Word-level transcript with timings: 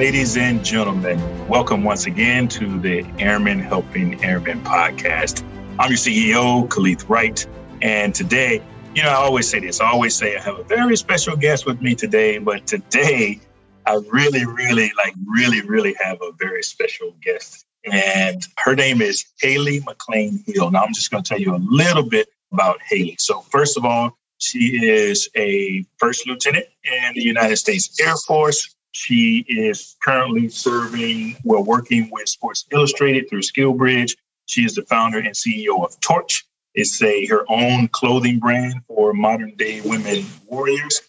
Ladies 0.00 0.38
and 0.38 0.64
gentlemen, 0.64 1.20
welcome 1.46 1.84
once 1.84 2.06
again 2.06 2.48
to 2.48 2.80
the 2.80 3.04
Airmen 3.18 3.58
Helping 3.58 4.24
Airmen 4.24 4.62
podcast. 4.62 5.44
I'm 5.78 5.90
your 5.90 5.98
CEO, 5.98 6.66
Kaleth 6.68 7.06
Wright, 7.10 7.46
and 7.82 8.14
today, 8.14 8.62
you 8.94 9.02
know, 9.02 9.10
I 9.10 9.16
always 9.16 9.46
say 9.46 9.60
this, 9.60 9.78
I 9.78 9.90
always 9.90 10.14
say 10.14 10.38
I 10.38 10.40
have 10.40 10.58
a 10.58 10.64
very 10.64 10.96
special 10.96 11.36
guest 11.36 11.66
with 11.66 11.82
me 11.82 11.94
today, 11.94 12.38
but 12.38 12.66
today 12.66 13.40
I 13.84 14.00
really, 14.10 14.46
really, 14.46 14.90
like, 14.96 15.12
really, 15.28 15.60
really 15.60 15.94
have 16.02 16.16
a 16.22 16.32
very 16.38 16.62
special 16.62 17.14
guest. 17.22 17.66
And 17.84 18.48
her 18.56 18.74
name 18.74 19.02
is 19.02 19.26
Haley 19.42 19.80
McClain-Hill. 19.80 20.70
Now, 20.70 20.82
I'm 20.82 20.94
just 20.94 21.10
going 21.10 21.22
to 21.22 21.28
tell 21.28 21.38
you 21.38 21.54
a 21.54 21.60
little 21.62 22.08
bit 22.08 22.28
about 22.52 22.80
Haley. 22.88 23.16
So, 23.18 23.42
first 23.42 23.76
of 23.76 23.84
all, 23.84 24.16
she 24.38 24.82
is 24.82 25.28
a 25.36 25.84
first 25.98 26.26
lieutenant 26.26 26.64
in 26.84 27.12
the 27.12 27.22
United 27.22 27.58
States 27.58 28.00
Air 28.00 28.16
Force. 28.16 28.74
She 28.92 29.44
is 29.48 29.96
currently 30.02 30.48
serving, 30.48 31.36
well, 31.44 31.64
working 31.64 32.08
with 32.10 32.28
Sports 32.28 32.66
Illustrated 32.72 33.28
through 33.28 33.42
SkillBridge. 33.42 34.16
She 34.46 34.64
is 34.64 34.74
the 34.74 34.82
founder 34.82 35.18
and 35.18 35.34
CEO 35.34 35.84
of 35.84 35.98
Torch. 36.00 36.44
It's 36.74 37.00
a 37.02 37.26
her 37.26 37.44
own 37.48 37.88
clothing 37.88 38.38
brand 38.38 38.82
for 38.86 39.12
modern 39.12 39.54
day 39.56 39.80
women 39.80 40.24
warriors. 40.46 41.00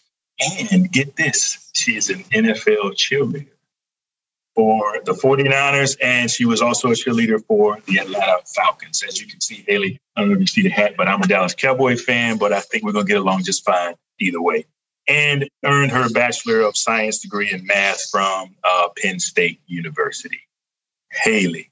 And 0.70 0.90
get 0.90 1.16
this, 1.16 1.70
she 1.74 1.96
is 1.96 2.10
an 2.10 2.24
NFL 2.24 2.94
cheerleader 2.94 3.48
for 4.54 4.98
the 5.04 5.12
49ers, 5.12 5.96
and 6.02 6.30
she 6.30 6.44
was 6.44 6.60
also 6.60 6.88
a 6.88 6.92
cheerleader 6.92 7.44
for 7.46 7.78
the 7.86 7.98
Atlanta 7.98 8.38
Falcons. 8.54 9.02
As 9.06 9.20
you 9.20 9.26
can 9.26 9.40
see, 9.40 9.64
Haley, 9.68 10.00
I 10.16 10.20
don't 10.20 10.30
know 10.30 10.34
if 10.34 10.40
you 10.40 10.46
see 10.46 10.62
the 10.62 10.68
hat, 10.68 10.94
but 10.96 11.08
I'm 11.08 11.22
a 11.22 11.26
Dallas 11.26 11.54
Cowboy 11.54 11.96
fan, 11.96 12.38
but 12.38 12.52
I 12.52 12.60
think 12.60 12.84
we're 12.84 12.92
going 12.92 13.06
to 13.06 13.12
get 13.12 13.20
along 13.20 13.44
just 13.44 13.64
fine 13.64 13.94
either 14.20 14.42
way 14.42 14.66
and 15.08 15.48
earned 15.64 15.90
her 15.90 16.08
Bachelor 16.10 16.60
of 16.60 16.76
Science 16.76 17.18
degree 17.18 17.50
in 17.52 17.66
math 17.66 18.08
from 18.10 18.54
uh, 18.64 18.88
Penn 18.96 19.18
State 19.18 19.60
University. 19.66 20.40
Haley, 21.10 21.70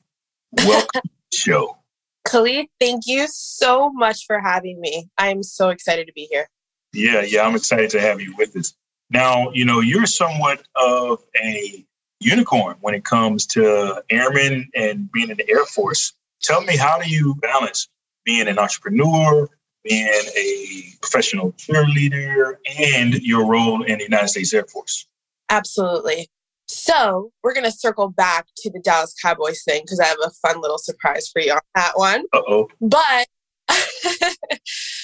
welcome 0.53 1.03
to 1.05 1.11
the 1.31 1.37
show. 1.37 1.77
Khalid, 2.27 2.67
thank 2.79 3.07
you 3.07 3.27
so 3.29 3.91
much 3.91 4.27
for 4.27 4.39
having 4.41 4.81
me. 4.81 5.09
I'm 5.17 5.43
so 5.43 5.71
excited 5.71 6.07
to 6.07 6.13
be 6.13 6.29
here. 6.31 6.49
Yeah, 6.93 7.23
yeah, 7.23 7.43
I'm 7.43 7.57
excited 7.57 7.91
to 7.91 8.01
have 8.01 8.21
you 8.21 8.35
with 8.37 8.57
us. 8.57 8.75
Now, 9.11 9.51
you 9.53 9.65
know, 9.65 9.81
you're 9.81 10.07
somewhat 10.07 10.63
of 10.77 11.23
a 11.43 11.85
unicorn 12.21 12.77
when 12.81 12.95
it 12.95 13.05
comes 13.05 13.47
to 13.47 14.03
airmen 14.11 14.71
and 14.75 15.11
being 15.11 15.31
in 15.31 15.37
the 15.37 15.49
Air 15.51 15.65
Force. 15.65 16.13
Tell 16.43 16.61
me, 16.61 16.77
how 16.77 16.99
do 16.99 17.09
you 17.09 17.35
balance 17.37 17.89
being 18.25 18.49
an 18.49 18.59
entrepreneur, 18.59 19.49
being 19.85 20.07
a 20.07 20.83
professional 21.01 21.53
cheerleader 21.53 22.57
and 22.79 23.15
your 23.23 23.47
role 23.47 23.83
in 23.83 23.99
the 23.99 24.05
United 24.05 24.29
States 24.29 24.53
Air 24.53 24.65
Force. 24.65 25.07
Absolutely. 25.49 26.29
So 26.69 27.33
we're 27.43 27.55
going 27.55 27.65
to 27.65 27.73
circle 27.73 28.09
back 28.09 28.47
to 28.59 28.71
the 28.71 28.81
Dallas 28.81 29.15
Cowboys 29.21 29.63
thing 29.65 29.83
because 29.83 29.99
I 29.99 30.07
have 30.07 30.19
a 30.25 30.31
fun 30.47 30.61
little 30.61 30.79
surprise 30.79 31.29
for 31.33 31.43
you 31.43 31.53
on 31.53 31.61
that 31.75 31.93
one. 31.97 32.25
Uh 32.33 32.43
oh. 32.49 32.69
But 32.81 33.27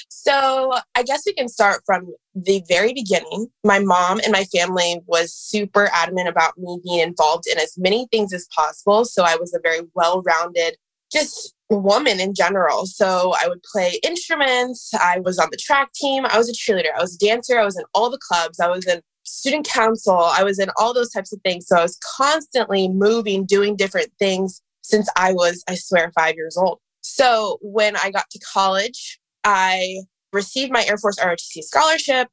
so 0.09 0.73
I 0.95 1.03
guess 1.03 1.25
we 1.27 1.35
can 1.35 1.49
start 1.49 1.83
from 1.85 2.15
the 2.35 2.63
very 2.69 2.93
beginning. 2.93 3.49
My 3.65 3.81
mom 3.81 4.21
and 4.21 4.33
my 4.33 4.45
family 4.45 5.01
was 5.07 5.35
super 5.35 5.89
adamant 5.93 6.29
about 6.29 6.57
me 6.57 6.79
being 6.85 7.01
involved 7.01 7.45
in 7.51 7.59
as 7.59 7.75
many 7.77 8.07
things 8.13 8.33
as 8.33 8.47
possible. 8.55 9.05
So 9.05 9.25
I 9.25 9.37
was 9.37 9.53
a 9.53 9.61
very 9.61 9.87
well 9.95 10.23
rounded, 10.23 10.77
just 11.11 11.53
woman 11.71 12.21
in 12.21 12.35
general. 12.35 12.87
So 12.87 13.35
I 13.41 13.49
would 13.49 13.63
play 13.63 13.99
instruments. 14.03 14.93
I 14.95 15.21
was 15.21 15.39
on 15.39 15.49
the 15.51 15.57
track 15.57 15.93
team. 15.93 16.25
I 16.27 16.39
was 16.39 16.49
a 16.49 16.53
cheerleader. 16.53 16.95
I 16.97 17.01
was 17.01 17.17
a 17.17 17.19
dancer. 17.19 17.59
I 17.59 17.65
was 17.65 17.77
in 17.77 17.85
all 17.95 18.11
the 18.11 18.21
clubs. 18.21 18.61
I 18.61 18.69
was 18.69 18.87
in 18.87 19.01
student 19.25 19.67
council. 19.67 20.17
I 20.17 20.45
was 20.45 20.59
in 20.59 20.71
all 20.77 20.95
those 20.95 21.11
types 21.11 21.33
of 21.33 21.41
things. 21.43 21.67
So 21.67 21.77
I 21.77 21.83
was 21.83 21.99
constantly 22.17 22.89
moving, 22.89 23.45
doing 23.45 23.77
different 23.77 24.11
things 24.19 24.63
since 24.83 25.09
I 25.17 25.33
was, 25.33 25.65
I 25.69 25.75
swear, 25.75 26.13
five 26.15 26.37
years 26.37 26.57
old. 26.57 26.79
So 27.01 27.59
when 27.61 27.97
I 27.97 28.11
got 28.11 28.31
to 28.31 28.39
college, 28.39 29.19
I 29.45 30.03
received 30.33 30.73
my 30.73 30.85
Air 30.87 30.99
Force 30.99 31.19
ROTC 31.19 31.63
scholarship. 31.63 32.29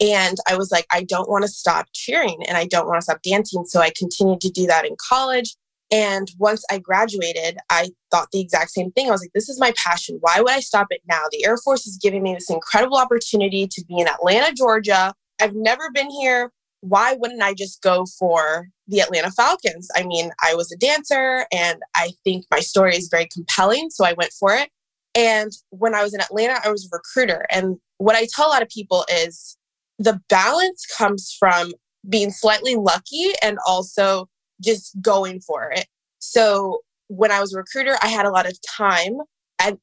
And 0.00 0.36
I 0.48 0.56
was 0.56 0.70
like, 0.70 0.84
I 0.92 1.04
don't 1.04 1.28
want 1.28 1.42
to 1.42 1.48
stop 1.48 1.86
cheering 1.94 2.44
and 2.46 2.56
I 2.56 2.66
don't 2.66 2.86
want 2.86 2.98
to 2.98 3.02
stop 3.02 3.22
dancing. 3.22 3.64
So 3.64 3.80
I 3.80 3.90
continued 3.96 4.42
to 4.42 4.50
do 4.50 4.66
that 4.66 4.84
in 4.84 4.94
college. 5.08 5.56
And 5.92 6.28
once 6.38 6.64
I 6.70 6.78
graduated, 6.78 7.58
I 7.70 7.90
thought 8.10 8.28
the 8.32 8.40
exact 8.40 8.70
same 8.70 8.90
thing. 8.92 9.08
I 9.08 9.12
was 9.12 9.20
like, 9.20 9.32
this 9.34 9.48
is 9.48 9.60
my 9.60 9.72
passion. 9.84 10.18
Why 10.20 10.40
would 10.40 10.50
I 10.50 10.60
stop 10.60 10.88
it 10.90 11.00
now? 11.08 11.22
The 11.30 11.44
Air 11.44 11.56
Force 11.58 11.86
is 11.86 11.98
giving 12.02 12.22
me 12.22 12.34
this 12.34 12.50
incredible 12.50 12.96
opportunity 12.96 13.68
to 13.68 13.84
be 13.86 13.98
in 13.98 14.08
Atlanta, 14.08 14.52
Georgia. 14.52 15.14
I've 15.40 15.54
never 15.54 15.90
been 15.92 16.10
here. 16.10 16.50
Why 16.80 17.14
wouldn't 17.14 17.42
I 17.42 17.54
just 17.54 17.82
go 17.82 18.04
for 18.18 18.68
the 18.88 19.00
Atlanta 19.00 19.30
Falcons? 19.30 19.88
I 19.96 20.04
mean, 20.04 20.30
I 20.42 20.54
was 20.54 20.72
a 20.72 20.76
dancer 20.76 21.46
and 21.52 21.80
I 21.94 22.10
think 22.24 22.46
my 22.50 22.60
story 22.60 22.96
is 22.96 23.08
very 23.08 23.28
compelling. 23.32 23.90
So 23.90 24.04
I 24.04 24.14
went 24.14 24.32
for 24.32 24.52
it. 24.54 24.70
And 25.14 25.50
when 25.70 25.94
I 25.94 26.02
was 26.02 26.14
in 26.14 26.20
Atlanta, 26.20 26.60
I 26.64 26.70
was 26.70 26.84
a 26.84 26.96
recruiter. 26.96 27.46
And 27.50 27.76
what 27.98 28.16
I 28.16 28.26
tell 28.34 28.48
a 28.48 28.50
lot 28.50 28.62
of 28.62 28.68
people 28.68 29.04
is 29.10 29.56
the 29.98 30.20
balance 30.28 30.84
comes 30.96 31.34
from 31.38 31.72
being 32.08 32.30
slightly 32.30 32.76
lucky 32.76 33.32
and 33.42 33.58
also 33.66 34.28
just 34.60 35.00
going 35.00 35.40
for 35.40 35.70
it. 35.70 35.86
So 36.18 36.80
when 37.08 37.30
I 37.30 37.40
was 37.40 37.54
a 37.54 37.58
recruiter, 37.58 37.96
I 38.02 38.08
had 38.08 38.26
a 38.26 38.30
lot 38.30 38.46
of 38.46 38.58
time 38.66 39.18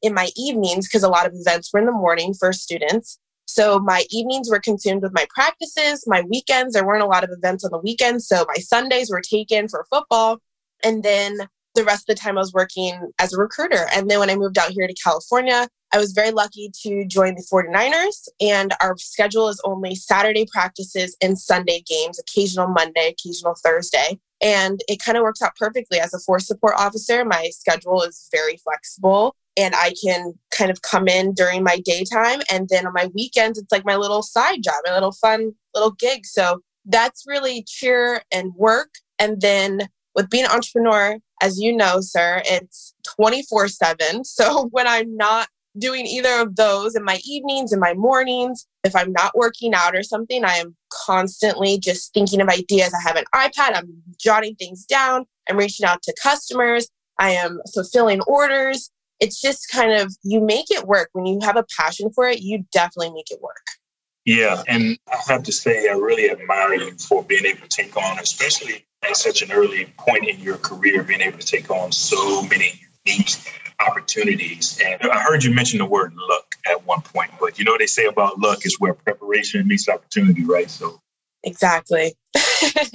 in 0.01 0.13
my 0.13 0.29
evenings 0.35 0.87
because 0.87 1.03
a 1.03 1.09
lot 1.09 1.25
of 1.25 1.33
events 1.35 1.71
were 1.73 1.79
in 1.79 1.85
the 1.85 1.91
morning 1.91 2.33
for 2.33 2.53
students. 2.53 3.17
So 3.45 3.79
my 3.79 4.05
evenings 4.09 4.49
were 4.49 4.59
consumed 4.59 5.03
with 5.03 5.13
my 5.13 5.25
practices, 5.33 6.05
my 6.07 6.21
weekends. 6.29 6.73
There 6.73 6.85
weren't 6.85 7.03
a 7.03 7.07
lot 7.07 7.23
of 7.23 7.29
events 7.31 7.63
on 7.63 7.71
the 7.71 7.79
weekends. 7.79 8.27
So 8.27 8.45
my 8.47 8.59
Sundays 8.61 9.09
were 9.09 9.21
taken 9.21 9.67
for 9.67 9.85
football. 9.89 10.39
And 10.83 11.03
then 11.03 11.37
the 11.75 11.83
rest 11.83 12.09
of 12.09 12.15
the 12.15 12.21
time 12.21 12.37
I 12.37 12.41
was 12.41 12.53
working 12.53 13.11
as 13.19 13.33
a 13.33 13.37
recruiter. 13.37 13.87
And 13.93 14.09
then 14.09 14.19
when 14.19 14.29
I 14.29 14.35
moved 14.35 14.57
out 14.57 14.69
here 14.71 14.87
to 14.87 14.93
California, 15.03 15.67
I 15.91 15.97
was 15.97 16.11
very 16.11 16.31
lucky 16.31 16.71
to 16.83 17.05
join 17.05 17.35
the 17.35 17.45
49ers. 17.51 18.27
And 18.39 18.73
our 18.81 18.95
schedule 18.97 19.47
is 19.49 19.61
only 19.63 19.95
Saturday 19.95 20.45
practices 20.51 21.17
and 21.21 21.37
Sunday 21.37 21.83
games, 21.87 22.19
occasional 22.19 22.67
Monday, 22.67 23.13
occasional 23.17 23.55
Thursday. 23.63 24.19
And 24.43 24.81
it 24.87 25.01
kind 25.01 25.17
of 25.17 25.23
works 25.23 25.41
out 25.41 25.55
perfectly. 25.55 25.99
As 25.99 26.13
a 26.13 26.19
force 26.19 26.45
support 26.45 26.75
officer, 26.77 27.23
my 27.23 27.49
schedule 27.51 28.03
is 28.03 28.27
very 28.31 28.57
flexible 28.57 29.35
and 29.55 29.73
I 29.75 29.93
can 30.03 30.33
kind 30.51 30.71
of 30.71 30.81
come 30.81 31.07
in 31.07 31.33
during 31.33 31.63
my 31.63 31.79
daytime. 31.83 32.41
And 32.51 32.67
then 32.69 32.85
on 32.85 32.93
my 32.93 33.09
weekends, 33.13 33.57
it's 33.57 33.71
like 33.71 33.85
my 33.85 33.95
little 33.95 34.23
side 34.23 34.63
job, 34.63 34.75
my 34.85 34.93
little 34.93 35.11
fun 35.13 35.53
little 35.73 35.91
gig. 35.91 36.25
So 36.25 36.61
that's 36.85 37.23
really 37.27 37.63
cheer 37.67 38.21
and 38.31 38.53
work. 38.55 38.89
And 39.19 39.39
then 39.41 39.87
with 40.15 40.29
being 40.29 40.45
an 40.45 40.51
entrepreneur, 40.51 41.17
as 41.41 41.59
you 41.59 41.75
know, 41.75 42.01
sir, 42.01 42.41
it's 42.45 42.93
24 43.03 43.67
7. 43.67 44.23
So 44.25 44.67
when 44.71 44.87
I'm 44.87 45.15
not 45.15 45.47
doing 45.77 46.05
either 46.05 46.41
of 46.41 46.55
those 46.55 46.95
in 46.95 47.03
my 47.03 47.19
evenings 47.25 47.71
and 47.71 47.81
my 47.81 47.93
mornings. 47.93 48.67
If 48.83 48.95
I'm 48.95 49.11
not 49.11 49.35
working 49.35 49.73
out 49.73 49.95
or 49.95 50.03
something, 50.03 50.43
I 50.45 50.55
am 50.55 50.75
constantly 50.91 51.79
just 51.79 52.13
thinking 52.13 52.41
of 52.41 52.49
ideas. 52.49 52.93
I 52.93 53.07
have 53.07 53.15
an 53.15 53.25
iPad, 53.33 53.75
I'm 53.75 54.03
jotting 54.19 54.55
things 54.55 54.85
down, 54.85 55.25
I'm 55.49 55.57
reaching 55.57 55.85
out 55.85 56.01
to 56.03 56.15
customers, 56.21 56.87
I 57.17 57.31
am 57.31 57.59
fulfilling 57.73 58.21
orders. 58.21 58.91
It's 59.19 59.39
just 59.39 59.69
kind 59.71 59.91
of 59.93 60.15
you 60.23 60.41
make 60.41 60.69
it 60.69 60.85
work. 60.85 61.09
When 61.13 61.25
you 61.25 61.39
have 61.43 61.55
a 61.55 61.65
passion 61.79 62.11
for 62.13 62.27
it, 62.27 62.41
you 62.41 62.65
definitely 62.71 63.11
make 63.11 63.31
it 63.31 63.41
work. 63.41 63.65
Yeah, 64.25 64.63
and 64.67 64.97
I 65.11 65.17
have 65.27 65.43
to 65.43 65.51
say, 65.51 65.89
I 65.89 65.93
really 65.93 66.29
admire 66.29 66.75
you 66.75 66.91
for 66.97 67.23
being 67.23 67.45
able 67.45 67.61
to 67.61 67.67
take 67.67 67.95
on, 67.97 68.19
especially 68.19 68.85
at 69.03 69.17
such 69.17 69.41
an 69.41 69.51
early 69.51 69.93
point 69.97 70.27
in 70.27 70.39
your 70.39 70.57
career, 70.57 71.03
being 71.03 71.21
able 71.21 71.37
to 71.39 71.45
take 71.45 71.69
on 71.69 71.91
so 71.91 72.41
many 72.43 72.81
unique 73.05 73.35
opportunities. 73.87 74.79
And 74.83 75.01
I 75.03 75.19
heard 75.21 75.43
you 75.43 75.53
mention 75.53 75.79
the 75.79 75.85
word 75.85 76.13
luck 76.15 76.55
at 76.69 76.85
one 76.85 77.01
point, 77.01 77.31
but 77.39 77.59
you 77.59 77.65
know 77.65 77.71
what 77.71 77.79
they 77.79 77.87
say 77.87 78.05
about 78.05 78.39
luck 78.39 78.65
is 78.65 78.79
where 78.79 78.93
preparation 78.93 79.67
meets 79.67 79.89
opportunity, 79.89 80.43
right? 80.43 80.69
So 80.69 80.99
exactly. 81.43 82.13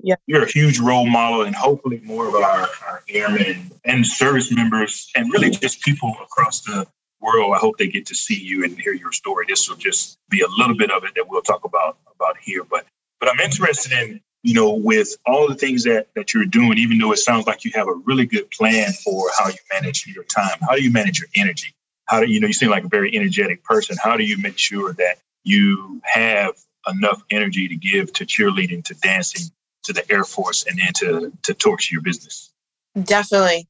yeah. 0.00 0.16
You're 0.26 0.44
a 0.44 0.50
huge 0.50 0.78
role 0.80 1.06
model, 1.06 1.42
and 1.42 1.54
hopefully 1.54 2.00
more 2.04 2.28
of 2.28 2.34
our, 2.34 2.68
our 2.86 3.02
airmen 3.08 3.70
and 3.84 4.06
service 4.06 4.52
members, 4.52 5.10
and 5.14 5.32
really 5.32 5.50
just 5.50 5.82
people 5.82 6.16
across 6.22 6.62
the 6.62 6.86
world. 7.20 7.54
I 7.54 7.58
hope 7.58 7.78
they 7.78 7.88
get 7.88 8.06
to 8.06 8.14
see 8.14 8.38
you 8.38 8.64
and 8.64 8.78
hear 8.78 8.94
your 8.94 9.12
story. 9.12 9.46
This 9.48 9.68
will 9.68 9.76
just 9.76 10.18
be 10.28 10.40
a 10.40 10.48
little 10.58 10.76
bit 10.76 10.90
of 10.90 11.04
it 11.04 11.14
that 11.16 11.28
we'll 11.28 11.42
talk 11.42 11.64
about 11.64 11.98
about 12.14 12.36
here. 12.40 12.64
But 12.64 12.86
but 13.20 13.30
I'm 13.30 13.40
interested 13.40 13.92
in 13.92 14.20
you 14.42 14.54
know, 14.54 14.72
with 14.72 15.16
all 15.26 15.48
the 15.48 15.54
things 15.54 15.84
that, 15.84 16.08
that 16.14 16.32
you're 16.32 16.46
doing, 16.46 16.78
even 16.78 16.98
though 16.98 17.12
it 17.12 17.18
sounds 17.18 17.46
like 17.46 17.64
you 17.64 17.70
have 17.74 17.88
a 17.88 17.94
really 17.94 18.26
good 18.26 18.50
plan 18.50 18.92
for 18.92 19.30
how 19.38 19.48
you 19.48 19.58
manage 19.72 20.06
your 20.06 20.24
time, 20.24 20.56
how 20.60 20.74
do 20.74 20.82
you 20.82 20.90
manage 20.90 21.18
your 21.18 21.28
energy? 21.36 21.74
How 22.06 22.20
do 22.20 22.26
you 22.26 22.40
know 22.40 22.46
you 22.46 22.52
seem 22.52 22.70
like 22.70 22.84
a 22.84 22.88
very 22.88 23.14
energetic 23.14 23.62
person? 23.62 23.96
How 24.02 24.16
do 24.16 24.24
you 24.24 24.36
make 24.38 24.58
sure 24.58 24.92
that 24.94 25.18
you 25.44 26.00
have 26.04 26.54
enough 26.88 27.22
energy 27.30 27.68
to 27.68 27.76
give 27.76 28.12
to 28.14 28.24
cheerleading, 28.24 28.84
to 28.84 28.94
dancing, 28.94 29.52
to 29.84 29.92
the 29.92 30.10
Air 30.10 30.24
Force, 30.24 30.66
and 30.66 30.78
then 30.78 30.92
to 30.96 31.32
to 31.44 31.54
torch 31.54 31.92
your 31.92 32.00
business? 32.00 32.52
Definitely. 33.00 33.68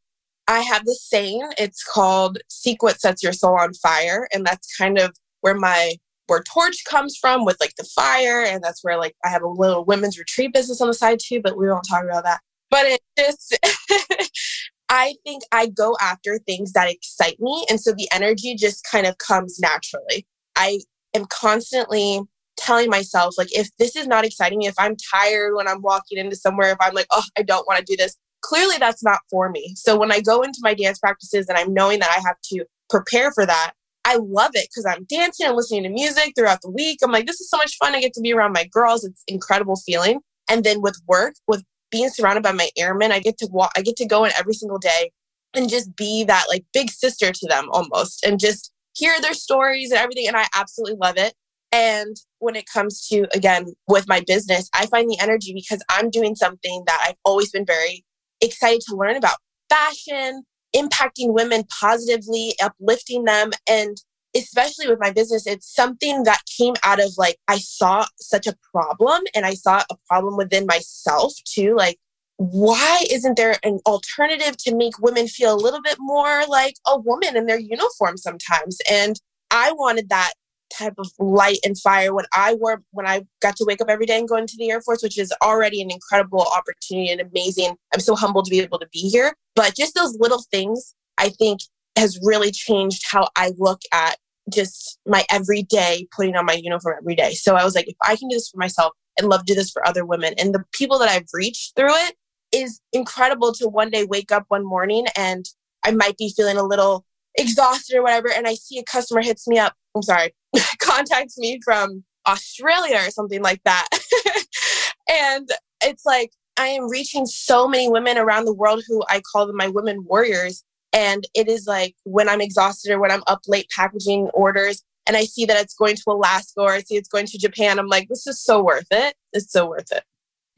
I 0.49 0.61
have 0.61 0.87
this 0.87 1.03
saying. 1.03 1.51
It's 1.59 1.85
called 1.85 2.39
"Seek 2.49 2.83
what 2.83 3.01
sets 3.01 3.23
your 3.23 3.33
soul 3.33 3.59
on 3.59 3.75
fire," 3.75 4.27
and 4.33 4.47
that's 4.47 4.75
kind 4.77 4.99
of 4.99 5.15
where 5.43 5.55
my 5.55 5.97
where 6.31 6.43
Torch 6.43 6.85
comes 6.85 7.17
from 7.17 7.45
with 7.45 7.57
like 7.61 7.75
the 7.77 7.85
fire. 7.85 8.43
And 8.43 8.63
that's 8.63 8.85
where 8.85 8.97
like 8.97 9.17
I 9.25 9.29
have 9.29 9.43
a 9.43 9.49
little 9.49 9.85
women's 9.85 10.19
retreat 10.19 10.55
business 10.55 10.81
on 10.81 10.87
the 10.87 10.95
side 10.95 11.19
too, 11.21 11.41
but 11.43 11.59
we 11.59 11.69
won't 11.69 11.87
talk 11.89 12.05
about 12.05 12.25
that. 12.25 12.41
But 12.71 12.87
it 12.87 13.01
just, 13.19 13.59
I 14.89 15.15
think 15.25 15.43
I 15.51 15.67
go 15.67 15.97
after 16.01 16.39
things 16.39 16.73
that 16.73 16.89
excite 16.89 17.41
me. 17.41 17.67
And 17.69 17.81
so 17.81 17.93
the 17.93 18.09
energy 18.13 18.55
just 18.55 18.87
kind 18.91 19.07
of 19.07 19.19
comes 19.19 19.59
naturally. 19.59 20.27
I 20.57 20.81
am 21.15 21.27
constantly 21.27 22.21
telling 22.57 22.91
myself, 22.91 23.35
like, 23.37 23.57
if 23.57 23.69
this 23.79 23.97
is 23.97 24.07
not 24.07 24.25
exciting 24.25 24.59
me, 24.59 24.69
if 24.69 24.75
I'm 24.79 24.95
tired 25.13 25.55
when 25.57 25.67
I'm 25.67 25.83
walking 25.83 26.19
into 26.19 26.37
somewhere, 26.37 26.71
if 26.71 26.79
I'm 26.81 26.95
like, 26.95 27.07
oh, 27.11 27.25
I 27.37 27.43
don't 27.43 27.67
want 27.67 27.79
to 27.79 27.85
do 27.85 27.97
this, 27.97 28.17
clearly 28.43 28.77
that's 28.79 29.03
not 29.03 29.21
for 29.31 29.49
me. 29.49 29.75
So 29.77 29.99
when 29.99 30.13
I 30.13 30.21
go 30.21 30.43
into 30.43 30.61
my 30.63 30.75
dance 30.75 30.99
practices 30.99 31.49
and 31.49 31.59
I'm 31.59 31.75
knowing 31.75 31.99
that 32.01 32.11
I 32.11 32.21
have 32.21 32.37
to 32.53 32.65
prepare 32.89 33.33
for 33.33 33.47
that, 33.47 33.73
I 34.11 34.17
love 34.17 34.51
it 34.55 34.69
because 34.69 34.87
I'm 34.87 35.05
dancing 35.05 35.47
and 35.47 35.55
listening 35.55 35.85
to 35.85 35.89
music 35.89 36.33
throughout 36.37 36.63
the 36.63 36.71
week. 36.71 36.99
I'm 37.01 37.13
like, 37.13 37.27
this 37.27 37.41
is 37.41 37.49
so 37.49 37.57
much 37.57 37.77
fun. 37.77 37.95
I 37.95 38.01
get 38.01 38.13
to 38.15 38.21
be 38.21 38.33
around 38.33 38.53
my 38.53 38.65
girls. 38.65 39.05
It's 39.05 39.23
incredible 39.29 39.77
feeling. 39.77 40.19
And 40.51 40.65
then 40.65 40.83
with 40.83 41.01
work, 41.07 41.35
with 41.47 41.63
being 41.93 42.09
surrounded 42.09 42.43
by 42.43 42.51
my 42.51 42.71
airmen, 42.77 43.13
I 43.13 43.21
get 43.21 43.39
to 43.39 43.49
walk, 43.53 43.71
I 43.77 43.83
get 43.83 43.95
to 43.97 44.07
go 44.07 44.25
in 44.25 44.33
every 44.37 44.55
single 44.55 44.79
day 44.79 45.13
and 45.55 45.69
just 45.69 45.95
be 45.95 46.25
that 46.25 46.47
like 46.49 46.65
big 46.73 46.91
sister 46.91 47.31
to 47.31 47.49
them 47.49 47.69
almost 47.71 48.25
and 48.25 48.41
just 48.41 48.73
hear 48.97 49.13
their 49.21 49.33
stories 49.33 49.93
and 49.93 50.01
everything. 50.01 50.27
And 50.27 50.37
I 50.37 50.47
absolutely 50.57 50.99
love 51.01 51.17
it. 51.17 51.35
And 51.71 52.17
when 52.41 52.57
it 52.57 52.65
comes 52.67 53.07
to, 53.09 53.29
again, 53.33 53.67
with 53.87 54.09
my 54.09 54.25
business, 54.27 54.69
I 54.75 54.87
find 54.87 55.09
the 55.09 55.21
energy 55.21 55.53
because 55.55 55.85
I'm 55.89 56.11
doing 56.11 56.35
something 56.35 56.83
that 56.89 57.05
I've 57.07 57.19
always 57.25 57.53
been 57.53 57.65
very 57.65 58.05
excited 58.41 58.81
to 58.89 58.97
learn 58.97 59.15
about 59.15 59.37
fashion, 59.69 60.43
impacting 60.75 61.33
women 61.33 61.65
positively, 61.81 62.55
uplifting 62.63 63.25
them. 63.25 63.51
And 63.69 63.97
especially 64.37 64.89
with 64.89 65.01
my 65.01 65.11
business, 65.11 65.47
it's 65.47 65.75
something 65.75 66.23
that 66.25 66.41
came 66.59 66.75
out 66.85 67.01
of 67.01 67.13
like, 67.19 67.37
I 67.49 67.59
saw 67.59 68.07
such 68.19 68.47
a 68.47 68.57
problem 68.73 69.23
and 69.35 69.45
I 69.45 69.55
saw 69.55 69.83
a 69.91 69.97
problem 70.07 70.37
within 70.37 70.67
myself 70.67 71.33
too. 71.45 71.75
Like, 71.77 71.99
why 72.37 73.05
isn't 73.11 73.37
there 73.37 73.57
an 73.63 73.81
alternative 73.87 74.57
to 74.59 74.75
make 74.75 74.99
women 74.99 75.29
feel 75.29 75.55
a 75.55 75.61
little 75.61 75.83
bit 75.83 75.97
more 75.99 76.45
like 76.49 76.75
a 76.87 76.99
woman 76.99 77.37
in 77.37 77.47
their 77.47 77.59
uniform 77.59 78.17
sometimes? 78.17 78.79
And 78.91 79.21
I 79.51 79.73
wanted 79.73 80.09
that 80.09 80.33
type 80.71 80.95
of 80.99 81.11
light 81.19 81.59
and 81.65 81.79
fire 81.79 82.15
when 82.15 82.27
I 82.35 82.55
wore 82.55 82.83
when 82.93 83.07
I 83.07 83.27
got 83.41 83.57
to 83.57 83.65
wake 83.67 83.81
up 83.81 83.89
every 83.89 84.07
day 84.07 84.19
and 84.19 84.29
go 84.29 84.37
into 84.37 84.55
the 84.59 84.71
Air 84.71 84.81
Force, 84.81 85.03
which 85.03 85.19
is 85.19 85.33
already 85.43 85.81
an 85.83 85.91
incredible 85.91 86.47
opportunity 86.57 87.11
and 87.11 87.21
amazing. 87.21 87.75
I'm 87.95 88.01
so 88.01 88.15
humbled 88.15 88.47
to 88.47 88.51
be 88.51 88.61
able 88.61 88.79
to 88.79 88.89
be 88.93 89.09
here. 89.09 89.35
But 89.55 89.75
just 89.75 89.95
those 89.95 90.17
little 90.19 90.45
things 90.51 90.95
I 91.19 91.31
think 91.31 91.61
has 91.97 92.19
really 92.23 92.51
changed 92.51 93.03
how 93.11 93.29
I 93.37 93.53
look 93.59 93.81
at 93.93 94.17
just 94.53 94.99
my 95.07 95.25
everyday 95.31 96.07
putting 96.15 96.37
on 96.37 96.47
my 96.47 96.55
uniform 96.55 96.97
every 96.99 97.15
day. 97.15 97.33
So 97.35 97.57
I 97.57 97.65
was 97.65 97.75
like, 97.75 97.89
if 97.89 97.97
I 98.03 98.17
can 98.17 98.29
do 98.29 98.37
this 98.37 98.49
for 98.49 98.59
myself 98.59 98.93
and 99.19 99.29
love 99.29 99.45
to 99.45 99.53
do 99.53 99.55
this 99.55 99.71
for 99.71 99.87
other 99.87 100.05
women 100.05 100.35
and 100.39 100.55
the 100.55 100.65
people 100.73 100.99
that 100.99 101.09
I've 101.09 101.29
reached 101.33 101.77
through 101.77 101.95
it 101.95 102.17
is 102.53 102.81
incredible 102.93 103.53
to 103.55 103.69
one 103.69 103.91
day 103.91 104.05
wake 104.05 104.33
up 104.33 104.45
one 104.49 104.65
morning 104.65 105.07
and 105.17 105.45
I 105.85 105.93
might 105.93 106.17
be 106.17 106.33
feeling 106.37 106.57
a 106.57 106.63
little 106.63 107.05
exhausted 107.37 107.97
or 107.97 108.03
whatever. 108.03 108.31
And 108.31 108.47
I 108.47 108.55
see 108.55 108.79
a 108.79 108.85
customer 108.85 109.23
hits 109.23 109.47
me 109.47 109.59
up. 109.59 109.75
I'm 109.95 110.03
sorry, 110.03 110.35
contacts 110.81 111.39
me 111.39 111.61
from 111.65 112.05
Australia 112.27 113.01
or 113.07 113.11
something 113.11 113.43
like 113.43 113.63
that. 113.65 113.89
and 115.11 115.49
it's 115.83 116.05
like, 116.05 116.33
I 116.57 116.67
am 116.67 116.91
reaching 116.91 117.27
so 117.27 117.67
many 117.67 117.89
women 117.89 118.19
around 118.19 118.45
the 118.45 118.55
world 118.55 118.83
who 118.87 119.03
I 119.09 119.23
call 119.33 119.47
them 119.47 119.57
my 119.57 119.69
women 119.69 120.05
warriors. 120.05 120.63
And 120.93 121.25
it 121.35 121.49
is 121.49 121.67
like 121.67 121.95
when 122.05 122.29
I'm 122.29 122.41
exhausted 122.41 122.93
or 122.93 123.01
when 123.01 123.11
I'm 123.11 123.23
up 123.27 123.41
late 123.47 123.69
packaging 123.75 124.29
orders 124.35 124.83
and 125.07 125.17
I 125.17 125.25
see 125.25 125.45
that 125.47 125.61
it's 125.61 125.75
going 125.75 125.97
to 125.97 126.03
Alaska 126.09 126.61
or 126.61 126.73
I 126.73 126.81
see 126.81 126.97
it's 126.97 127.09
going 127.09 127.27
to 127.27 127.39
Japan, 127.39 127.79
I'm 127.79 127.87
like, 127.87 128.09
this 128.09 128.27
is 128.27 128.41
so 128.43 128.63
worth 128.63 128.87
it. 128.91 129.15
It's 129.33 129.53
so 129.53 129.69
worth 129.69 129.91
it. 129.93 130.05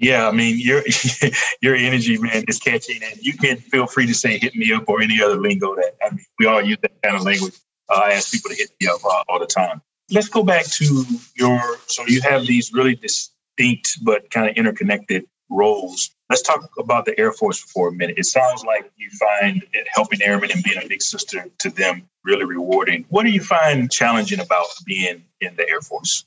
Yeah, 0.02 0.26
I 0.26 0.32
mean 0.32 0.58
your 0.58 0.82
your 1.62 1.76
energy, 1.76 2.18
man, 2.18 2.44
is 2.48 2.58
catching, 2.58 3.00
and 3.04 3.16
you 3.22 3.34
can 3.34 3.56
feel 3.56 3.86
free 3.86 4.04
to 4.06 4.14
say 4.14 4.36
"hit 4.36 4.56
me 4.56 4.72
up" 4.72 4.88
or 4.88 5.00
any 5.00 5.22
other 5.22 5.36
lingo 5.36 5.76
that 5.76 5.94
I 6.04 6.10
mean. 6.10 6.24
We 6.40 6.46
all 6.46 6.60
use 6.60 6.78
that 6.82 7.00
kind 7.02 7.14
of 7.14 7.22
language. 7.22 7.54
Uh, 7.88 8.00
I 8.04 8.12
ask 8.14 8.32
people 8.32 8.50
to 8.50 8.56
hit 8.56 8.70
me 8.80 8.88
up 8.88 9.04
uh, 9.04 9.22
all 9.28 9.38
the 9.38 9.46
time. 9.46 9.80
Let's 10.10 10.28
go 10.28 10.42
back 10.42 10.66
to 10.66 11.04
your. 11.36 11.76
So 11.86 12.04
you 12.08 12.20
have 12.22 12.46
these 12.46 12.72
really 12.72 12.96
distinct 12.96 14.04
but 14.04 14.28
kind 14.32 14.50
of 14.50 14.56
interconnected 14.56 15.24
roles. 15.48 16.10
Let's 16.28 16.42
talk 16.42 16.68
about 16.80 17.04
the 17.04 17.16
Air 17.20 17.30
Force 17.30 17.60
for 17.60 17.88
a 17.88 17.92
minute. 17.92 18.18
It 18.18 18.26
sounds 18.26 18.64
like 18.64 18.90
you 18.96 19.08
find 19.10 19.62
helping 19.94 20.20
airmen 20.20 20.50
and 20.50 20.64
being 20.64 20.82
a 20.82 20.88
big 20.88 21.02
sister 21.02 21.46
to 21.60 21.70
them 21.70 22.08
really 22.24 22.44
rewarding. 22.44 23.04
What 23.10 23.22
do 23.22 23.30
you 23.30 23.40
find 23.40 23.88
challenging 23.88 24.40
about 24.40 24.66
being 24.84 25.22
in 25.40 25.54
the 25.54 25.68
Air 25.70 25.80
Force? 25.80 26.24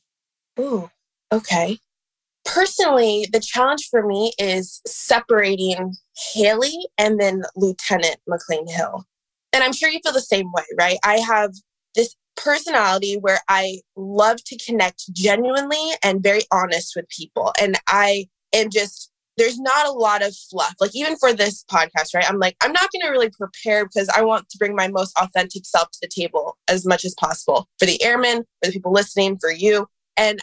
Ooh, 0.58 0.90
okay 1.34 1.78
personally, 2.46 3.28
the 3.34 3.40
challenge 3.40 3.88
for 3.90 4.06
me 4.06 4.32
is 4.40 4.82
separating 4.88 5.96
Haley 6.34 6.78
and 6.98 7.20
then 7.20 7.44
Lieutenant 7.56 8.18
McClain-Hill. 8.30 9.04
And 9.52 9.64
I'm 9.64 9.74
sure 9.74 9.90
you 9.90 10.00
feel 10.04 10.14
the 10.14 10.22
same 10.22 10.52
way, 10.54 10.64
right? 10.78 10.98
I 11.04 11.18
have 11.18 11.52
this 11.96 12.16
personality 12.38 13.16
where 13.16 13.40
I 13.48 13.80
love 13.96 14.44
to 14.46 14.58
connect 14.58 15.14
genuinely 15.14 15.92
and 16.04 16.22
very 16.22 16.42
honest 16.52 16.94
with 16.96 17.08
people. 17.10 17.54
And 17.60 17.78
I 17.88 18.28
am 18.54 18.70
just, 18.70 19.12
there's 19.38 19.58
not 19.58 19.88
a 19.88 19.92
lot 19.92 20.22
of 20.22 20.36
fluff. 20.36 20.76
Like, 20.80 20.94
even 20.94 21.16
for 21.18 21.34
this 21.34 21.64
podcast, 21.72 22.14
right? 22.14 22.30
I'm 22.30 22.40
like, 22.40 22.58
I'm 22.62 22.74
not 22.74 22.90
going 22.92 23.04
to 23.04 23.12
really 23.12 23.30
prepare 23.30 23.86
because 23.86 24.10
I 24.10 24.22
want 24.24 24.50
to 24.50 24.58
bring 24.58 24.76
my 24.76 24.90
most 24.90 25.18
authentic 25.18 25.66
self 25.66 25.90
to 25.92 26.00
the 26.02 26.10
table 26.10 26.58
as 26.68 26.86
much 26.86 27.06
as 27.06 27.16
possible 27.18 27.68
for 27.80 27.86
the 27.86 28.02
airmen, 28.04 28.44
for 28.62 28.68
the 28.68 28.72
people 28.72 28.92
listening, 28.92 29.38
for 29.40 29.52
you. 29.52 29.88
And 30.18 30.40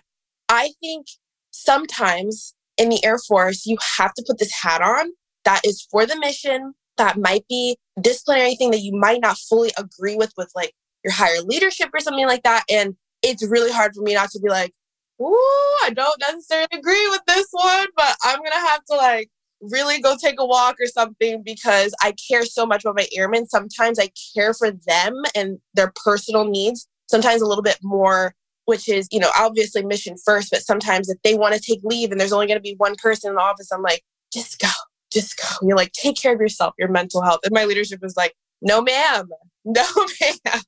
I 0.49 0.73
think 0.81 1.07
sometimes 1.53 2.55
in 2.77 2.89
the 2.89 3.05
Air 3.05 3.19
Force, 3.19 3.65
you 3.67 3.77
have 3.99 4.13
to 4.15 4.25
put 4.27 4.39
this 4.39 4.53
hat 4.53 4.83
on 4.83 5.13
that 5.45 5.61
is 5.65 5.87
for 5.91 6.07
the 6.07 6.19
mission, 6.19 6.75
that 6.97 7.19
might 7.19 7.47
be 7.49 7.77
disciplinary 8.01 8.55
thing 8.55 8.71
that 8.71 8.81
you 8.81 8.93
might 8.93 9.21
not 9.21 9.39
fully 9.39 9.71
agree 9.79 10.17
with, 10.17 10.33
with 10.37 10.51
like 10.55 10.73
your 11.05 11.13
higher 11.13 11.41
leadership 11.43 11.91
or 11.93 12.01
something 12.01 12.27
like 12.27 12.43
that. 12.43 12.65
And 12.71 12.97
it's 13.23 13.47
really 13.47 13.73
hard 13.73 13.95
for 13.95 14.03
me 14.03 14.15
not 14.15 14.31
to 14.31 14.41
be 14.41 14.49
like, 14.49 14.73
Ooh, 15.21 15.79
I 15.85 15.91
don't 15.95 16.21
necessarily 16.21 16.69
agree 16.73 17.09
with 17.09 17.23
this 17.27 17.47
one, 17.53 17.87
but 17.97 18.17
I'm 18.25 18.39
going 18.39 18.51
to 18.51 18.69
have 18.69 18.85
to 18.91 18.97
like 18.97 19.31
really 19.61 20.01
go 20.01 20.17
take 20.17 20.41
a 20.41 20.47
walk 20.47 20.77
or 20.81 20.87
something 20.87 21.43
because 21.45 21.95
I 22.01 22.15
care 22.29 22.45
so 22.45 22.67
much 22.67 22.85
about 22.85 22.97
my 22.97 23.07
airmen. 23.15 23.47
Sometimes 23.47 23.99
I 23.99 24.11
care 24.35 24.53
for 24.55 24.73
them 24.73 25.15
and 25.35 25.59
their 25.75 25.93
personal 26.05 26.45
needs, 26.45 26.89
sometimes 27.09 27.41
a 27.41 27.47
little 27.47 27.63
bit 27.63 27.79
more 27.83 28.35
which 28.65 28.89
is, 28.89 29.09
you 29.11 29.19
know, 29.19 29.31
obviously 29.39 29.85
mission 29.85 30.17
first, 30.25 30.51
but 30.51 30.63
sometimes 30.63 31.09
if 31.09 31.21
they 31.23 31.35
want 31.35 31.55
to 31.55 31.61
take 31.61 31.81
leave 31.83 32.11
and 32.11 32.21
there's 32.21 32.33
only 32.33 32.47
going 32.47 32.59
to 32.59 32.63
be 32.63 32.75
one 32.79 32.95
person 32.97 33.31
in 33.31 33.37
the 33.37 33.43
office, 33.43 33.71
I'm 33.73 33.83
like, 33.83 34.03
just 34.33 34.59
go, 34.61 34.69
just 35.13 35.37
go. 35.37 35.45
And 35.61 35.69
you're 35.69 35.77
like, 35.77 35.93
take 35.93 36.17
care 36.17 36.35
of 36.35 36.41
yourself, 36.41 36.75
your 36.79 36.89
mental 36.89 37.23
health. 37.23 37.41
And 37.45 37.53
my 37.53 37.65
leadership 37.65 38.01
was 38.03 38.17
like, 38.17 38.35
no, 38.61 38.81
ma'am, 38.81 39.29
no, 39.65 39.85
ma'am. 40.21 40.63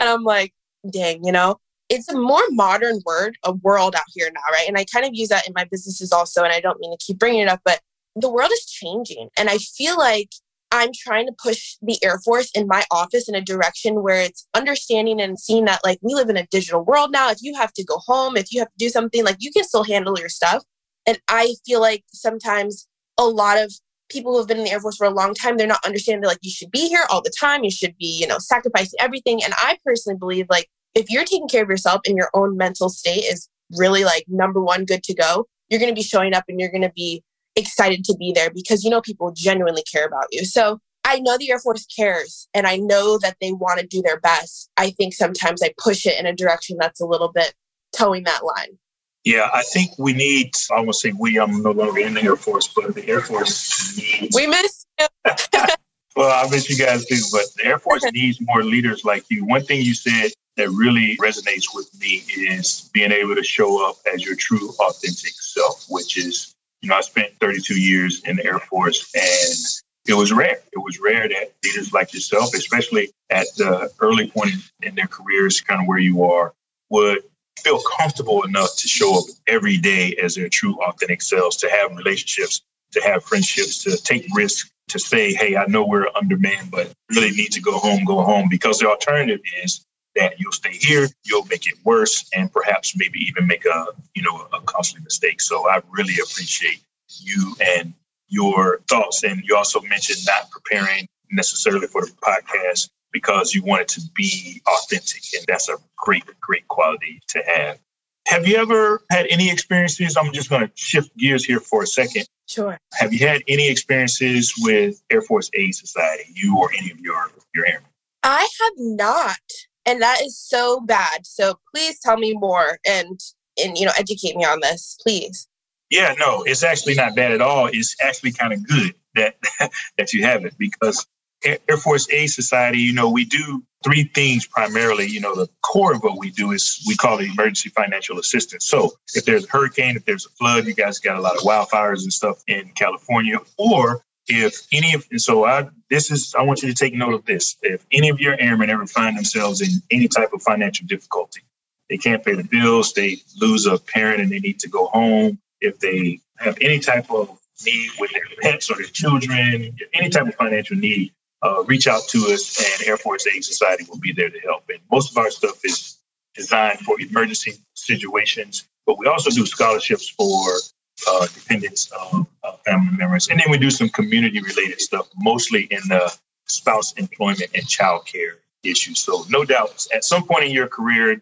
And 0.00 0.08
I'm 0.08 0.24
like, 0.24 0.54
dang, 0.90 1.24
you 1.24 1.32
know, 1.32 1.58
it's 1.88 2.08
a 2.08 2.18
more 2.18 2.42
modern 2.50 3.00
word, 3.04 3.36
a 3.44 3.52
world 3.52 3.94
out 3.94 4.02
here 4.14 4.30
now, 4.34 4.40
right? 4.52 4.66
And 4.66 4.76
I 4.76 4.84
kind 4.84 5.06
of 5.06 5.12
use 5.14 5.28
that 5.28 5.46
in 5.46 5.52
my 5.54 5.64
businesses 5.70 6.12
also. 6.12 6.42
And 6.42 6.52
I 6.52 6.60
don't 6.60 6.80
mean 6.80 6.96
to 6.96 7.04
keep 7.04 7.18
bringing 7.18 7.40
it 7.40 7.48
up, 7.48 7.60
but 7.64 7.80
the 8.16 8.30
world 8.30 8.50
is 8.52 8.64
changing. 8.66 9.28
And 9.36 9.48
I 9.48 9.58
feel 9.58 9.96
like 9.96 10.30
I'm 10.72 10.90
trying 10.94 11.26
to 11.26 11.32
push 11.32 11.76
the 11.80 12.02
Air 12.04 12.18
Force 12.24 12.50
in 12.54 12.66
my 12.66 12.84
office 12.90 13.28
in 13.28 13.34
a 13.34 13.40
direction 13.40 14.02
where 14.02 14.20
it's 14.20 14.46
understanding 14.54 15.20
and 15.20 15.38
seeing 15.38 15.64
that 15.66 15.80
like 15.84 15.98
we 16.02 16.14
live 16.14 16.28
in 16.28 16.36
a 16.36 16.46
digital 16.46 16.84
world 16.84 17.12
now. 17.12 17.30
If 17.30 17.38
you 17.40 17.54
have 17.54 17.72
to 17.74 17.84
go 17.84 17.98
home, 18.06 18.36
if 18.36 18.52
you 18.52 18.60
have 18.60 18.68
to 18.68 18.78
do 18.78 18.88
something, 18.88 19.24
like 19.24 19.36
you 19.38 19.52
can 19.52 19.64
still 19.64 19.84
handle 19.84 20.18
your 20.18 20.28
stuff. 20.28 20.64
And 21.06 21.18
I 21.28 21.54
feel 21.64 21.80
like 21.80 22.04
sometimes 22.12 22.88
a 23.18 23.24
lot 23.24 23.58
of 23.58 23.72
people 24.08 24.32
who 24.32 24.38
have 24.38 24.48
been 24.48 24.58
in 24.58 24.64
the 24.64 24.70
Air 24.70 24.80
Force 24.80 24.96
for 24.96 25.06
a 25.06 25.10
long 25.10 25.34
time, 25.34 25.56
they're 25.56 25.66
not 25.66 25.84
understanding 25.84 26.22
that 26.22 26.28
like 26.28 26.38
you 26.42 26.50
should 26.50 26.70
be 26.70 26.88
here 26.88 27.04
all 27.10 27.22
the 27.22 27.32
time. 27.38 27.64
You 27.64 27.70
should 27.70 27.96
be, 27.96 28.18
you 28.20 28.26
know, 28.26 28.38
sacrificing 28.38 28.98
everything. 29.00 29.42
And 29.44 29.54
I 29.56 29.78
personally 29.84 30.18
believe 30.18 30.46
like 30.50 30.68
if 30.94 31.10
you're 31.10 31.24
taking 31.24 31.48
care 31.48 31.62
of 31.62 31.68
yourself 31.68 32.00
and 32.06 32.16
your 32.16 32.30
own 32.34 32.56
mental 32.56 32.88
state 32.88 33.24
is 33.24 33.48
really 33.76 34.04
like 34.04 34.24
number 34.28 34.60
one 34.60 34.84
good 34.84 35.02
to 35.04 35.14
go, 35.14 35.46
you're 35.68 35.80
going 35.80 35.90
to 35.90 35.94
be 35.94 36.02
showing 36.02 36.34
up 36.34 36.44
and 36.48 36.60
you're 36.60 36.70
going 36.70 36.82
to 36.82 36.92
be 36.94 37.22
excited 37.56 38.04
to 38.04 38.16
be 38.16 38.32
there 38.32 38.50
because 38.50 38.84
you 38.84 38.90
know 38.90 39.00
people 39.00 39.32
genuinely 39.34 39.82
care 39.82 40.06
about 40.06 40.26
you. 40.30 40.44
So 40.44 40.78
I 41.04 41.20
know 41.20 41.38
the 41.38 41.50
Air 41.50 41.60
Force 41.60 41.86
cares 41.86 42.48
and 42.52 42.66
I 42.66 42.76
know 42.76 43.16
that 43.18 43.36
they 43.40 43.52
want 43.52 43.80
to 43.80 43.86
do 43.86 44.02
their 44.02 44.20
best. 44.20 44.70
I 44.76 44.90
think 44.90 45.14
sometimes 45.14 45.62
I 45.62 45.72
push 45.78 46.04
it 46.04 46.18
in 46.18 46.26
a 46.26 46.34
direction 46.34 46.76
that's 46.80 47.00
a 47.00 47.06
little 47.06 47.30
bit 47.32 47.54
towing 47.96 48.24
that 48.24 48.44
line. 48.44 48.78
Yeah, 49.24 49.48
I 49.52 49.62
think 49.62 49.90
we 49.98 50.12
need, 50.12 50.52
I 50.76 50.80
won't 50.80 50.94
say 50.94 51.12
we, 51.18 51.38
I'm 51.38 51.62
no 51.62 51.72
longer 51.72 52.00
in 52.00 52.14
the 52.14 52.22
Air 52.22 52.36
Force, 52.36 52.68
but 52.68 52.94
the 52.94 53.08
Air 53.08 53.20
Force 53.20 53.96
needs. 53.96 54.36
We 54.36 54.46
miss 54.46 54.86
you. 54.98 55.06
well, 56.16 56.44
I 56.44 56.48
miss 56.50 56.68
you 56.68 56.76
guys 56.76 57.06
too, 57.06 57.20
but 57.32 57.44
the 57.56 57.66
Air 57.66 57.78
Force 57.78 58.04
needs 58.12 58.40
more 58.40 58.64
leaders 58.64 59.04
like 59.04 59.24
you. 59.28 59.44
One 59.44 59.64
thing 59.64 59.82
you 59.82 59.94
said 59.94 60.30
that 60.56 60.70
really 60.70 61.16
resonates 61.18 61.66
with 61.72 61.88
me 62.00 62.24
is 62.36 62.90
being 62.92 63.12
able 63.12 63.36
to 63.36 63.44
show 63.44 63.88
up 63.88 63.96
as 64.12 64.24
your 64.24 64.34
true, 64.34 64.70
authentic 64.80 65.32
self, 65.32 65.86
which 65.88 66.16
is 66.16 66.55
you 66.86 66.90
know, 66.90 66.98
I 66.98 67.00
spent 67.00 67.32
32 67.40 67.80
years 67.80 68.22
in 68.26 68.36
the 68.36 68.46
Air 68.46 68.60
Force 68.60 69.10
and 69.12 69.58
it 70.06 70.14
was 70.14 70.32
rare. 70.32 70.60
It 70.72 70.78
was 70.78 71.00
rare 71.00 71.28
that 71.28 71.52
leaders 71.64 71.92
like 71.92 72.14
yourself, 72.14 72.54
especially 72.54 73.10
at 73.28 73.48
the 73.56 73.90
early 73.98 74.30
point 74.30 74.52
in 74.82 74.94
their 74.94 75.08
careers, 75.08 75.60
kind 75.60 75.80
of 75.80 75.88
where 75.88 75.98
you 75.98 76.22
are, 76.22 76.54
would 76.90 77.24
feel 77.58 77.80
comfortable 77.98 78.44
enough 78.44 78.76
to 78.76 78.86
show 78.86 79.18
up 79.18 79.24
every 79.48 79.78
day 79.78 80.14
as 80.22 80.36
their 80.36 80.48
true, 80.48 80.80
authentic 80.84 81.22
selves, 81.22 81.56
to 81.56 81.68
have 81.68 81.96
relationships, 81.96 82.60
to 82.92 83.02
have 83.02 83.24
friendships, 83.24 83.82
to 83.82 83.96
take 84.04 84.24
risks, 84.32 84.70
to 84.86 85.00
say, 85.00 85.34
hey, 85.34 85.56
I 85.56 85.66
know 85.66 85.84
we're 85.84 86.06
undermanned, 86.14 86.70
but 86.70 86.92
really 87.10 87.32
need 87.32 87.50
to 87.50 87.60
go 87.60 87.78
home, 87.78 88.04
go 88.04 88.22
home. 88.22 88.46
Because 88.48 88.78
the 88.78 88.88
alternative 88.88 89.40
is 89.64 89.84
that 90.16 90.40
you'll 90.40 90.52
stay 90.52 90.72
here, 90.72 91.08
you'll 91.24 91.46
make 91.46 91.66
it 91.66 91.74
worse, 91.84 92.28
and 92.34 92.52
perhaps 92.52 92.96
maybe 92.96 93.20
even 93.20 93.46
make 93.46 93.64
a, 93.64 93.86
you 94.14 94.22
know, 94.22 94.48
a 94.52 94.60
costly 94.62 95.00
mistake. 95.02 95.40
So 95.40 95.68
I 95.68 95.80
really 95.90 96.14
appreciate 96.22 96.80
you 97.08 97.54
and 97.60 97.94
your 98.28 98.80
thoughts. 98.88 99.22
And 99.22 99.42
you 99.44 99.56
also 99.56 99.80
mentioned 99.82 100.18
not 100.26 100.50
preparing 100.50 101.06
necessarily 101.30 101.86
for 101.86 102.04
the 102.04 102.12
podcast 102.22 102.88
because 103.12 103.54
you 103.54 103.62
want 103.62 103.82
it 103.82 103.88
to 103.88 104.02
be 104.14 104.60
authentic. 104.66 105.22
And 105.36 105.44
that's 105.46 105.68
a 105.68 105.76
great, 105.96 106.24
great 106.40 106.66
quality 106.68 107.20
to 107.28 107.42
have. 107.46 107.78
Have 108.26 108.46
you 108.46 108.56
ever 108.56 109.02
had 109.10 109.26
any 109.30 109.50
experiences? 109.50 110.16
I'm 110.16 110.32
just 110.32 110.50
going 110.50 110.66
to 110.66 110.72
shift 110.74 111.16
gears 111.16 111.44
here 111.44 111.60
for 111.60 111.84
a 111.84 111.86
second. 111.86 112.26
Sure. 112.48 112.76
Have 112.94 113.12
you 113.12 113.20
had 113.26 113.42
any 113.46 113.68
experiences 113.68 114.52
with 114.58 115.00
Air 115.10 115.22
Force 115.22 115.48
Aid 115.54 115.74
Society, 115.74 116.24
you 116.34 116.58
or 116.58 116.70
any 116.76 116.90
of 116.90 116.98
your, 116.98 117.30
your 117.54 117.66
airmen? 117.66 117.88
I 118.24 118.40
have 118.40 118.72
not. 118.78 119.38
And 119.86 120.02
that 120.02 120.20
is 120.22 120.38
so 120.38 120.80
bad. 120.80 121.26
So 121.26 121.58
please 121.74 121.98
tell 122.00 122.16
me 122.16 122.34
more 122.34 122.78
and 122.86 123.18
and 123.62 123.78
you 123.78 123.86
know 123.86 123.92
educate 123.98 124.36
me 124.36 124.44
on 124.44 124.60
this, 124.60 124.98
please. 125.00 125.48
Yeah, 125.90 126.14
no, 126.18 126.42
it's 126.42 126.64
actually 126.64 126.94
not 126.94 127.14
bad 127.14 127.32
at 127.32 127.40
all. 127.40 127.68
It's 127.72 127.96
actually 128.02 128.32
kind 128.32 128.52
of 128.52 128.66
good 128.66 128.94
that 129.14 129.36
that 129.98 130.12
you 130.12 130.24
have 130.24 130.44
it 130.44 130.54
because 130.58 131.06
Air 131.44 131.76
Force 131.76 132.08
Aid 132.10 132.30
Society, 132.30 132.78
you 132.78 132.92
know, 132.92 133.08
we 133.08 133.24
do 133.24 133.62
three 133.84 134.04
things 134.14 134.46
primarily. 134.46 135.06
You 135.06 135.20
know, 135.20 135.34
the 135.34 135.48
core 135.62 135.94
of 135.94 136.02
what 136.02 136.18
we 136.18 136.30
do 136.30 136.52
is 136.52 136.82
we 136.86 136.96
call 136.96 137.18
it 137.18 137.30
emergency 137.30 137.68
financial 137.68 138.18
assistance. 138.18 138.66
So 138.66 138.92
if 139.14 139.24
there's 139.24 139.44
a 139.44 139.48
hurricane, 139.48 139.96
if 139.96 140.04
there's 140.04 140.26
a 140.26 140.30
flood, 140.30 140.66
you 140.66 140.74
guys 140.74 140.98
got 140.98 141.16
a 141.16 141.20
lot 141.20 141.36
of 141.36 141.42
wildfires 141.42 142.02
and 142.02 142.12
stuff 142.12 142.42
in 142.48 142.70
California, 142.74 143.38
or 143.58 144.02
if 144.28 144.66
any 144.72 144.94
of 144.94 145.06
so 145.16 145.44
I 145.44 145.68
this 145.90 146.10
is 146.10 146.34
I 146.36 146.42
want 146.42 146.62
you 146.62 146.68
to 146.68 146.74
take 146.74 146.94
note 146.94 147.14
of 147.14 147.24
this. 147.24 147.56
If 147.62 147.86
any 147.92 148.08
of 148.08 148.20
your 148.20 148.36
airmen 148.40 148.70
ever 148.70 148.86
find 148.86 149.16
themselves 149.16 149.60
in 149.60 149.68
any 149.90 150.08
type 150.08 150.32
of 150.32 150.42
financial 150.42 150.86
difficulty, 150.86 151.42
they 151.88 151.96
can't 151.96 152.24
pay 152.24 152.34
the 152.34 152.44
bills, 152.44 152.92
they 152.92 153.18
lose 153.40 153.66
a 153.66 153.78
parent 153.78 154.20
and 154.20 154.30
they 154.30 154.40
need 154.40 154.58
to 154.60 154.68
go 154.68 154.86
home, 154.86 155.38
if 155.60 155.78
they 155.78 156.20
have 156.38 156.58
any 156.60 156.78
type 156.78 157.10
of 157.10 157.38
need 157.64 157.90
with 157.98 158.10
their 158.12 158.22
pets 158.42 158.70
or 158.70 158.76
their 158.76 158.86
children, 158.86 159.76
any 159.94 160.08
type 160.08 160.26
of 160.26 160.34
financial 160.34 160.76
need, 160.76 161.12
uh, 161.42 161.62
reach 161.64 161.86
out 161.86 162.02
to 162.08 162.18
us 162.32 162.80
and 162.80 162.88
Air 162.88 162.96
Force 162.96 163.26
Aid 163.26 163.44
Society 163.44 163.84
will 163.88 163.98
be 163.98 164.12
there 164.12 164.30
to 164.30 164.40
help. 164.40 164.64
And 164.68 164.80
most 164.90 165.12
of 165.12 165.16
our 165.18 165.30
stuff 165.30 165.60
is 165.64 165.98
designed 166.34 166.80
for 166.80 167.00
emergency 167.00 167.54
situations, 167.74 168.68
but 168.86 168.98
we 168.98 169.06
also 169.06 169.30
do 169.30 169.46
scholarships 169.46 170.08
for 170.08 170.58
uh, 171.08 171.26
dependents 171.26 171.90
of 171.92 172.26
uh, 172.42 172.52
family 172.64 172.96
members. 172.96 173.28
And 173.28 173.38
then 173.38 173.50
we 173.50 173.58
do 173.58 173.70
some 173.70 173.88
community 173.88 174.40
related 174.40 174.80
stuff, 174.80 175.08
mostly 175.16 175.64
in 175.70 175.80
the 175.88 176.16
spouse 176.46 176.92
employment 176.94 177.50
and 177.54 177.66
child 177.66 178.06
care 178.06 178.38
issues. 178.62 179.00
So, 179.00 179.24
no 179.28 179.44
doubt, 179.44 179.86
at 179.94 180.04
some 180.04 180.24
point 180.26 180.44
in 180.44 180.50
your 180.50 180.68
career, 180.68 181.20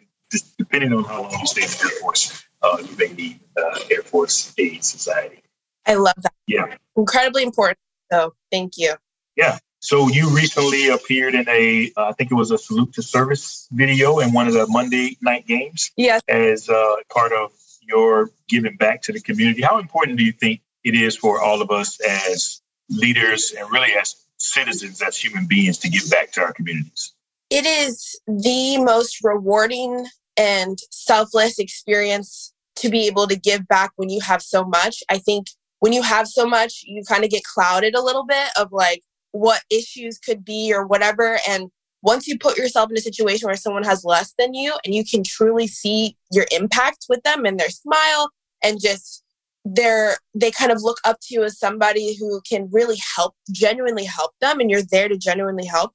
depending 0.58 0.92
on 0.92 1.04
how 1.04 1.22
long 1.22 1.32
you 1.40 1.46
stay 1.46 1.62
in 1.62 1.68
the 1.68 1.90
Air 1.92 2.00
Force, 2.00 2.44
uh, 2.62 2.78
you 2.80 2.96
may 2.96 3.12
need 3.14 3.40
uh, 3.56 3.78
Air 3.90 4.02
Force 4.02 4.54
Aid 4.58 4.84
Society. 4.84 5.42
I 5.86 5.94
love 5.94 6.14
that. 6.22 6.32
Yeah. 6.46 6.76
Incredibly 6.96 7.42
important. 7.42 7.78
So, 8.12 8.34
thank 8.50 8.78
you. 8.78 8.94
Yeah. 9.36 9.58
So 9.80 10.08
you 10.08 10.30
recently 10.30 10.88
appeared 10.88 11.34
in 11.34 11.46
a, 11.46 11.92
uh, 11.98 12.06
I 12.06 12.12
think 12.12 12.30
it 12.30 12.34
was 12.34 12.50
a 12.50 12.56
salute 12.56 12.94
to 12.94 13.02
service 13.02 13.68
video 13.70 14.20
in 14.20 14.32
one 14.32 14.46
of 14.46 14.54
the 14.54 14.66
Monday 14.68 15.18
night 15.20 15.46
games. 15.46 15.90
Yes. 15.98 16.22
As 16.26 16.70
uh, 16.70 16.94
part 17.12 17.32
of 17.32 17.52
your 17.86 18.30
giving 18.48 18.76
back 18.76 19.02
to 19.02 19.12
the 19.12 19.20
community. 19.20 19.62
How 19.62 19.78
important 19.78 20.18
do 20.18 20.24
you 20.24 20.32
think 20.32 20.60
it 20.84 20.94
is 20.94 21.16
for 21.16 21.42
all 21.42 21.62
of 21.62 21.70
us 21.70 21.98
as 22.00 22.60
leaders 22.90 23.54
and 23.58 23.70
really 23.70 23.92
as 23.92 24.16
citizens, 24.38 25.00
as 25.02 25.16
human 25.16 25.46
beings, 25.46 25.78
to 25.78 25.88
give 25.88 26.10
back 26.10 26.32
to 26.32 26.42
our 26.42 26.52
communities? 26.52 27.12
It 27.50 27.66
is 27.66 28.20
the 28.26 28.78
most 28.78 29.22
rewarding 29.22 30.06
and 30.36 30.78
selfless 30.90 31.58
experience 31.58 32.52
to 32.76 32.88
be 32.88 33.06
able 33.06 33.26
to 33.28 33.38
give 33.38 33.66
back 33.68 33.92
when 33.96 34.08
you 34.08 34.20
have 34.20 34.42
so 34.42 34.64
much. 34.64 35.02
I 35.08 35.18
think 35.18 35.46
when 35.80 35.92
you 35.92 36.02
have 36.02 36.26
so 36.26 36.46
much, 36.46 36.82
you 36.84 37.02
kind 37.04 37.24
of 37.24 37.30
get 37.30 37.44
clouded 37.44 37.94
a 37.94 38.02
little 38.02 38.24
bit 38.24 38.48
of 38.58 38.72
like 38.72 39.02
what 39.32 39.62
issues 39.70 40.18
could 40.18 40.44
be 40.44 40.72
or 40.72 40.86
whatever. 40.86 41.38
And 41.48 41.70
once 42.04 42.28
you 42.28 42.38
put 42.38 42.58
yourself 42.58 42.90
in 42.90 42.98
a 42.98 43.00
situation 43.00 43.46
where 43.46 43.56
someone 43.56 43.82
has 43.82 44.04
less 44.04 44.34
than 44.38 44.52
you 44.52 44.74
and 44.84 44.94
you 44.94 45.04
can 45.04 45.24
truly 45.24 45.66
see 45.66 46.16
your 46.30 46.44
impact 46.52 47.06
with 47.08 47.22
them 47.22 47.46
and 47.46 47.58
their 47.58 47.70
smile 47.70 48.30
and 48.62 48.80
just 48.80 49.24
they're 49.64 50.18
they 50.34 50.50
kind 50.50 50.70
of 50.70 50.82
look 50.82 50.98
up 51.06 51.16
to 51.22 51.34
you 51.34 51.42
as 51.42 51.58
somebody 51.58 52.14
who 52.16 52.40
can 52.46 52.68
really 52.70 52.98
help 53.16 53.34
genuinely 53.50 54.04
help 54.04 54.32
them 54.42 54.60
and 54.60 54.70
you're 54.70 54.82
there 54.90 55.08
to 55.08 55.16
genuinely 55.16 55.64
help 55.64 55.92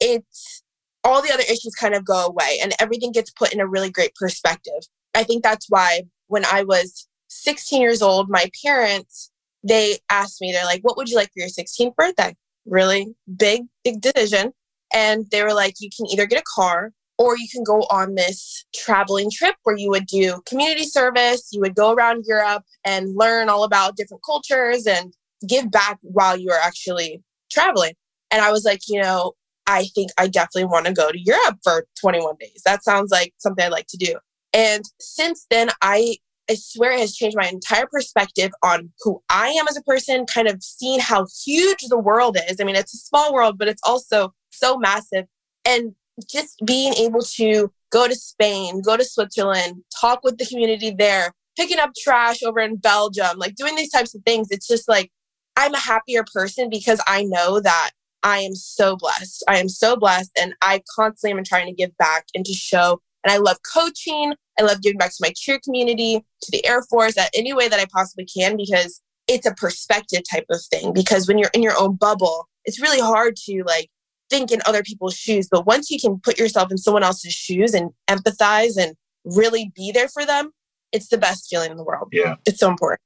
it's 0.00 0.62
all 1.04 1.20
the 1.20 1.32
other 1.32 1.42
issues 1.42 1.74
kind 1.78 1.94
of 1.94 2.04
go 2.04 2.26
away 2.26 2.58
and 2.62 2.72
everything 2.80 3.12
gets 3.12 3.30
put 3.30 3.52
in 3.52 3.60
a 3.60 3.66
really 3.66 3.90
great 3.90 4.14
perspective. 4.14 4.82
I 5.14 5.24
think 5.24 5.42
that's 5.42 5.66
why 5.68 6.02
when 6.28 6.44
i 6.46 6.62
was 6.62 7.06
16 7.28 7.80
years 7.82 8.00
old 8.00 8.30
my 8.30 8.48
parents 8.64 9.30
they 9.62 9.98
asked 10.08 10.40
me 10.40 10.52
they're 10.52 10.64
like 10.64 10.80
what 10.82 10.96
would 10.96 11.10
you 11.10 11.16
like 11.16 11.28
for 11.28 11.40
your 11.40 11.48
16th 11.48 11.94
birthday? 11.96 12.34
Really 12.64 13.14
big 13.36 13.64
big 13.84 14.00
decision 14.00 14.54
and 14.92 15.26
they 15.30 15.42
were 15.42 15.54
like, 15.54 15.74
you 15.80 15.90
can 15.94 16.06
either 16.06 16.26
get 16.26 16.40
a 16.40 16.44
car 16.54 16.92
or 17.18 17.36
you 17.36 17.46
can 17.52 17.62
go 17.62 17.80
on 17.90 18.14
this 18.14 18.64
traveling 18.74 19.30
trip 19.30 19.54
where 19.64 19.76
you 19.76 19.90
would 19.90 20.06
do 20.06 20.40
community 20.46 20.84
service. 20.84 21.50
You 21.52 21.60
would 21.60 21.74
go 21.74 21.92
around 21.92 22.24
Europe 22.26 22.62
and 22.84 23.14
learn 23.14 23.48
all 23.48 23.64
about 23.64 23.96
different 23.96 24.22
cultures 24.24 24.86
and 24.86 25.12
give 25.46 25.70
back 25.70 25.98
while 26.02 26.36
you 26.36 26.50
are 26.50 26.60
actually 26.60 27.22
traveling. 27.52 27.92
And 28.30 28.40
I 28.40 28.50
was 28.50 28.64
like, 28.64 28.80
you 28.88 29.02
know, 29.02 29.32
I 29.66 29.84
think 29.94 30.10
I 30.18 30.28
definitely 30.28 30.64
want 30.64 30.86
to 30.86 30.92
go 30.92 31.12
to 31.12 31.20
Europe 31.20 31.58
for 31.62 31.86
21 32.00 32.36
days. 32.40 32.62
That 32.64 32.82
sounds 32.84 33.10
like 33.10 33.34
something 33.38 33.64
I'd 33.64 33.72
like 33.72 33.86
to 33.88 33.98
do. 33.98 34.16
And 34.52 34.84
since 34.98 35.46
then, 35.50 35.70
I 35.82 36.16
I 36.50 36.54
swear 36.54 36.90
it 36.90 37.00
has 37.00 37.14
changed 37.14 37.36
my 37.36 37.46
entire 37.46 37.86
perspective 37.86 38.50
on 38.64 38.90
who 39.02 39.22
I 39.30 39.50
am 39.50 39.68
as 39.68 39.76
a 39.76 39.82
person, 39.82 40.26
kind 40.26 40.48
of 40.48 40.60
seeing 40.64 40.98
how 40.98 41.26
huge 41.44 41.82
the 41.88 41.98
world 41.98 42.36
is. 42.48 42.60
I 42.60 42.64
mean, 42.64 42.74
it's 42.74 42.92
a 42.92 42.96
small 42.96 43.32
world, 43.32 43.56
but 43.56 43.68
it's 43.68 43.82
also 43.86 44.34
so 44.60 44.78
massive. 44.78 45.26
And 45.64 45.94
just 46.30 46.60
being 46.64 46.94
able 46.94 47.22
to 47.22 47.72
go 47.90 48.06
to 48.06 48.14
Spain, 48.14 48.82
go 48.82 48.96
to 48.96 49.04
Switzerland, 49.04 49.82
talk 50.00 50.22
with 50.22 50.38
the 50.38 50.46
community 50.46 50.90
there, 50.90 51.32
picking 51.56 51.78
up 51.78 51.90
trash 51.96 52.42
over 52.42 52.60
in 52.60 52.76
Belgium, 52.76 53.38
like 53.38 53.54
doing 53.54 53.76
these 53.76 53.90
types 53.90 54.14
of 54.14 54.22
things, 54.24 54.48
it's 54.50 54.68
just 54.68 54.88
like 54.88 55.10
I'm 55.56 55.74
a 55.74 55.78
happier 55.78 56.24
person 56.32 56.70
because 56.70 57.00
I 57.06 57.24
know 57.24 57.60
that 57.60 57.90
I 58.22 58.38
am 58.38 58.54
so 58.54 58.96
blessed. 58.96 59.44
I 59.48 59.58
am 59.58 59.68
so 59.68 59.96
blessed. 59.96 60.30
And 60.40 60.54
I 60.62 60.82
constantly 60.94 61.36
am 61.36 61.44
trying 61.44 61.66
to 61.66 61.72
give 61.72 61.96
back 61.96 62.26
and 62.34 62.44
to 62.44 62.52
show. 62.52 63.00
And 63.24 63.32
I 63.32 63.38
love 63.38 63.58
coaching. 63.74 64.34
I 64.58 64.62
love 64.62 64.82
giving 64.82 64.98
back 64.98 65.10
to 65.10 65.22
my 65.22 65.32
cheer 65.34 65.58
community, 65.62 66.24
to 66.42 66.50
the 66.50 66.64
Air 66.66 66.82
Force, 66.82 67.16
at 67.18 67.30
any 67.34 67.52
way 67.52 67.68
that 67.68 67.80
I 67.80 67.86
possibly 67.92 68.26
can 68.26 68.56
because 68.56 69.00
it's 69.26 69.46
a 69.46 69.54
perspective 69.54 70.22
type 70.30 70.46
of 70.50 70.60
thing. 70.70 70.92
Because 70.92 71.28
when 71.28 71.38
you're 71.38 71.50
in 71.54 71.62
your 71.62 71.78
own 71.78 71.96
bubble, 71.96 72.48
it's 72.64 72.80
really 72.80 73.00
hard 73.00 73.36
to 73.36 73.62
like 73.66 73.90
think 74.30 74.50
in 74.50 74.60
other 74.66 74.82
people's 74.82 75.16
shoes. 75.16 75.48
But 75.50 75.66
once 75.66 75.90
you 75.90 75.98
can 75.98 76.20
put 76.20 76.38
yourself 76.38 76.70
in 76.70 76.78
someone 76.78 77.02
else's 77.02 77.32
shoes 77.32 77.74
and 77.74 77.90
empathize 78.08 78.76
and 78.78 78.94
really 79.24 79.72
be 79.74 79.92
there 79.92 80.08
for 80.08 80.24
them, 80.24 80.52
it's 80.92 81.08
the 81.08 81.18
best 81.18 81.48
feeling 81.48 81.70
in 81.70 81.76
the 81.76 81.84
world. 81.84 82.08
Yeah. 82.12 82.36
It's 82.46 82.60
so 82.60 82.68
important. 82.68 83.00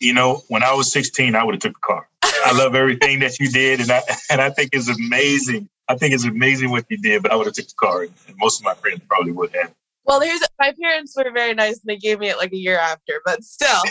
You 0.00 0.14
know, 0.14 0.42
when 0.48 0.62
I 0.62 0.72
was 0.72 0.90
16, 0.92 1.34
I 1.34 1.44
would 1.44 1.54
have 1.54 1.60
took 1.60 1.76
a 1.76 1.86
car. 1.86 2.08
I 2.22 2.56
love 2.56 2.74
everything 2.74 3.20
that 3.20 3.38
you 3.38 3.50
did, 3.50 3.80
and 3.80 3.90
I 3.90 4.00
and 4.30 4.40
I 4.40 4.48
think 4.50 4.70
it's 4.72 4.88
amazing. 4.88 5.68
I 5.88 5.96
think 5.96 6.14
it's 6.14 6.24
amazing 6.24 6.70
what 6.70 6.86
you 6.88 6.96
did, 6.96 7.22
but 7.22 7.32
I 7.32 7.36
would 7.36 7.46
have 7.46 7.54
took 7.54 7.68
the 7.68 7.74
car, 7.78 8.02
and 8.02 8.12
most 8.38 8.60
of 8.60 8.64
my 8.64 8.74
friends 8.74 9.02
probably 9.08 9.32
would 9.32 9.54
have. 9.54 9.72
Well, 10.04 10.20
there's 10.20 10.40
my 10.58 10.72
parents 10.80 11.14
were 11.16 11.30
very 11.32 11.52
nice, 11.54 11.74
and 11.74 11.82
they 11.86 11.96
gave 11.96 12.18
me 12.18 12.30
it 12.30 12.38
like 12.38 12.52
a 12.52 12.56
year 12.56 12.78
after, 12.78 13.20
but 13.24 13.44
still. 13.44 13.82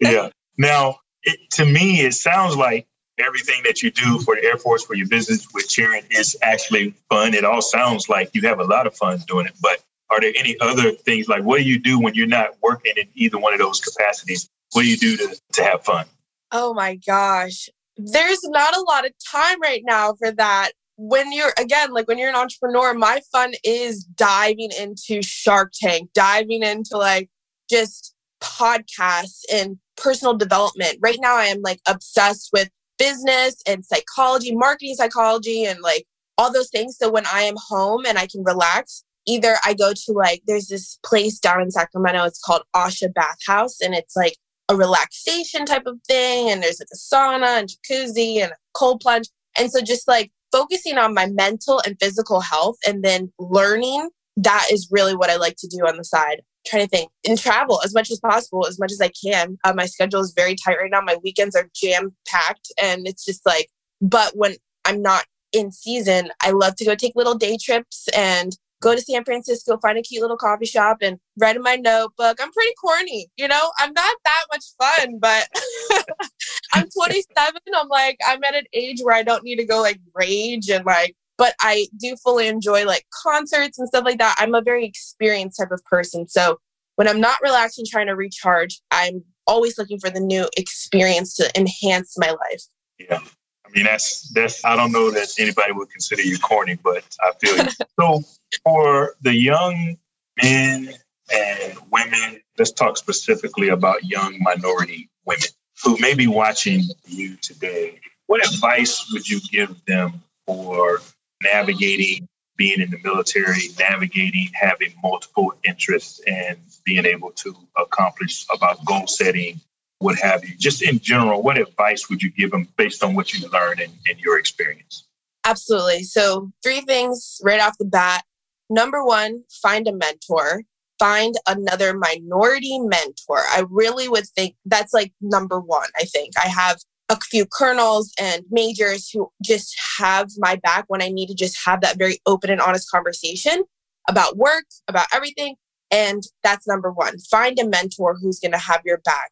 yeah. 0.00 0.30
Now, 0.58 0.96
it, 1.22 1.38
to 1.52 1.64
me, 1.64 2.00
it 2.00 2.14
sounds 2.14 2.56
like 2.56 2.86
everything 3.18 3.62
that 3.64 3.82
you 3.82 3.90
do 3.90 4.18
for 4.20 4.34
the 4.34 4.44
Air 4.44 4.56
Force, 4.56 4.84
for 4.84 4.94
your 4.94 5.08
business 5.08 5.46
with 5.52 5.68
cheering 5.68 6.02
is 6.10 6.36
actually 6.42 6.94
fun. 7.08 7.34
It 7.34 7.44
all 7.44 7.62
sounds 7.62 8.08
like 8.08 8.30
you 8.34 8.42
have 8.42 8.58
a 8.58 8.64
lot 8.64 8.86
of 8.86 8.96
fun 8.96 9.18
doing 9.26 9.46
it. 9.46 9.54
But 9.62 9.82
are 10.10 10.20
there 10.20 10.32
any 10.36 10.56
other 10.60 10.92
things 10.92 11.28
like 11.28 11.42
what 11.44 11.58
do 11.58 11.64
you 11.64 11.78
do 11.78 11.98
when 11.98 12.14
you're 12.14 12.26
not 12.26 12.50
working 12.62 12.94
in 12.96 13.08
either 13.14 13.38
one 13.38 13.52
of 13.52 13.58
those 13.58 13.80
capacities? 13.80 14.48
What 14.72 14.82
do 14.82 14.88
you 14.88 14.96
do 14.96 15.16
to, 15.16 15.40
to 15.52 15.64
have 15.64 15.84
fun? 15.84 16.06
Oh 16.52 16.74
my 16.74 16.96
gosh. 16.96 17.68
There's 17.96 18.40
not 18.44 18.76
a 18.76 18.80
lot 18.88 19.06
of 19.06 19.12
time 19.30 19.60
right 19.60 19.82
now 19.84 20.14
for 20.14 20.32
that. 20.32 20.72
When 20.96 21.32
you're, 21.32 21.52
again, 21.58 21.92
like 21.92 22.06
when 22.06 22.18
you're 22.18 22.28
an 22.28 22.36
entrepreneur, 22.36 22.94
my 22.94 23.20
fun 23.32 23.54
is 23.64 24.04
diving 24.04 24.70
into 24.78 25.22
Shark 25.22 25.72
Tank, 25.80 26.10
diving 26.14 26.62
into 26.62 26.96
like 26.96 27.28
just 27.68 28.14
podcasts 28.40 29.42
and 29.52 29.78
personal 29.96 30.36
development. 30.36 30.98
Right 31.00 31.18
now, 31.20 31.36
I 31.36 31.46
am 31.46 31.62
like 31.62 31.80
obsessed 31.88 32.50
with 32.52 32.68
business 33.04 33.56
and 33.66 33.84
psychology, 33.84 34.54
marketing 34.54 34.94
psychology, 34.94 35.64
and 35.64 35.80
like 35.80 36.06
all 36.38 36.52
those 36.52 36.70
things. 36.70 36.96
So 36.98 37.10
when 37.10 37.26
I 37.26 37.42
am 37.42 37.56
home 37.68 38.04
and 38.06 38.18
I 38.18 38.26
can 38.26 38.42
relax, 38.44 39.04
either 39.26 39.56
I 39.64 39.74
go 39.74 39.92
to 39.92 40.12
like, 40.12 40.42
there's 40.46 40.68
this 40.68 40.98
place 41.04 41.38
down 41.38 41.60
in 41.60 41.70
Sacramento, 41.70 42.24
it's 42.24 42.40
called 42.40 42.62
Asha 42.74 43.12
Bathhouse, 43.12 43.80
and 43.80 43.94
it's 43.94 44.16
like 44.16 44.36
a 44.70 44.76
relaxation 44.76 45.66
type 45.66 45.86
of 45.86 45.98
thing. 46.08 46.50
And 46.50 46.62
there's 46.62 46.80
like 46.80 46.88
a 46.92 46.96
sauna 46.96 47.60
and 47.60 47.68
jacuzzi 47.68 48.42
and 48.42 48.52
a 48.52 48.56
cold 48.74 49.00
plunge. 49.00 49.28
And 49.58 49.70
so 49.70 49.82
just 49.82 50.08
like 50.08 50.32
focusing 50.50 50.98
on 50.98 51.14
my 51.14 51.26
mental 51.26 51.82
and 51.86 51.96
physical 52.00 52.40
health 52.40 52.76
and 52.86 53.04
then 53.04 53.32
learning, 53.38 54.08
that 54.36 54.66
is 54.72 54.88
really 54.90 55.14
what 55.14 55.30
I 55.30 55.36
like 55.36 55.56
to 55.58 55.68
do 55.68 55.86
on 55.86 55.96
the 55.96 56.04
side. 56.04 56.42
Trying 56.66 56.84
to 56.84 56.88
think 56.88 57.10
and 57.28 57.38
travel 57.38 57.80
as 57.84 57.92
much 57.94 58.10
as 58.10 58.18
possible, 58.20 58.66
as 58.66 58.78
much 58.78 58.90
as 58.90 59.00
I 59.00 59.10
can. 59.10 59.58
Uh, 59.64 59.74
my 59.74 59.86
schedule 59.86 60.20
is 60.20 60.32
very 60.34 60.54
tight 60.54 60.78
right 60.78 60.90
now. 60.90 61.00
My 61.00 61.16
weekends 61.22 61.54
are 61.54 61.68
jam 61.74 62.14
packed, 62.26 62.72
and 62.82 63.06
it's 63.06 63.24
just 63.24 63.44
like, 63.44 63.68
but 64.00 64.32
when 64.34 64.54
I'm 64.84 65.02
not 65.02 65.24
in 65.52 65.72
season, 65.72 66.30
I 66.42 66.50
love 66.50 66.76
to 66.76 66.84
go 66.84 66.94
take 66.94 67.12
little 67.16 67.34
day 67.34 67.56
trips 67.60 68.08
and 68.16 68.56
go 68.84 68.94
to 68.94 69.00
San 69.00 69.24
Francisco, 69.24 69.78
find 69.78 69.96
a 69.96 70.02
cute 70.02 70.20
little 70.20 70.36
coffee 70.36 70.66
shop 70.66 70.98
and 71.00 71.18
write 71.38 71.56
in 71.56 71.62
my 71.62 71.76
notebook. 71.76 72.38
I'm 72.40 72.52
pretty 72.52 72.74
corny, 72.80 73.28
you 73.36 73.48
know, 73.48 73.72
I'm 73.78 73.92
not 73.94 74.16
that 74.24 74.44
much 74.52 74.64
fun, 74.78 75.18
but 75.18 75.48
I'm 76.74 76.88
27. 76.90 77.60
I'm 77.74 77.88
like, 77.88 78.18
I'm 78.26 78.44
at 78.44 78.54
an 78.54 78.64
age 78.74 79.00
where 79.02 79.14
I 79.14 79.22
don't 79.22 79.42
need 79.42 79.56
to 79.56 79.64
go 79.64 79.80
like 79.80 80.00
rage 80.14 80.68
and 80.68 80.84
like, 80.84 81.16
but 81.36 81.54
I 81.60 81.88
do 81.98 82.16
fully 82.16 82.48
enjoy 82.48 82.84
like 82.84 83.06
concerts 83.22 83.78
and 83.78 83.88
stuff 83.88 84.04
like 84.04 84.18
that. 84.18 84.36
I'm 84.38 84.54
a 84.54 84.62
very 84.62 84.84
experienced 84.84 85.58
type 85.58 85.72
of 85.72 85.84
person. 85.84 86.28
So 86.28 86.58
when 86.96 87.08
I'm 87.08 87.20
not 87.20 87.38
relaxing, 87.42 87.84
trying 87.88 88.06
to 88.06 88.16
recharge, 88.16 88.80
I'm 88.90 89.24
always 89.46 89.76
looking 89.78 89.98
for 89.98 90.10
the 90.10 90.20
new 90.20 90.48
experience 90.56 91.34
to 91.36 91.50
enhance 91.58 92.16
my 92.18 92.28
life. 92.28 92.62
Yeah. 92.98 93.20
I 93.66 93.70
mean, 93.70 93.84
that's 93.84 94.30
that's. 94.32 94.64
I 94.64 94.76
don't 94.76 94.92
know 94.92 95.10
that 95.10 95.34
anybody 95.38 95.72
would 95.72 95.90
consider 95.90 96.22
you 96.22 96.38
corny, 96.38 96.78
but 96.82 97.04
I 97.22 97.32
feel 97.40 97.56
you. 97.56 97.70
so, 98.00 98.22
for 98.62 99.16
the 99.22 99.34
young 99.34 99.96
men 100.40 100.94
and 101.32 101.78
women, 101.90 102.40
let's 102.56 102.70
talk 102.70 102.96
specifically 102.96 103.70
about 103.70 104.04
young 104.04 104.36
minority 104.40 105.08
women 105.24 105.42
who 105.82 105.98
may 105.98 106.14
be 106.14 106.28
watching 106.28 106.82
you 107.06 107.36
today. 107.36 107.98
What 108.26 108.46
advice 108.46 109.10
would 109.12 109.28
you 109.28 109.40
give 109.50 109.84
them 109.86 110.22
for 110.46 111.00
navigating 111.44 112.28
being 112.56 112.80
in 112.80 112.90
the 112.90 112.98
military, 113.02 113.62
navigating 113.78 114.48
having 114.54 114.94
multiple 115.02 115.54
interests, 115.64 116.20
and 116.26 116.56
being 116.84 117.04
able 117.04 117.32
to 117.32 117.54
accomplish 117.76 118.46
about 118.54 118.84
goal 118.84 119.06
setting 119.06 119.60
what 119.98 120.16
have 120.18 120.44
you. 120.44 120.54
Just 120.56 120.82
in 120.82 120.98
general, 120.98 121.42
what 121.42 121.58
advice 121.58 122.08
would 122.08 122.22
you 122.22 122.30
give 122.30 122.50
them 122.50 122.68
based 122.76 123.02
on 123.02 123.14
what 123.14 123.32
you 123.32 123.48
learned 123.48 123.80
in, 123.80 123.90
in 124.08 124.18
your 124.18 124.38
experience? 124.38 125.04
Absolutely. 125.44 126.04
So, 126.04 126.52
three 126.62 126.82
things 126.82 127.40
right 127.42 127.60
off 127.60 127.78
the 127.78 127.84
bat. 127.84 128.24
Number 128.70 129.04
one, 129.04 129.44
find 129.62 129.86
a 129.86 129.92
mentor, 129.92 130.62
find 130.98 131.34
another 131.46 131.96
minority 131.96 132.78
mentor. 132.78 133.38
I 133.38 133.64
really 133.68 134.08
would 134.08 134.26
think 134.28 134.56
that's 134.64 134.94
like 134.94 135.12
number 135.20 135.60
one. 135.60 135.88
I 135.96 136.04
think 136.04 136.32
I 136.38 136.48
have 136.48 136.78
a 137.08 137.18
few 137.30 137.46
colonels 137.46 138.12
and 138.18 138.42
majors 138.50 139.10
who 139.10 139.30
just 139.42 139.74
have 139.98 140.28
my 140.38 140.56
back 140.56 140.84
when 140.88 141.02
I 141.02 141.08
need 141.08 141.26
to 141.26 141.34
just 141.34 141.58
have 141.64 141.80
that 141.82 141.98
very 141.98 142.18
open 142.26 142.50
and 142.50 142.60
honest 142.60 142.90
conversation 142.90 143.62
about 144.08 144.36
work, 144.36 144.64
about 144.88 145.06
everything. 145.12 145.56
And 145.90 146.22
that's 146.42 146.66
number 146.66 146.90
one. 146.90 147.18
Find 147.30 147.58
a 147.58 147.68
mentor 147.68 148.16
who's 148.20 148.40
going 148.40 148.52
to 148.52 148.58
have 148.58 148.80
your 148.84 148.98
back. 148.98 149.30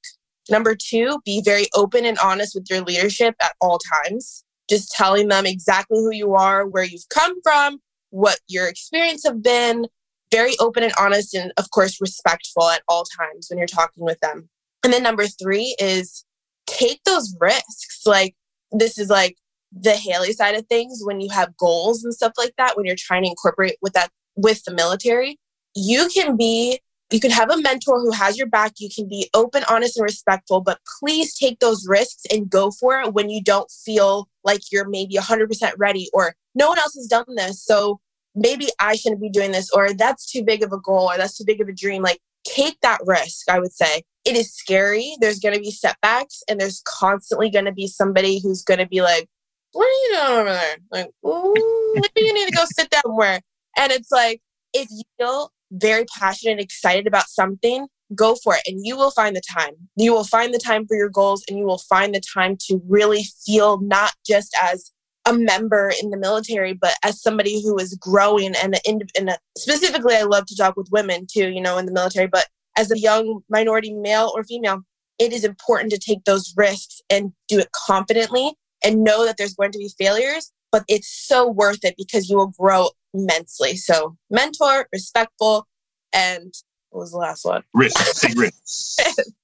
Number 0.51 0.77
two, 0.77 1.21
be 1.25 1.43
very 1.45 1.67
open 1.75 2.05
and 2.05 2.19
honest 2.19 2.55
with 2.55 2.67
your 2.69 2.83
leadership 2.83 3.35
at 3.41 3.53
all 3.61 3.79
times. 3.79 4.45
Just 4.69 4.93
telling 4.93 5.29
them 5.29 5.47
exactly 5.47 5.99
who 5.99 6.13
you 6.13 6.35
are, 6.35 6.67
where 6.67 6.85
you've 6.85 7.09
come 7.11 7.41
from, 7.43 7.79
what 8.11 8.39
your 8.49 8.69
experience 8.69 9.25
have 9.25 9.43
been. 9.43 9.87
Very 10.31 10.55
open 10.61 10.83
and 10.83 10.95
honest, 10.99 11.35
and 11.35 11.53
of 11.59 11.71
course, 11.71 12.01
respectful 12.01 12.69
at 12.71 12.83
all 12.89 13.05
times 13.19 13.49
when 13.49 13.59
you're 13.59 13.67
talking 13.67 14.05
with 14.05 14.19
them. 14.21 14.49
And 14.83 14.93
then 14.93 15.03
number 15.03 15.27
three 15.27 15.77
is 15.79 16.25
take 16.67 17.03
those 17.05 17.35
risks. 17.41 18.03
Like, 18.07 18.35
this 18.71 18.99
is 18.99 19.09
like 19.09 19.37
the 19.73 19.93
Haley 19.93 20.33
side 20.33 20.55
of 20.55 20.67
things 20.67 21.01
when 21.03 21.21
you 21.21 21.31
have 21.31 21.57
goals 21.57 22.05
and 22.05 22.15
stuff 22.15 22.33
like 22.37 22.55
that, 22.59 22.77
when 22.77 22.87
you're 22.87 22.97
trying 22.97 23.25
to 23.25 23.31
incorporate 23.31 23.77
with 23.83 23.95
that 23.95 24.11
with 24.37 24.65
the 24.65 24.75
military, 24.75 25.39
you 25.75 26.09
can 26.13 26.37
be 26.37 26.81
you 27.13 27.21
can 27.21 27.31
have 27.31 27.51
a 27.51 27.61
mentor 27.61 28.01
who 28.01 28.11
has 28.11 28.39
your 28.39 28.47
back. 28.47 28.73
You 28.79 28.89
can 28.95 29.07
be 29.07 29.29
open, 29.35 29.65
honest, 29.69 29.99
and 29.99 30.05
respectful, 30.05 30.63
but 30.63 30.79
please 30.99 31.35
take 31.35 31.59
those 31.59 31.87
risks 31.87 32.23
and 32.33 32.49
go 32.49 32.71
for 32.71 33.01
it 33.01 33.13
when 33.13 33.29
you 33.29 33.43
don't 33.43 33.71
feel 33.71 34.29
like 34.45 34.73
you're 34.73 34.89
maybe 34.89 35.17
100% 35.17 35.73
ready 35.77 36.09
or 36.15 36.35
no 36.55 36.69
one 36.69 36.79
else 36.79 36.95
has 36.95 37.07
done 37.07 37.27
this. 37.37 37.63
So 37.63 38.01
maybe 38.35 38.69
I 38.81 38.97
shouldn't 38.97 39.21
be 39.21 39.29
doing 39.29 39.53
this, 39.53 39.71
or 39.71 39.93
that's 39.93 40.31
too 40.31 40.43
big 40.43 40.63
of 40.63 40.73
a 40.73 40.81
goal, 40.81 41.11
or 41.11 41.19
that's 41.19 41.37
too 41.37 41.45
big 41.47 41.61
of 41.61 41.69
a 41.69 41.73
dream. 41.73 42.03
Like, 42.03 42.19
take 42.45 42.81
that 42.81 43.01
risk, 43.05 43.49
I 43.51 43.59
would 43.59 43.73
say. 43.73 44.03
It 44.25 44.37
is 44.37 44.55
scary. 44.55 45.17
There's 45.21 45.41
going 45.41 45.55
to 45.55 45.61
be 45.61 45.71
setbacks, 45.71 46.43
and 46.49 46.61
there's 46.61 46.83
constantly 46.87 47.51
going 47.51 47.65
to 47.65 47.73
be 47.73 47.87
somebody 47.87 48.41
who's 48.41 48.63
going 48.63 48.79
to 48.79 48.87
be 48.87 49.03
like, 49.03 49.29
What 49.73 49.87
are 49.87 49.89
you 49.89 50.17
doing 50.17 50.41
over 50.41 50.53
there? 50.53 50.77
Like, 50.91 51.11
maybe 51.25 52.27
you 52.27 52.35
need 52.35 52.49
to 52.49 52.57
go 52.57 52.65
sit 52.67 52.91
down 52.91 53.03
somewhere. 53.05 53.41
And 53.77 53.91
it's 53.93 54.13
like, 54.13 54.41
if 54.73 54.89
you 54.91 55.03
feel 55.19 55.51
very 55.73 56.05
passionate 56.19 56.53
and 56.53 56.61
excited 56.61 57.07
about 57.07 57.29
something, 57.29 57.87
go 58.15 58.35
for 58.35 58.55
it 58.55 58.63
and 58.67 58.85
you 58.85 58.97
will 58.97 59.11
find 59.11 59.35
the 59.35 59.43
time. 59.57 59.75
You 59.97 60.13
will 60.13 60.25
find 60.25 60.53
the 60.53 60.59
time 60.59 60.87
for 60.87 60.97
your 60.97 61.09
goals 61.09 61.43
and 61.49 61.59
you 61.59 61.65
will 61.65 61.79
find 61.79 62.15
the 62.15 62.21
time 62.35 62.57
to 62.69 62.81
really 62.87 63.25
feel 63.45 63.81
not 63.81 64.13
just 64.27 64.55
as 64.63 64.93
a 65.27 65.33
member 65.33 65.93
in 66.03 66.11
the 66.11 66.17
military, 66.17 66.73
but 66.73 66.95
as 67.05 67.23
somebody 67.23 67.63
who 67.63 67.79
is 67.79 67.95
growing 67.95 68.55
and, 68.57 68.79
in, 68.85 69.29
a, 69.29 69.39
specifically, 69.57 70.17
I 70.17 70.23
love 70.23 70.47
to 70.47 70.57
talk 70.57 70.77
with 70.77 70.89
women 70.91 71.27
too, 71.31 71.49
you 71.51 71.61
know, 71.61 71.79
in 71.79 71.87
the 71.87 71.93
military, 71.93 72.27
but 72.27 72.47
as 72.77 72.91
a 72.91 72.99
young 72.99 73.43
minority 73.49 73.93
male 73.93 74.33
or 74.35 74.45
female, 74.45 74.83
it 75.19 75.33
is 75.33 75.45
important 75.45 75.91
to 75.93 75.99
take 75.99 76.25
those 76.25 76.53
risks 76.57 77.01
and 77.09 77.33
do 77.49 77.59
it 77.59 77.69
confidently 77.73 78.55
and 78.85 79.05
know 79.05 79.25
that 79.25 79.37
there's 79.37 79.55
going 79.55 79.73
to 79.73 79.79
be 79.79 79.91
failures, 79.99 80.53
but 80.73 80.85
it's 80.89 81.09
so 81.09 81.49
worth 81.49 81.85
it 81.85 81.95
because 81.97 82.29
you 82.29 82.37
will 82.37 82.53
grow 82.59 82.89
immensely. 83.15 83.77
So, 83.77 84.17
mentor, 84.31 84.89
respectful, 84.93 85.69
and 86.13 86.53
what 86.91 87.01
was 87.01 87.13
the 87.13 87.19
last 87.19 87.45
one? 87.45 87.63
Risk. 87.75 88.21
Take 88.21 88.39
risks. 88.39 88.97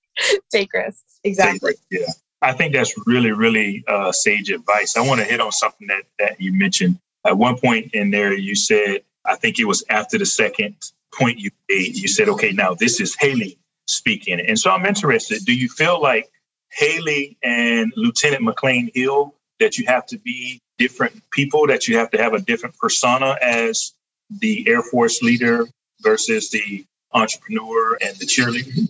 take 0.52 0.72
risks. 0.72 1.20
Exactly. 1.24 1.74
yeah. 1.90 2.06
I 2.40 2.52
think 2.52 2.72
that's 2.72 2.94
really, 3.06 3.32
really 3.32 3.84
uh, 3.88 4.12
sage 4.12 4.50
advice. 4.50 4.96
I 4.96 5.06
want 5.06 5.20
to 5.20 5.26
hit 5.26 5.40
on 5.40 5.52
something 5.52 5.88
that, 5.88 6.04
that 6.18 6.40
you 6.40 6.52
mentioned. 6.52 6.98
At 7.26 7.36
one 7.36 7.58
point 7.58 7.90
in 7.94 8.10
there, 8.10 8.32
you 8.32 8.54
said, 8.54 9.02
I 9.24 9.34
think 9.34 9.58
it 9.58 9.64
was 9.64 9.84
after 9.90 10.18
the 10.18 10.26
second 10.26 10.76
point 11.12 11.38
you 11.38 11.50
made, 11.68 11.96
you 11.96 12.08
said, 12.08 12.28
okay, 12.28 12.52
now 12.52 12.74
this 12.74 13.00
is 13.00 13.16
Haley 13.18 13.58
speaking. 13.86 14.40
And 14.40 14.58
so 14.58 14.70
I'm 14.70 14.86
interested. 14.86 15.44
Do 15.44 15.54
you 15.54 15.68
feel 15.68 16.00
like 16.00 16.30
Haley 16.70 17.36
and 17.42 17.92
Lieutenant 17.96 18.44
McClain-Hill, 18.44 19.34
that 19.58 19.76
you 19.76 19.86
have 19.86 20.06
to 20.06 20.18
be 20.18 20.60
different 20.78 21.20
people, 21.32 21.66
that 21.66 21.88
you 21.88 21.96
have 21.96 22.10
to 22.12 22.18
have 22.18 22.34
a 22.34 22.40
different 22.40 22.76
persona 22.78 23.36
as 23.42 23.94
the 24.30 24.68
Air 24.68 24.82
Force 24.82 25.22
leader 25.22 25.66
versus 26.02 26.50
the 26.50 26.84
entrepreneur 27.12 27.98
and 28.00 28.16
the 28.16 28.26
cheerleader? 28.26 28.88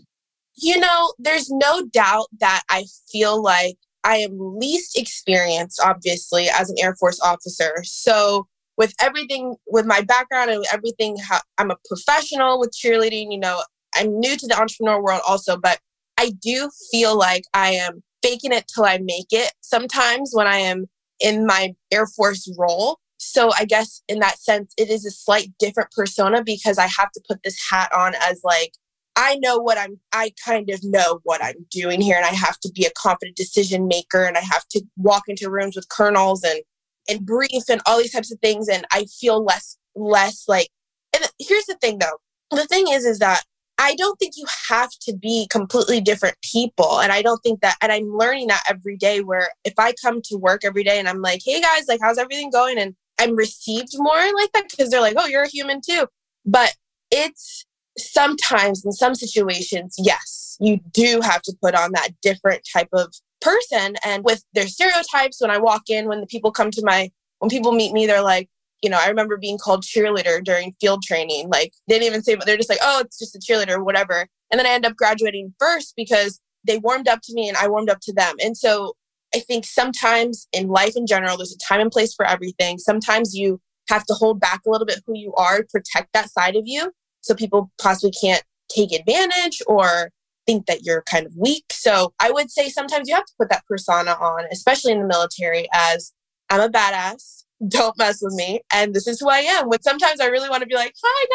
You 0.61 0.79
know, 0.79 1.13
there's 1.19 1.51
no 1.51 1.87
doubt 1.87 2.27
that 2.41 2.63
I 2.69 2.85
feel 3.11 3.41
like 3.41 3.77
I 4.03 4.17
am 4.17 4.37
least 4.59 4.99
experienced, 4.99 5.81
obviously, 5.83 6.49
as 6.49 6.69
an 6.69 6.77
Air 6.81 6.97
Force 6.97 7.21
officer. 7.21 7.75
So, 7.85 8.49
with 8.77 8.93
everything, 9.01 9.55
with 9.69 9.87
my 9.87 10.01
background 10.01 10.51
and 10.51 10.65
everything, 10.73 11.17
I'm 11.59 11.71
a 11.71 11.77
professional 11.87 12.59
with 12.59 12.73
cheerleading. 12.73 13.31
You 13.31 13.39
know, 13.39 13.63
I'm 13.95 14.19
new 14.19 14.37
to 14.37 14.47
the 14.47 14.59
entrepreneur 14.59 15.03
world 15.03 15.21
also, 15.29 15.57
but 15.57 15.79
I 16.19 16.33
do 16.43 16.71
feel 16.91 17.17
like 17.17 17.45
I 17.55 17.71
am 17.71 18.03
faking 18.23 18.53
it 18.53 18.67
till 18.73 18.85
I 18.85 18.99
make 18.99 19.29
it 19.31 19.53
sometimes 19.61 20.31
when 20.33 20.49
I 20.49 20.57
am 20.57 20.87
in 21.21 21.47
my 21.47 21.75
Air 21.93 22.07
Force 22.07 22.53
role. 22.59 22.99
So 23.19 23.51
I 23.57 23.65
guess 23.65 24.03
in 24.09 24.21
that 24.21 24.41
sense, 24.41 24.73
it 24.77 24.91
is 24.91 25.05
a 25.05 25.11
slight 25.11 25.53
different 25.59 25.91
persona 25.93 26.43
because 26.45 26.79
I 26.79 26.89
have 26.99 27.11
to 27.13 27.21
put 27.29 27.43
this 27.45 27.59
hat 27.71 27.93
on 27.93 28.15
as 28.21 28.41
like, 28.45 28.73
I 29.21 29.35
know 29.43 29.59
what 29.59 29.77
I'm, 29.77 29.99
I 30.13 30.33
kind 30.45 30.71
of 30.71 30.79
know 30.85 31.19
what 31.25 31.43
I'm 31.43 31.67
doing 31.71 32.01
here. 32.01 32.17
And 32.17 32.25
I 32.25 32.31
have 32.31 32.59
to 32.61 32.71
be 32.73 32.85
a 32.85 32.91
confident 32.97 33.37
decision 33.37 33.89
maker 33.89 34.23
and 34.23 34.37
I 34.37 34.43
have 34.43 34.67
to 34.69 34.83
walk 34.97 35.25
into 35.27 35.51
rooms 35.51 35.75
with 35.75 35.89
colonels 35.89 36.45
and, 36.45 36.61
and 37.09 37.27
brief 37.27 37.69
and 37.69 37.81
all 37.85 37.99
these 37.99 38.13
types 38.13 38.33
of 38.33 38.39
things. 38.39 38.69
And 38.69 38.87
I 38.93 39.07
feel 39.07 39.45
less, 39.45 39.77
less 39.97 40.45
like, 40.47 40.69
and 41.13 41.29
here's 41.41 41.67
the 41.67 41.75
thing 41.81 41.99
though. 41.99 42.19
The 42.53 42.67
thing 42.67 42.87
is, 42.89 43.05
is 43.05 43.19
that 43.19 43.43
I 43.77 43.97
don't 43.97 44.17
think 44.21 44.35
you 44.37 44.47
have 44.69 44.91
to 45.03 45.17
be 45.17 45.49
completely 45.51 46.01
different 46.01 46.37
people. 46.43 47.01
And 47.01 47.11
I 47.11 47.21
don't 47.21 47.43
think 47.43 47.61
that, 47.63 47.77
and 47.83 47.91
I'm 47.91 48.17
learning 48.17 48.47
that 48.49 48.63
every 48.71 48.97
day 48.97 49.21
where 49.21 49.51
if 49.65 49.75
I 49.79 49.95
come 50.01 50.23
to 50.27 50.37
work 50.37 50.65
every 50.65 50.85
day 50.85 50.99
and 51.01 51.09
I'm 51.09 51.23
like, 51.23 51.43
hey 51.45 51.61
guys, 51.61 51.89
like, 51.89 52.01
how's 52.01 52.19
everything 52.19 52.51
going? 52.51 52.79
And 52.79 52.95
I'm 53.19 53.35
received 53.35 53.95
more 53.97 54.15
like 54.15 54.53
that 54.55 54.69
because 54.71 54.91
they're 54.91 55.01
like, 55.01 55.15
oh, 55.17 55.27
you're 55.27 55.43
a 55.43 55.49
human 55.49 55.81
too. 55.81 56.07
But 56.47 56.75
it's 57.11 57.65
sometimes 57.99 58.85
in 58.85 58.93
some 58.93 59.15
situations, 59.15 59.97
yes, 59.99 60.57
you 60.61 60.81
do 60.93 61.21
have 61.23 61.43
to 61.43 61.57
put 61.63 61.75
on 61.75 61.93
that 61.93 62.11
different 62.23 62.67
type 62.73 62.89
of 62.93 63.13
person. 63.41 63.97
And 64.05 64.25
with 64.25 64.45
their 64.55 64.67
stereotypes, 64.67 65.41
when 65.41 65.51
I 65.51 65.59
walk 65.59 65.83
in, 65.89 66.09
when 66.09 66.21
the 66.21 66.27
people 66.27 66.51
come 66.51 66.71
to 66.73 66.83
my, 66.85 67.11
when 67.39 67.51
people 67.51 67.73
meet 67.73 67.93
me, 67.93 68.07
they're 68.07 68.23
like, 68.23 68.49
you 68.83 68.91
know, 68.91 68.99
I 69.01 69.09
remember 69.09 69.37
being 69.37 69.59
called 69.59 69.83
cheerleader 69.83 70.43
during 70.43 70.75
field 70.81 71.03
training. 71.03 71.49
Like 71.49 71.73
they 71.89 71.99
didn't 71.99 72.09
even 72.09 72.23
say, 72.23 72.37
but 72.37 72.47
they're 72.47 72.57
just 72.57 72.69
like, 72.69 72.79
oh, 72.83 73.01
it's 73.05 73.19
just 73.19 73.35
a 73.35 73.39
cheerleader 73.39 73.83
whatever. 73.83 74.27
And 74.51 74.59
then 74.59 74.67
I 74.67 74.71
end 74.71 74.87
up 74.87 74.97
graduating 74.97 75.55
first 75.59 75.95
because 75.97 76.41
they 76.67 76.79
warmed 76.79 77.09
up 77.09 77.21
to 77.25 77.35
me 77.35 77.49
and 77.49 77.57
I 77.57 77.69
warmed 77.69 77.91
up 77.91 77.99
to 78.03 78.13
them. 78.13 78.37
And 78.43 78.57
so 78.57 78.95
I 79.35 79.41
think 79.41 79.65
sometimes 79.65 80.47
in 80.53 80.69
life 80.69 80.97
in 80.97 81.07
general, 81.07 81.37
there's 81.37 81.55
a 81.55 81.59
time 81.59 81.81
and 81.81 81.91
place 81.91 82.15
for 82.15 82.25
everything. 82.25 82.79
Sometimes 82.79 83.35
you 83.35 83.61
have 83.89 84.05
to 84.07 84.15
hold 84.15 84.41
back 84.41 84.61
a 84.67 84.71
little 84.71 84.87
bit 84.87 85.03
who 85.07 85.17
you 85.17 85.35
are, 85.35 85.65
protect 85.71 86.13
that 86.13 86.31
side 86.31 86.57
of 86.57 86.63
you 86.67 86.93
so 87.21 87.35
people 87.35 87.71
possibly 87.81 88.13
can't 88.21 88.43
take 88.69 88.93
advantage 88.93 89.61
or 89.67 90.11
think 90.49 90.67
that 90.67 90.83
you're 90.83 91.03
kind 91.03 91.27
of 91.27 91.37
weak. 91.37 91.65
So 91.71 92.15
I 92.21 92.31
would 92.31 92.51
say 92.51 92.69
sometimes 92.71 93.09
you 93.09 93.15
have 93.15 93.27
to 93.27 93.35
put 93.39 93.51
that 93.51 93.67
persona 93.67 94.13
on, 94.13 94.47
especially 94.51 94.93
in 94.93 95.01
the 95.01 95.07
military, 95.07 95.69
as 95.73 96.13
I'm 96.51 96.61
a 96.61 96.69
badass. 96.69 97.45
Don't 97.69 97.99
mess 97.99 98.21
with 98.23 98.35
me. 98.35 98.61
And 98.73 98.95
this 98.95 99.09
is 99.09 99.19
who 99.21 99.29
I 99.29 99.39
am. 99.39 99.69
But 99.69 99.83
sometimes 99.83 100.21
I 100.21 100.27
really 100.27 100.49
want 100.49 100.63
to 100.63 100.67
be 100.67 100.77
like, 100.77 100.95
hi 101.03 101.27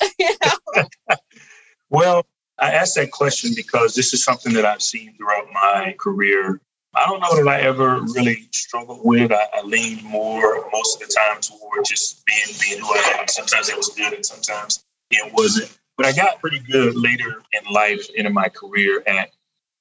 guys. 0.00 0.14
you 0.18 0.36
know? 0.44 1.16
well, 1.90 2.26
I 2.58 2.70
asked 2.70 2.94
that 2.94 3.10
question 3.10 3.52
because 3.56 3.94
this 3.94 4.14
is 4.14 4.22
something 4.22 4.52
that 4.52 4.64
I've 4.64 4.82
seen 4.82 5.14
throughout 5.16 5.46
my 5.52 5.94
career. 5.98 6.60
I 6.94 7.06
don't 7.06 7.20
know 7.20 7.36
that 7.36 7.48
I 7.48 7.60
ever 7.62 8.00
really 8.00 8.48
struggled 8.52 9.00
with. 9.02 9.32
I, 9.32 9.46
I 9.54 9.62
leaned 9.62 10.04
more 10.04 10.68
most 10.72 11.00
of 11.00 11.08
the 11.08 11.14
time 11.14 11.40
toward 11.40 11.84
just 11.84 12.24
being 12.26 12.56
being 12.60 12.80
who 12.80 12.94
I 12.94 13.18
am. 13.18 13.28
Sometimes 13.28 13.68
it 13.68 13.76
was 13.76 13.88
good 13.90 14.12
and 14.12 14.24
sometimes 14.24 14.84
it 15.10 15.32
wasn't. 15.32 15.76
But 15.96 16.06
I 16.06 16.12
got 16.12 16.40
pretty 16.40 16.60
good 16.60 16.96
later 16.96 17.42
in 17.52 17.72
life 17.72 18.08
and 18.16 18.26
in 18.26 18.32
my 18.32 18.48
career 18.48 19.02
at 19.06 19.30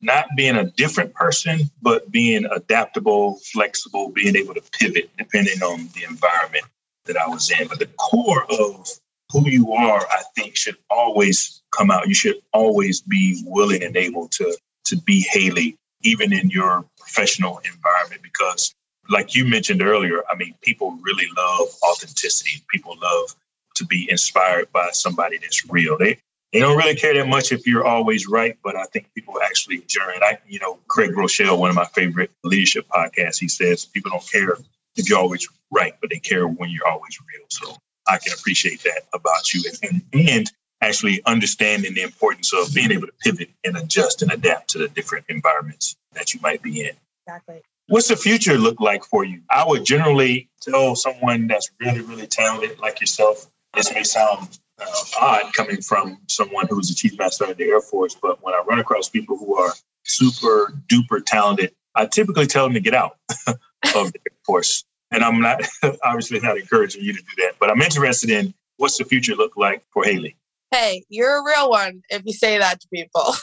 not 0.02 0.28
being 0.36 0.56
a 0.56 0.66
different 0.72 1.14
person, 1.14 1.70
but 1.82 2.10
being 2.12 2.46
adaptable, 2.46 3.40
flexible, 3.52 4.10
being 4.10 4.36
able 4.36 4.54
to 4.54 4.62
pivot 4.80 5.10
depending 5.18 5.62
on 5.62 5.90
the 5.94 6.04
environment 6.04 6.66
that 7.06 7.18
I 7.18 7.28
was 7.28 7.50
in. 7.52 7.68
But 7.68 7.80
the 7.80 7.88
core 7.98 8.46
of 8.52 8.88
who 9.32 9.50
you 9.50 9.74
are, 9.74 10.00
I 10.10 10.24
think, 10.36 10.56
should 10.56 10.78
always 10.90 11.62
come 11.72 11.92
out. 11.92 12.08
You 12.08 12.14
should 12.14 12.38
always 12.54 13.02
be 13.02 13.42
willing 13.46 13.84
and 13.84 13.96
able 13.96 14.28
to 14.30 14.58
to 14.86 14.98
be 14.98 15.26
Haley, 15.32 15.78
even 16.02 16.34
in 16.34 16.50
your 16.50 16.84
professional 16.98 17.60
environment, 17.60 18.22
because 18.24 18.74
like 19.10 19.36
you 19.36 19.46
mentioned 19.46 19.82
earlier, 19.82 20.24
I 20.32 20.36
mean, 20.36 20.56
people 20.62 20.98
really 21.02 21.28
love 21.36 21.68
authenticity. 21.90 22.64
People 22.72 22.96
love 23.02 23.36
to 23.80 23.86
be 23.86 24.10
inspired 24.10 24.72
by 24.72 24.90
somebody 24.92 25.38
that's 25.38 25.70
real. 25.70 25.98
They 25.98 26.20
they 26.54 26.60
don't 26.60 26.78
really 26.78 26.96
care 26.96 27.14
that 27.14 27.28
much 27.28 27.52
if 27.52 27.68
you're 27.68 27.86
always 27.86 28.28
right, 28.28 28.58
but 28.64 28.76
I 28.76 28.86
think 28.86 29.14
people 29.14 29.40
actually 29.44 29.76
enjoy 29.76 30.10
it. 30.16 30.24
I, 30.24 30.40
you 30.48 30.60
know, 30.60 30.80
Craig 30.88 31.12
Groeschel, 31.12 31.60
one 31.60 31.70
of 31.70 31.76
my 31.76 31.86
favorite 31.86 32.32
leadership 32.44 32.88
podcasts, 32.88 33.40
he 33.40 33.48
says 33.48 33.86
people 33.86 34.10
don't 34.10 34.32
care 34.32 34.58
if 34.96 35.08
you're 35.08 35.20
always 35.20 35.48
right, 35.72 35.94
but 36.02 36.10
they 36.10 36.18
care 36.18 36.48
when 36.48 36.72
you're 36.72 36.88
always 36.88 37.20
real. 37.20 37.46
So 37.50 37.76
I 38.08 38.18
can 38.18 38.34
appreciate 38.34 38.82
that 38.84 39.04
about 39.14 39.54
you 39.54 39.62
and, 39.84 40.02
and, 40.14 40.30
and 40.30 40.52
actually 40.82 41.22
understanding 41.26 41.94
the 41.94 42.02
importance 42.02 42.52
of 42.54 42.74
being 42.74 42.92
able 42.92 43.08
to 43.08 43.14
pivot 43.22 43.50
and 43.64 43.78
adjust 43.78 44.24
and 44.24 44.32
adapt 44.32 44.70
to 44.72 44.80
the 44.80 44.88
different 44.88 45.26
environments 45.30 45.98
that 46.14 46.34
you 46.34 46.40
might 46.42 46.64
be 46.64 46.82
in. 46.82 46.96
Exactly. 47.28 47.62
What's 47.88 48.08
the 48.08 48.16
future 48.16 48.58
look 48.58 48.80
like 48.80 49.04
for 49.04 49.24
you? 49.24 49.42
I 49.50 49.66
would 49.68 49.84
generally 49.84 50.50
tell 50.62 50.96
someone 50.96 51.48
that's 51.48 51.72
really, 51.80 52.02
really 52.02 52.28
talented 52.28 52.80
like 52.80 53.02
yourself. 53.02 53.50
This 53.76 53.94
may 53.94 54.04
sound 54.04 54.60
uh, 54.80 54.86
odd 55.20 55.54
coming 55.54 55.82
from 55.82 56.20
someone 56.28 56.68
who's 56.70 56.90
a 56.90 56.96
chief 56.96 57.18
master 57.18 57.46
of 57.46 57.58
the 57.58 57.66
Air 57.66 57.82
Force, 57.82 58.16
but 58.16 58.44
when 58.44 58.54
I 58.54 58.62
run 58.68 58.80
across 58.80 59.10
people 59.10 59.38
who 59.38 59.56
are 59.56 59.74
super 60.06 60.74
duper 60.88 61.24
talented, 61.26 61.74
I 61.96 62.06
typically 62.06 62.48
tell 62.48 62.66
them 62.66 62.74
to 62.74 62.80
get 62.80 62.94
out 62.94 63.18
of 63.48 63.58
the 63.84 64.20
Air 64.30 64.38
Force. 64.46 64.86
And 65.12 65.24
I'm 65.24 65.40
not 65.40 65.62
obviously 66.04 66.40
not 66.40 66.58
encouraging 66.58 67.04
you 67.04 67.14
to 67.14 67.20
do 67.20 67.44
that, 67.44 67.54
but 67.60 67.70
I'm 67.70 67.82
interested 67.82 68.30
in 68.30 68.54
what's 68.78 68.98
the 68.98 69.06
future 69.06 69.36
look 69.36 69.58
like 69.58 69.84
for 69.92 70.04
Haley. 70.04 70.36
Hey, 70.72 71.04
you're 71.10 71.40
a 71.40 71.44
real 71.44 71.70
one 71.70 72.02
if 72.10 72.22
you 72.26 72.34
say 72.34 72.60
that 72.60 72.80
to 72.80 72.88
people. 72.94 73.34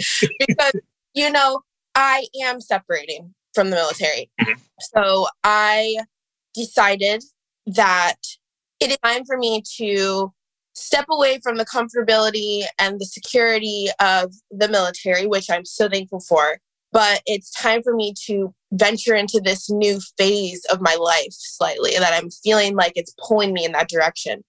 because, 0.47 0.73
you 1.15 1.31
know, 1.31 1.61
I 1.95 2.27
am 2.43 2.61
separating 2.61 3.35
from 3.55 3.71
the 3.71 3.77
military. 3.77 4.31
Mm-hmm. 4.41 4.59
So 4.95 5.27
I 5.45 5.97
decided 6.55 7.23
that 7.67 8.17
it 8.81 8.91
is 8.91 8.99
time 9.05 9.25
for 9.25 9.37
me 9.37 9.63
to 9.77 10.33
step 10.75 11.07
away 11.11 11.41
from 11.43 11.57
the 11.57 11.67
comfortability 11.67 12.63
and 12.79 13.01
the 13.01 13.05
security 13.05 13.89
of 14.01 14.33
the 14.51 14.69
military, 14.69 15.27
which 15.27 15.51
I'm 15.51 15.65
so 15.65 15.89
thankful 15.89 16.21
for. 16.21 16.59
But 16.93 17.21
it's 17.27 17.51
time 17.51 17.83
for 17.83 17.95
me 17.95 18.15
to 18.27 18.55
venture 18.73 19.15
into 19.15 19.41
this 19.43 19.69
new 19.69 20.01
phase 20.17 20.65
of 20.73 20.81
my 20.81 20.95
life 20.95 21.33
slightly 21.33 21.93
that 21.99 22.15
I'm 22.15 22.31
feeling 22.31 22.77
like 22.77 22.93
it's 22.95 23.15
pulling 23.19 23.53
me 23.53 23.65
in 23.65 23.73
that 23.73 23.89
direction. 23.89 24.43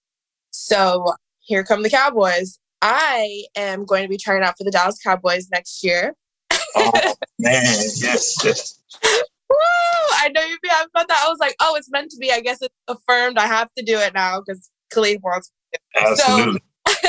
So 0.51 1.13
here 1.39 1.63
come 1.63 1.83
the 1.83 1.89
Cowboys. 1.89 2.59
I 2.81 3.43
am 3.55 3.83
going 3.85 4.03
to 4.03 4.09
be 4.09 4.17
trying 4.17 4.43
out 4.43 4.55
for 4.57 4.63
the 4.63 4.71
Dallas 4.71 4.99
Cowboys 5.03 5.49
next 5.51 5.83
year. 5.83 6.15
oh, 6.75 6.91
man, 7.39 7.63
yes. 7.63 8.43
yes. 8.43 8.79
I 10.11 10.29
know 10.29 10.41
you'd 10.41 10.61
be 10.61 10.69
happy 10.69 10.89
about 10.93 11.07
that. 11.07 11.23
I 11.25 11.29
was 11.29 11.39
like, 11.39 11.55
oh, 11.59 11.75
it's 11.75 11.89
meant 11.89 12.11
to 12.11 12.17
be. 12.17 12.31
I 12.31 12.41
guess 12.41 12.61
it's 12.61 12.73
affirmed. 12.87 13.37
I 13.37 13.47
have 13.47 13.69
to 13.77 13.83
do 13.83 13.97
it 13.99 14.13
now 14.13 14.41
because 14.41 14.69
Khalid 14.91 15.19
wants 15.23 15.51
Absolutely. 15.95 16.61
So 16.87 17.01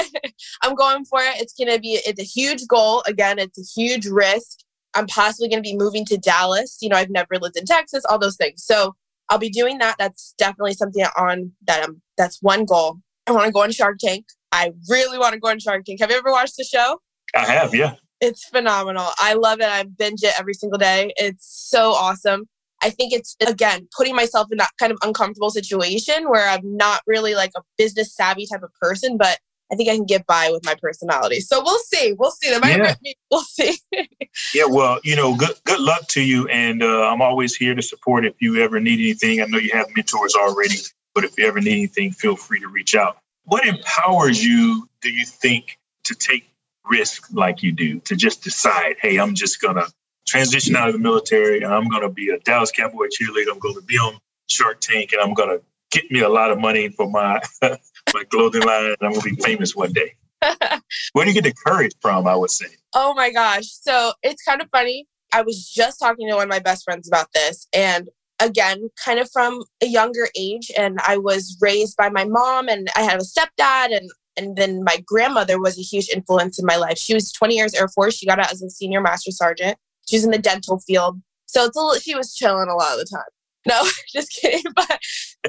I'm 0.63 0.75
going 0.75 1.05
for 1.05 1.21
it. 1.21 1.41
It's 1.41 1.55
going 1.55 1.73
to 1.73 1.81
be, 1.81 2.01
it's 2.07 2.21
a 2.21 2.25
huge 2.25 2.67
goal. 2.67 3.03
Again, 3.07 3.39
it's 3.39 3.59
a 3.59 3.81
huge 3.81 4.07
risk. 4.07 4.59
I'm 4.95 5.07
possibly 5.07 5.49
going 5.49 5.63
to 5.63 5.69
be 5.69 5.77
moving 5.77 6.05
to 6.07 6.19
Dallas. 6.19 6.79
You 6.81 6.89
know, 6.89 6.97
I've 6.97 7.11
never 7.11 7.39
lived 7.41 7.57
in 7.57 7.65
Texas, 7.65 8.05
all 8.09 8.19
those 8.19 8.37
things. 8.37 8.65
So 8.65 8.95
I'll 9.29 9.39
be 9.39 9.51
doing 9.51 9.79
that. 9.79 9.97
That's 9.99 10.35
definitely 10.37 10.75
something 10.75 11.05
on 11.17 11.53
that. 11.67 11.85
I'm, 11.85 12.03
that's 12.19 12.39
one 12.43 12.65
goal. 12.65 12.99
I 13.27 13.33
want 13.33 13.47
to 13.47 13.53
go 13.53 13.63
on 13.63 13.71
Shark 13.71 13.99
Tank. 14.01 14.27
I 14.53 14.73
really 14.89 15.19
want 15.19 15.35
to 15.35 15.41
go 15.41 15.49
on 15.49 15.61
Shark 15.61 15.85
Tank. 15.85 16.01
Have 16.01 16.11
you 16.11 16.17
ever 16.17 16.33
watched 16.33 16.57
the 16.57 16.65
show? 16.65 16.99
I 17.37 17.45
have, 17.47 17.75
yeah. 17.75 17.95
It's 18.21 18.45
phenomenal. 18.45 19.07
I 19.19 19.35
love 19.35 19.61
it. 19.61 19.69
I 19.69 19.85
binge 19.85 20.23
it 20.23 20.39
every 20.39 20.55
single 20.55 20.79
day. 20.79 21.13
It's 21.17 21.47
so 21.71 21.93
awesome. 21.93 22.49
I 22.83 22.91
think 22.91 23.13
it's 23.13 23.37
again 23.47 23.89
putting 23.97 24.15
myself 24.15 24.49
in 24.51 24.59
that 24.59 24.71
kind 24.79 24.93
of 24.93 24.99
uncomfortable 25.03 25.51
situation 25.51 26.29
where 26.31 26.49
I'm 26.49 26.77
not 26.77 27.03
really 27.07 27.35
like 27.35 27.51
a 27.57 27.63
business 27.77 28.15
savvy 28.15 28.47
type 28.47 28.63
of 28.63 28.73
person, 28.81 29.17
but 29.17 29.39
I 29.73 29.77
think 29.77 29.89
I 29.89 29.95
can 29.95 30.05
get 30.05 30.27
by 30.27 30.51
with 30.51 30.65
my 30.65 30.75
personality. 30.81 31.41
So 31.41 31.63
we'll 31.63 31.79
see. 31.79 32.15
We'll 32.19 32.33
see. 32.33 32.51
That 32.51 32.61
might 32.61 32.79
yeah. 32.79 32.95
me. 33.03 33.15
We'll 33.31 33.43
see. 33.43 33.77
yeah. 34.55 34.65
Well, 34.67 35.01
you 35.05 35.15
know, 35.15 35.37
good 35.37 35.55
good 35.65 35.81
luck 35.81 36.09
to 36.09 36.23
you, 36.23 36.49
and 36.49 36.83
uh, 36.83 37.09
I'm 37.09 37.23
always 37.23 37.55
here 37.55 37.75
to 37.75 37.83
support 37.83 38.27
if 38.27 38.35
you 38.41 38.63
ever 38.63 38.81
need 38.81 38.99
anything. 38.99 39.41
I 39.41 39.47
know 39.47 39.59
you 39.59 39.71
have 39.73 39.87
mentors 39.95 40.35
already, 40.35 40.77
but 41.15 41.25
if 41.25 41.39
you 41.39 41.47
ever 41.47 41.61
need 41.61 41.73
anything, 41.73 42.13
feel 42.13 42.37
free 42.37 42.61
to 42.61 42.69
reach 42.69 42.95
out. 42.95 43.19
What 43.45 43.67
empowers 43.67 44.45
you? 44.45 44.89
Do 45.03 45.11
you 45.11 45.25
think 45.25 45.79
to 46.05 46.15
take 46.15 46.51
risk 46.91 47.29
like 47.33 47.63
you 47.63 47.73
do? 47.73 48.01
To 48.01 48.17
just 48.17 48.43
decide, 48.43 48.97
hey, 49.01 49.19
I'm 49.19 49.35
just 49.35 49.61
gonna 49.61 49.87
transition 50.27 50.77
out 50.77 50.89
of 50.89 50.95
the 50.95 50.99
military 50.99 51.63
and 51.63 51.73
I'm 51.73 51.89
going 51.89 52.03
to 52.03 52.09
be 52.09 52.31
a 52.31 52.39
Dallas 52.39 52.71
Cowboy 52.71 53.07
cheerleader. 53.07 53.51
I'm 53.51 53.59
going 53.59 53.75
to 53.75 53.83
be 53.83 53.97
on 53.97 54.19
Shark 54.49 54.81
Tank 54.81 55.13
and 55.13 55.21
I'm 55.21 55.35
going 55.35 55.49
to 55.49 55.63
get 55.91 56.11
me 56.11 56.21
a 56.21 56.29
lot 56.29 56.51
of 56.51 56.59
money 56.59 56.89
for 56.89 57.11
my 57.11 57.41
my 57.63 58.25
clothing 58.31 58.63
line 58.63 58.87
and 58.87 58.97
I'm 59.01 59.13
going 59.13 59.23
to 59.23 59.31
be 59.31 59.43
famous 59.43 59.75
one 59.75 59.93
day. 59.93 60.15
Where 61.13 61.25
do 61.25 61.31
you 61.31 61.35
get 61.41 61.45
the 61.45 61.55
courage 61.67 61.93
from? 62.01 62.27
I 62.27 62.37
would 62.37 62.51
say. 62.51 62.67
Oh 62.95 63.15
my 63.15 63.31
gosh! 63.31 63.67
So 63.67 64.13
it's 64.23 64.43
kind 64.43 64.63
of 64.63 64.69
funny. 64.71 65.07
I 65.33 65.43
was 65.43 65.71
just 65.71 66.01
talking 66.01 66.29
to 66.29 66.35
one 66.35 66.45
of 66.45 66.49
my 66.49 66.59
best 66.61 66.85
friends 66.85 67.07
about 67.07 67.29
this, 67.35 67.69
and 67.75 68.09
again, 68.41 68.89
kind 69.05 69.21
of 69.21 69.31
from 69.31 69.63
a 69.83 69.87
younger 69.87 70.29
age, 70.37 70.71
and 70.77 70.99
I 71.07 71.19
was 71.19 71.59
raised 71.61 71.97
by 71.97 72.09
my 72.09 72.25
mom, 72.25 72.69
and 72.69 72.89
I 72.97 73.03
had 73.03 73.21
a 73.21 73.25
stepdad, 73.25 73.95
and 73.97 74.11
and 74.37 74.57
then 74.57 74.83
my 74.83 75.03
grandmother 75.05 75.61
was 75.61 75.79
a 75.79 75.83
huge 75.83 76.09
influence 76.09 76.59
in 76.59 76.65
my 76.65 76.77
life. 76.77 76.99
She 76.99 77.15
was 77.15 77.33
20 77.33 77.55
years 77.55 77.75
Air 77.75 77.89
Force. 77.89 78.17
She 78.17 78.27
got 78.27 78.39
out 78.39 78.53
as 78.53 78.63
a 78.63 78.71
senior 78.71 79.01
master 79.01 79.31
sergeant. 79.31 79.77
She's 80.11 80.25
in 80.25 80.33
the 80.33 80.39
dental 80.39 80.81
field. 80.81 81.21
So 81.47 81.65
it's 81.65 81.77
a 81.77 81.81
little, 81.81 82.01
she 82.01 82.17
was 82.17 82.35
chilling 82.35 82.69
a 82.69 82.75
lot 82.75 82.93
of 82.93 82.99
the 82.99 83.05
time. 83.05 83.23
No, 83.67 83.89
just 84.13 84.33
kidding. 84.33 84.65
But 84.75 84.99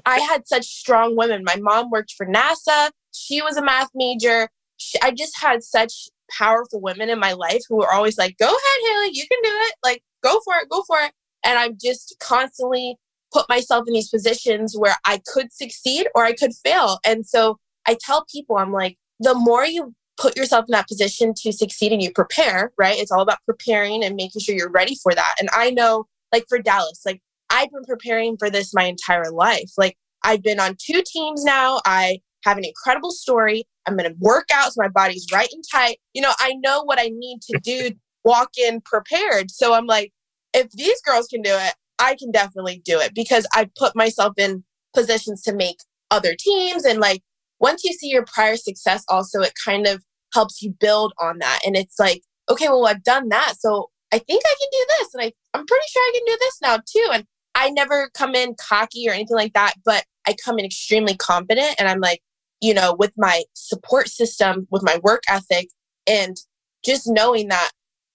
I 0.05 0.19
had 0.19 0.47
such 0.47 0.65
strong 0.65 1.15
women. 1.15 1.43
My 1.43 1.57
mom 1.57 1.89
worked 1.89 2.13
for 2.15 2.25
NASA. 2.25 2.91
She 3.11 3.41
was 3.41 3.57
a 3.57 3.63
math 3.63 3.89
major. 3.95 4.49
She, 4.77 4.99
I 5.01 5.11
just 5.11 5.39
had 5.39 5.63
such 5.63 6.09
powerful 6.31 6.79
women 6.79 7.09
in 7.09 7.19
my 7.19 7.33
life 7.33 7.61
who 7.67 7.77
were 7.77 7.91
always 7.91 8.17
like, 8.17 8.37
go 8.37 8.45
ahead, 8.45 8.89
Haley, 8.89 9.09
you 9.13 9.25
can 9.29 9.39
do 9.43 9.51
it. 9.51 9.75
Like, 9.83 10.03
go 10.23 10.39
for 10.45 10.53
it, 10.61 10.69
go 10.69 10.83
for 10.83 10.99
it. 10.99 11.11
And 11.43 11.57
I 11.57 11.69
just 11.81 12.15
constantly 12.19 12.97
put 13.33 13.49
myself 13.49 13.85
in 13.87 13.93
these 13.93 14.09
positions 14.09 14.75
where 14.77 14.95
I 15.05 15.21
could 15.27 15.51
succeed 15.51 16.07
or 16.13 16.23
I 16.23 16.33
could 16.33 16.53
fail. 16.63 16.99
And 17.05 17.25
so 17.25 17.57
I 17.87 17.97
tell 17.99 18.25
people, 18.31 18.57
I'm 18.57 18.71
like, 18.71 18.97
the 19.19 19.33
more 19.33 19.65
you 19.65 19.93
put 20.21 20.37
yourself 20.37 20.65
in 20.67 20.71
that 20.71 20.87
position 20.87 21.33
to 21.35 21.51
succeed 21.51 21.91
and 21.91 22.01
you 22.01 22.11
prepare, 22.11 22.71
right? 22.77 22.97
It's 22.97 23.11
all 23.11 23.21
about 23.21 23.39
preparing 23.45 24.03
and 24.03 24.15
making 24.15 24.41
sure 24.41 24.55
you're 24.55 24.69
ready 24.69 24.95
for 25.01 25.15
that. 25.15 25.35
And 25.39 25.49
I 25.51 25.71
know, 25.71 26.05
like 26.31 26.45
for 26.47 26.59
Dallas, 26.59 27.01
like 27.05 27.21
I've 27.49 27.71
been 27.71 27.83
preparing 27.85 28.37
for 28.37 28.49
this 28.49 28.73
my 28.73 28.83
entire 28.83 29.31
life. 29.31 29.71
Like 29.77 29.97
I've 30.23 30.43
been 30.43 30.59
on 30.59 30.77
two 30.79 31.01
teams 31.05 31.43
now. 31.43 31.81
I 31.85 32.19
have 32.45 32.57
an 32.57 32.65
incredible 32.65 33.11
story. 33.11 33.65
I'm 33.87 33.97
going 33.97 34.09
to 34.09 34.15
work 34.19 34.45
out 34.53 34.73
so 34.73 34.81
my 34.81 34.89
body's 34.89 35.25
right 35.33 35.49
and 35.51 35.63
tight. 35.71 35.97
You 36.13 36.21
know, 36.21 36.33
I 36.39 36.53
know 36.63 36.83
what 36.83 36.99
I 36.99 37.09
need 37.11 37.41
to 37.49 37.59
do, 37.59 37.91
walk 38.23 38.51
in 38.57 38.81
prepared. 38.81 39.49
So 39.49 39.73
I'm 39.73 39.87
like, 39.87 40.11
if 40.53 40.69
these 40.71 41.01
girls 41.01 41.27
can 41.27 41.41
do 41.41 41.53
it, 41.53 41.73
I 41.97 42.15
can 42.15 42.31
definitely 42.31 42.81
do 42.85 42.99
it 42.99 43.15
because 43.15 43.47
I 43.53 43.69
put 43.77 43.95
myself 43.95 44.33
in 44.37 44.63
positions 44.93 45.41
to 45.43 45.53
make 45.53 45.77
other 46.11 46.35
teams. 46.37 46.85
And 46.85 46.99
like 46.99 47.21
once 47.59 47.83
you 47.83 47.93
see 47.93 48.09
your 48.09 48.25
prior 48.25 48.57
success, 48.57 49.03
also, 49.07 49.41
it 49.41 49.53
kind 49.63 49.87
of 49.87 50.03
helps 50.33 50.61
you 50.61 50.71
build 50.79 51.13
on 51.19 51.39
that. 51.39 51.59
And 51.65 51.75
it's 51.75 51.99
like, 51.99 52.23
okay, 52.49 52.67
well, 52.67 52.87
I've 52.87 53.03
done 53.03 53.29
that. 53.29 53.55
So 53.59 53.89
I 54.13 54.19
think 54.19 54.43
I 54.45 54.55
can 54.59 54.69
do 54.71 54.85
this. 54.99 55.13
And 55.13 55.23
I, 55.23 55.31
I'm 55.53 55.65
pretty 55.65 55.85
sure 55.89 56.01
I 56.01 56.11
can 56.13 56.25
do 56.25 56.37
this 56.39 56.57
now 56.61 56.77
too. 56.77 57.09
And 57.13 57.25
I 57.55 57.69
never 57.69 58.09
come 58.13 58.35
in 58.35 58.55
cocky 58.55 59.07
or 59.07 59.13
anything 59.13 59.37
like 59.37 59.53
that, 59.53 59.73
but 59.83 60.05
I 60.27 60.35
come 60.43 60.59
in 60.59 60.65
extremely 60.65 61.15
confident. 61.15 61.75
And 61.79 61.87
I'm 61.87 61.99
like, 61.99 62.21
you 62.61 62.73
know, 62.73 62.95
with 62.97 63.11
my 63.17 63.43
support 63.53 64.07
system, 64.07 64.67
with 64.69 64.83
my 64.83 64.99
work 65.03 65.23
ethic, 65.27 65.69
and 66.07 66.37
just 66.85 67.07
knowing 67.07 67.49
that 67.49 67.71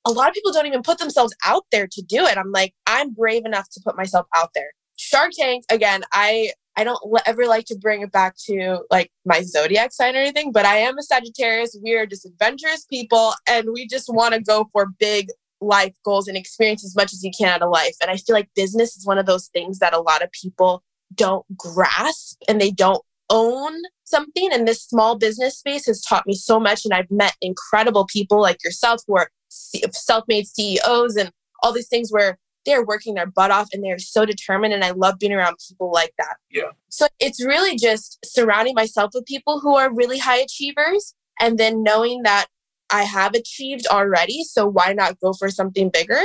a 0.07 0.11
lot 0.11 0.29
of 0.29 0.35
people 0.35 0.53
don't 0.53 0.67
even 0.67 0.83
put 0.83 0.99
themselves 0.99 1.35
out 1.45 1.65
there 1.73 1.89
to 1.91 2.03
do 2.03 2.25
it. 2.25 2.39
I'm 2.39 2.53
like, 2.53 2.73
I'm 2.87 3.13
brave 3.13 3.45
enough 3.45 3.69
to 3.71 3.81
put 3.85 3.97
myself 3.97 4.27
out 4.35 4.51
there. 4.55 4.71
Shark 4.97 5.33
Tank, 5.37 5.65
again, 5.71 6.05
I 6.13 6.53
I 6.77 6.85
don't 6.85 7.01
ever 7.25 7.47
like 7.47 7.65
to 7.67 7.79
bring 7.79 8.03
it 8.03 8.13
back 8.13 8.37
to 8.47 8.81
like 8.91 9.11
my 9.25 9.43
zodiac 9.43 9.93
sign 9.93 10.15
or 10.15 10.19
anything, 10.19 10.53
but 10.53 10.67
I 10.67 10.77
am 10.77 10.99
a 10.99 11.03
Sagittarius. 11.03 11.79
We 11.83 11.95
are 11.95 12.07
just 12.07 12.27
adventurous 12.27 12.85
people 12.85 13.33
and 13.49 13.69
we 13.73 13.87
just 13.87 14.13
want 14.13 14.35
to 14.35 14.41
go 14.41 14.69
for 14.73 14.87
big 14.99 15.29
life 15.61 15.95
goals 16.05 16.29
and 16.29 16.37
experience 16.37 16.85
as 16.85 16.95
much 16.95 17.13
as 17.13 17.25
you 17.25 17.31
can 17.37 17.49
out 17.49 17.63
of 17.63 17.71
life. 17.71 17.97
And 18.03 18.11
I 18.11 18.17
feel 18.17 18.35
like 18.35 18.51
business 18.55 18.97
is 18.97 19.07
one 19.07 19.19
of 19.19 19.27
those 19.27 19.49
things 19.49 19.79
that 19.79 19.95
a 19.95 20.01
lot 20.01 20.23
of 20.23 20.31
people 20.33 20.83
don't 21.15 21.47
grasp 21.57 22.43
and 22.49 22.61
they 22.61 22.71
don't 22.71 23.03
own 23.31 23.73
something. 24.05 24.51
And 24.53 24.69
this 24.69 24.83
small 24.83 25.17
business 25.17 25.59
space 25.59 25.87
has 25.87 26.03
taught 26.03 26.27
me 26.27 26.35
so 26.35 26.61
much. 26.61 26.85
And 26.85 26.93
I've 26.93 27.11
met 27.11 27.37
incredible 27.41 28.07
people 28.07 28.41
like 28.41 28.63
yourself 28.63 29.03
who 29.07 29.17
are 29.17 29.31
self 29.49 30.25
made 30.29 30.47
CEOs 30.47 31.17
and 31.17 31.31
all 31.63 31.73
these 31.73 31.89
things 31.89 32.13
where 32.13 32.39
they're 32.67 32.85
working 32.85 33.15
their 33.15 33.27
butt 33.27 33.51
off 33.51 33.69
and 33.73 33.83
they're 33.83 33.99
so 33.99 34.27
determined. 34.27 34.75
And 34.75 34.85
I 34.85 34.91
love 34.91 35.19
being 35.19 35.33
around 35.33 35.57
people 35.67 35.91
like 35.93 36.13
that. 36.19 36.37
Yeah. 36.51 36.73
So 36.89 37.07
it's 37.21 37.45
really 37.45 37.77
just 37.77 38.19
surrounding 38.25 38.75
myself 38.75 39.13
with 39.15 39.25
people 39.25 39.61
who 39.61 39.77
are 39.77 39.95
really 39.95 40.19
high 40.19 40.39
achievers 40.39 41.15
and 41.41 41.57
then 41.57 41.83
knowing 41.83 42.25
that 42.25 42.47
I 42.91 43.03
have 43.03 43.35
achieved 43.35 43.87
already. 43.87 44.45
So 44.45 44.67
why 44.67 44.93
not 44.93 45.19
go 45.21 45.33
for 45.33 45.51
something 45.51 45.91
bigger? 45.91 46.21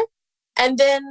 And 0.57 0.77
then 0.77 1.03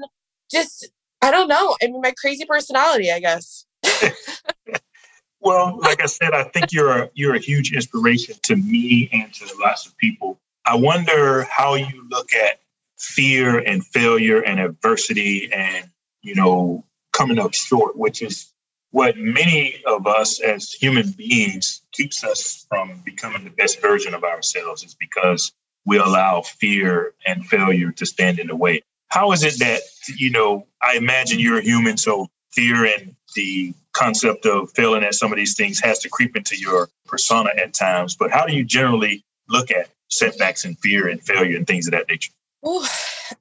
just, 0.51 0.88
I 1.23 1.31
don't 1.31 1.49
know. 1.49 1.77
I 1.83 1.87
mean, 1.87 2.01
my 2.03 2.12
crazy 2.21 2.45
personality, 2.45 3.11
I 3.11 3.21
guess. 3.21 3.66
well, 5.40 5.79
like 5.81 6.03
I 6.03 6.07
said, 6.07 6.33
I 6.35 6.45
think 6.45 6.73
you're 6.73 6.90
a, 6.90 7.11
you're 7.14 7.35
a 7.35 7.40
huge 7.40 7.73
inspiration 7.73 8.37
to 8.43 8.57
me 8.57 9.09
and 9.12 9.33
to 9.35 9.49
lots 9.61 9.87
of 9.87 9.97
people. 9.97 10.38
I 10.66 10.77
wonder 10.77 11.45
how 11.45 11.75
you 11.75 12.07
look 12.11 12.33
at 12.35 12.61
fear 13.01 13.59
and 13.59 13.85
failure 13.87 14.41
and 14.43 14.61
adversity 14.61 15.51
and, 15.53 15.89
you 16.21 16.35
know, 16.35 16.85
coming 17.13 17.39
up 17.39 17.55
short, 17.55 17.97
which 17.97 18.21
is 18.23 18.53
what 18.91 19.17
many 19.17 19.83
of 19.87 20.07
us 20.07 20.41
as 20.41 20.73
human 20.73 21.11
beings 21.13 21.83
keeps 21.93 22.23
us 22.23 22.67
from 22.69 23.01
becoming 23.05 23.45
the 23.45 23.51
best 23.51 23.81
version 23.81 24.15
of 24.15 24.23
ourselves 24.23 24.83
is 24.83 24.95
because 24.95 25.53
we 25.87 25.97
allow 25.97 26.43
fear 26.43 27.15
and 27.27 27.47
failure 27.47 27.91
to 27.93 28.05
stand 28.05 28.39
in 28.39 28.49
the 28.49 28.57
way. 28.57 28.83
How 29.09 29.33
is 29.33 29.43
it 29.45 29.59
that, 29.61 29.81
you 30.17 30.31
know, 30.31 30.67
I 30.83 30.97
imagine 30.97 31.41
you're 31.41 31.59
a 31.59 31.63
human, 31.63 31.97
so 31.97 32.29
fear 32.53 32.85
and 32.85 33.15
the 33.35 33.73
concept 33.93 34.45
of 34.45 34.71
failing 34.73 35.05
at 35.05 35.15
some 35.15 35.33
of 35.33 35.37
these 35.37 35.55
things 35.55 35.81
has 35.81 35.99
to 36.01 36.09
creep 36.09 36.37
into 36.37 36.59
your 36.59 36.89
persona 37.07 37.51
at 37.57 37.73
times. 37.73 38.15
But 38.15 38.31
how 38.31 38.45
do 38.45 38.55
you 38.55 38.65
generally 38.65 39.25
look 39.49 39.71
at 39.71 39.89
setbacks 40.11 40.65
and 40.65 40.79
fear 40.79 41.09
and 41.09 41.23
failure 41.23 41.57
and 41.57 41.67
things 41.67 41.87
of 41.87 41.93
that 41.93 42.09
nature? 42.09 42.33
Ooh, 42.66 42.85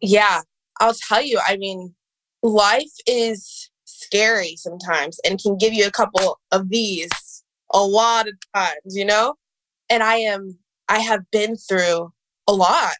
yeah, 0.01 0.41
I'll 0.79 0.95
tell 1.07 1.21
you. 1.21 1.39
I 1.45 1.57
mean, 1.57 1.95
life 2.43 2.91
is 3.05 3.69
scary 3.85 4.55
sometimes 4.55 5.19
and 5.25 5.41
can 5.41 5.57
give 5.57 5.73
you 5.73 5.85
a 5.85 5.91
couple 5.91 6.39
of 6.51 6.69
these 6.69 7.43
a 7.73 7.83
lot 7.83 8.27
of 8.27 8.33
times, 8.53 8.95
you 8.95 9.05
know? 9.05 9.35
And 9.89 10.03
I 10.03 10.15
am, 10.15 10.57
I 10.87 10.99
have 10.99 11.29
been 11.31 11.55
through 11.55 12.11
a 12.47 12.53
lot. 12.53 12.93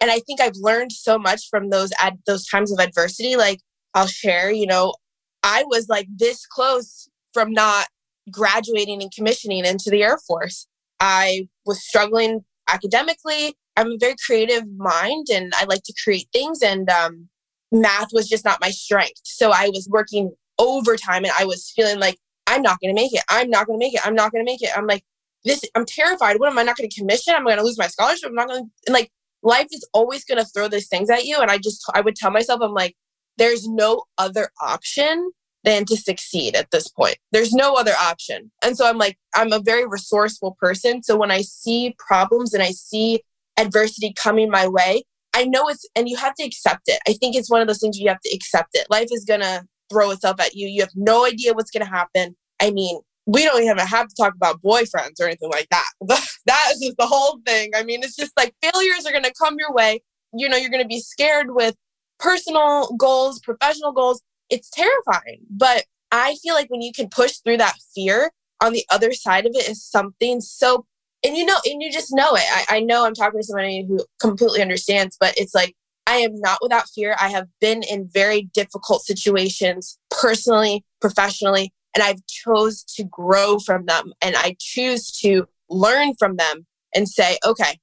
And 0.00 0.10
I 0.10 0.20
think 0.20 0.40
I've 0.40 0.56
learned 0.56 0.92
so 0.92 1.18
much 1.18 1.48
from 1.50 1.70
those 1.70 1.90
ad, 1.98 2.18
those 2.26 2.46
times 2.46 2.72
of 2.72 2.80
adversity. 2.80 3.36
Like 3.36 3.60
I'll 3.94 4.06
share, 4.06 4.50
you 4.50 4.66
know, 4.66 4.94
I 5.42 5.64
was 5.66 5.88
like 5.88 6.08
this 6.14 6.46
close 6.46 7.08
from 7.32 7.52
not 7.52 7.86
graduating 8.30 9.02
and 9.02 9.12
commissioning 9.12 9.64
into 9.64 9.90
the 9.90 10.02
Air 10.02 10.18
Force. 10.26 10.66
I 11.00 11.48
was 11.66 11.82
struggling 11.82 12.44
academically. 12.68 13.56
I'm 13.80 13.92
a 13.92 13.98
very 13.98 14.14
creative 14.24 14.64
mind 14.76 15.28
and 15.32 15.52
I 15.56 15.64
like 15.64 15.82
to 15.84 15.94
create 16.04 16.28
things 16.32 16.60
and 16.62 16.88
um, 16.90 17.28
math 17.72 18.08
was 18.12 18.28
just 18.28 18.44
not 18.44 18.60
my 18.60 18.70
strength. 18.70 19.20
So 19.24 19.50
I 19.50 19.68
was 19.68 19.88
working 19.90 20.32
overtime 20.58 21.24
and 21.24 21.32
I 21.38 21.46
was 21.46 21.72
feeling 21.74 21.98
like 21.98 22.18
I'm 22.46 22.60
not 22.60 22.78
going 22.80 22.94
to 22.94 23.00
make 23.00 23.14
it. 23.14 23.22
I'm 23.30 23.48
not 23.48 23.66
going 23.66 23.78
to 23.78 23.84
make 23.84 23.94
it. 23.94 24.06
I'm 24.06 24.14
not 24.14 24.32
going 24.32 24.44
to 24.44 24.50
make 24.50 24.62
it. 24.62 24.70
I'm 24.76 24.86
like 24.86 25.02
this 25.44 25.62
I'm 25.74 25.86
terrified. 25.86 26.38
What 26.38 26.50
am 26.50 26.58
I 26.58 26.62
not 26.62 26.76
going 26.76 26.90
to 26.90 27.00
commission? 27.00 27.34
I'm 27.34 27.44
going 27.44 27.56
to 27.56 27.64
lose 27.64 27.78
my 27.78 27.86
scholarship. 27.86 28.28
I'm 28.28 28.34
not 28.34 28.48
going 28.48 28.70
to 28.86 28.92
like 28.92 29.10
life 29.42 29.68
is 29.72 29.88
always 29.94 30.24
going 30.24 30.38
to 30.38 30.44
throw 30.44 30.68
these 30.68 30.88
things 30.88 31.08
at 31.08 31.24
you 31.24 31.38
and 31.38 31.50
I 31.50 31.56
just 31.56 31.82
I 31.94 32.02
would 32.02 32.16
tell 32.16 32.30
myself 32.30 32.60
I'm 32.62 32.74
like 32.74 32.94
there's 33.38 33.66
no 33.66 34.02
other 34.18 34.50
option 34.60 35.30
than 35.64 35.84
to 35.86 35.96
succeed 35.96 36.54
at 36.56 36.70
this 36.70 36.88
point. 36.88 37.16
There's 37.32 37.52
no 37.52 37.74
other 37.74 37.92
option. 38.00 38.50
And 38.62 38.76
so 38.76 38.86
I'm 38.86 38.98
like, 38.98 39.18
I'm 39.34 39.52
a 39.52 39.60
very 39.60 39.86
resourceful 39.86 40.56
person. 40.60 41.02
So 41.02 41.16
when 41.16 41.30
I 41.30 41.42
see 41.42 41.94
problems 41.98 42.54
and 42.54 42.62
I 42.62 42.70
see 42.70 43.22
adversity 43.58 44.12
coming 44.20 44.50
my 44.50 44.68
way, 44.68 45.04
I 45.34 45.44
know 45.44 45.68
it's, 45.68 45.88
and 45.94 46.08
you 46.08 46.16
have 46.16 46.34
to 46.34 46.44
accept 46.44 46.82
it. 46.86 47.00
I 47.08 47.12
think 47.14 47.36
it's 47.36 47.50
one 47.50 47.60
of 47.60 47.68
those 47.68 47.80
things 47.80 47.98
you 47.98 48.08
have 48.08 48.20
to 48.20 48.34
accept 48.34 48.70
it. 48.74 48.86
Life 48.90 49.08
is 49.12 49.24
going 49.24 49.40
to 49.40 49.64
throw 49.90 50.10
itself 50.10 50.40
at 50.40 50.54
you. 50.54 50.68
You 50.68 50.80
have 50.82 50.90
no 50.94 51.26
idea 51.26 51.54
what's 51.54 51.70
going 51.70 51.84
to 51.84 51.90
happen. 51.90 52.36
I 52.60 52.70
mean, 52.70 53.00
we 53.26 53.44
don't 53.44 53.62
even 53.62 53.78
have 53.78 54.08
to 54.08 54.14
talk 54.16 54.34
about 54.34 54.60
boyfriends 54.62 55.20
or 55.20 55.26
anything 55.26 55.50
like 55.50 55.68
that. 55.70 55.86
that 56.46 56.68
is 56.72 56.80
just 56.80 56.96
the 56.98 57.06
whole 57.06 57.40
thing. 57.46 57.70
I 57.76 57.84
mean, 57.84 58.02
it's 58.02 58.16
just 58.16 58.32
like 58.36 58.54
failures 58.62 59.06
are 59.06 59.12
going 59.12 59.24
to 59.24 59.32
come 59.40 59.56
your 59.58 59.72
way. 59.72 60.02
You 60.32 60.48
know, 60.48 60.56
you're 60.56 60.70
going 60.70 60.82
to 60.82 60.88
be 60.88 61.00
scared 61.00 61.48
with 61.50 61.76
personal 62.18 62.94
goals, 62.96 63.40
professional 63.40 63.92
goals 63.92 64.22
it's 64.50 64.68
terrifying. 64.70 65.40
But 65.48 65.84
I 66.12 66.34
feel 66.42 66.54
like 66.54 66.70
when 66.70 66.82
you 66.82 66.92
can 66.92 67.08
push 67.08 67.36
through 67.38 67.58
that 67.58 67.76
fear, 67.94 68.32
on 68.62 68.74
the 68.74 68.84
other 68.90 69.12
side 69.14 69.46
of 69.46 69.52
it 69.54 69.68
is 69.68 69.82
something 69.82 70.40
so 70.40 70.84
and 71.24 71.36
you 71.36 71.44
know 71.44 71.56
and 71.64 71.82
you 71.82 71.92
just 71.92 72.12
know 72.12 72.34
it 72.34 72.44
I, 72.50 72.76
I 72.76 72.80
know 72.80 73.04
i'm 73.04 73.14
talking 73.14 73.40
to 73.40 73.44
somebody 73.44 73.84
who 73.86 74.00
completely 74.20 74.62
understands 74.62 75.16
but 75.18 75.34
it's 75.36 75.54
like 75.54 75.74
i 76.06 76.16
am 76.16 76.38
not 76.40 76.58
without 76.62 76.88
fear 76.88 77.16
i 77.20 77.28
have 77.28 77.46
been 77.60 77.82
in 77.82 78.08
very 78.12 78.42
difficult 78.54 79.02
situations 79.02 79.98
personally 80.10 80.84
professionally 81.00 81.72
and 81.94 82.02
i've 82.02 82.24
chose 82.26 82.82
to 82.96 83.04
grow 83.04 83.58
from 83.58 83.86
them 83.86 84.12
and 84.20 84.36
i 84.36 84.56
choose 84.58 85.10
to 85.10 85.46
learn 85.68 86.14
from 86.18 86.36
them 86.36 86.66
and 86.94 87.08
say 87.08 87.38
okay 87.44 87.78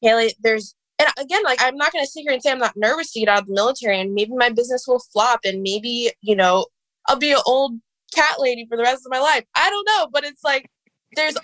haley 0.00 0.34
there's 0.40 0.74
and 1.00 1.08
again, 1.16 1.44
like 1.44 1.62
I'm 1.62 1.76
not 1.76 1.92
going 1.92 2.04
to 2.04 2.10
sit 2.10 2.22
here 2.22 2.32
and 2.32 2.42
say 2.42 2.50
I'm 2.50 2.58
not 2.58 2.76
nervous 2.76 3.12
to 3.12 3.20
get 3.20 3.28
out 3.28 3.42
of 3.42 3.46
the 3.46 3.54
military, 3.54 4.00
and 4.00 4.14
maybe 4.14 4.32
my 4.34 4.48
business 4.50 4.84
will 4.88 4.98
flop, 4.98 5.40
and 5.44 5.62
maybe 5.62 6.10
you 6.22 6.34
know 6.34 6.66
I'll 7.06 7.16
be 7.16 7.30
an 7.30 7.38
old 7.46 7.78
cat 8.12 8.40
lady 8.40 8.66
for 8.68 8.76
the 8.76 8.82
rest 8.82 9.06
of 9.06 9.12
my 9.12 9.20
life. 9.20 9.44
I 9.54 9.70
don't 9.70 9.86
know, 9.86 10.08
but 10.12 10.24
it's 10.24 10.42
like 10.42 10.68
there's 11.14 11.36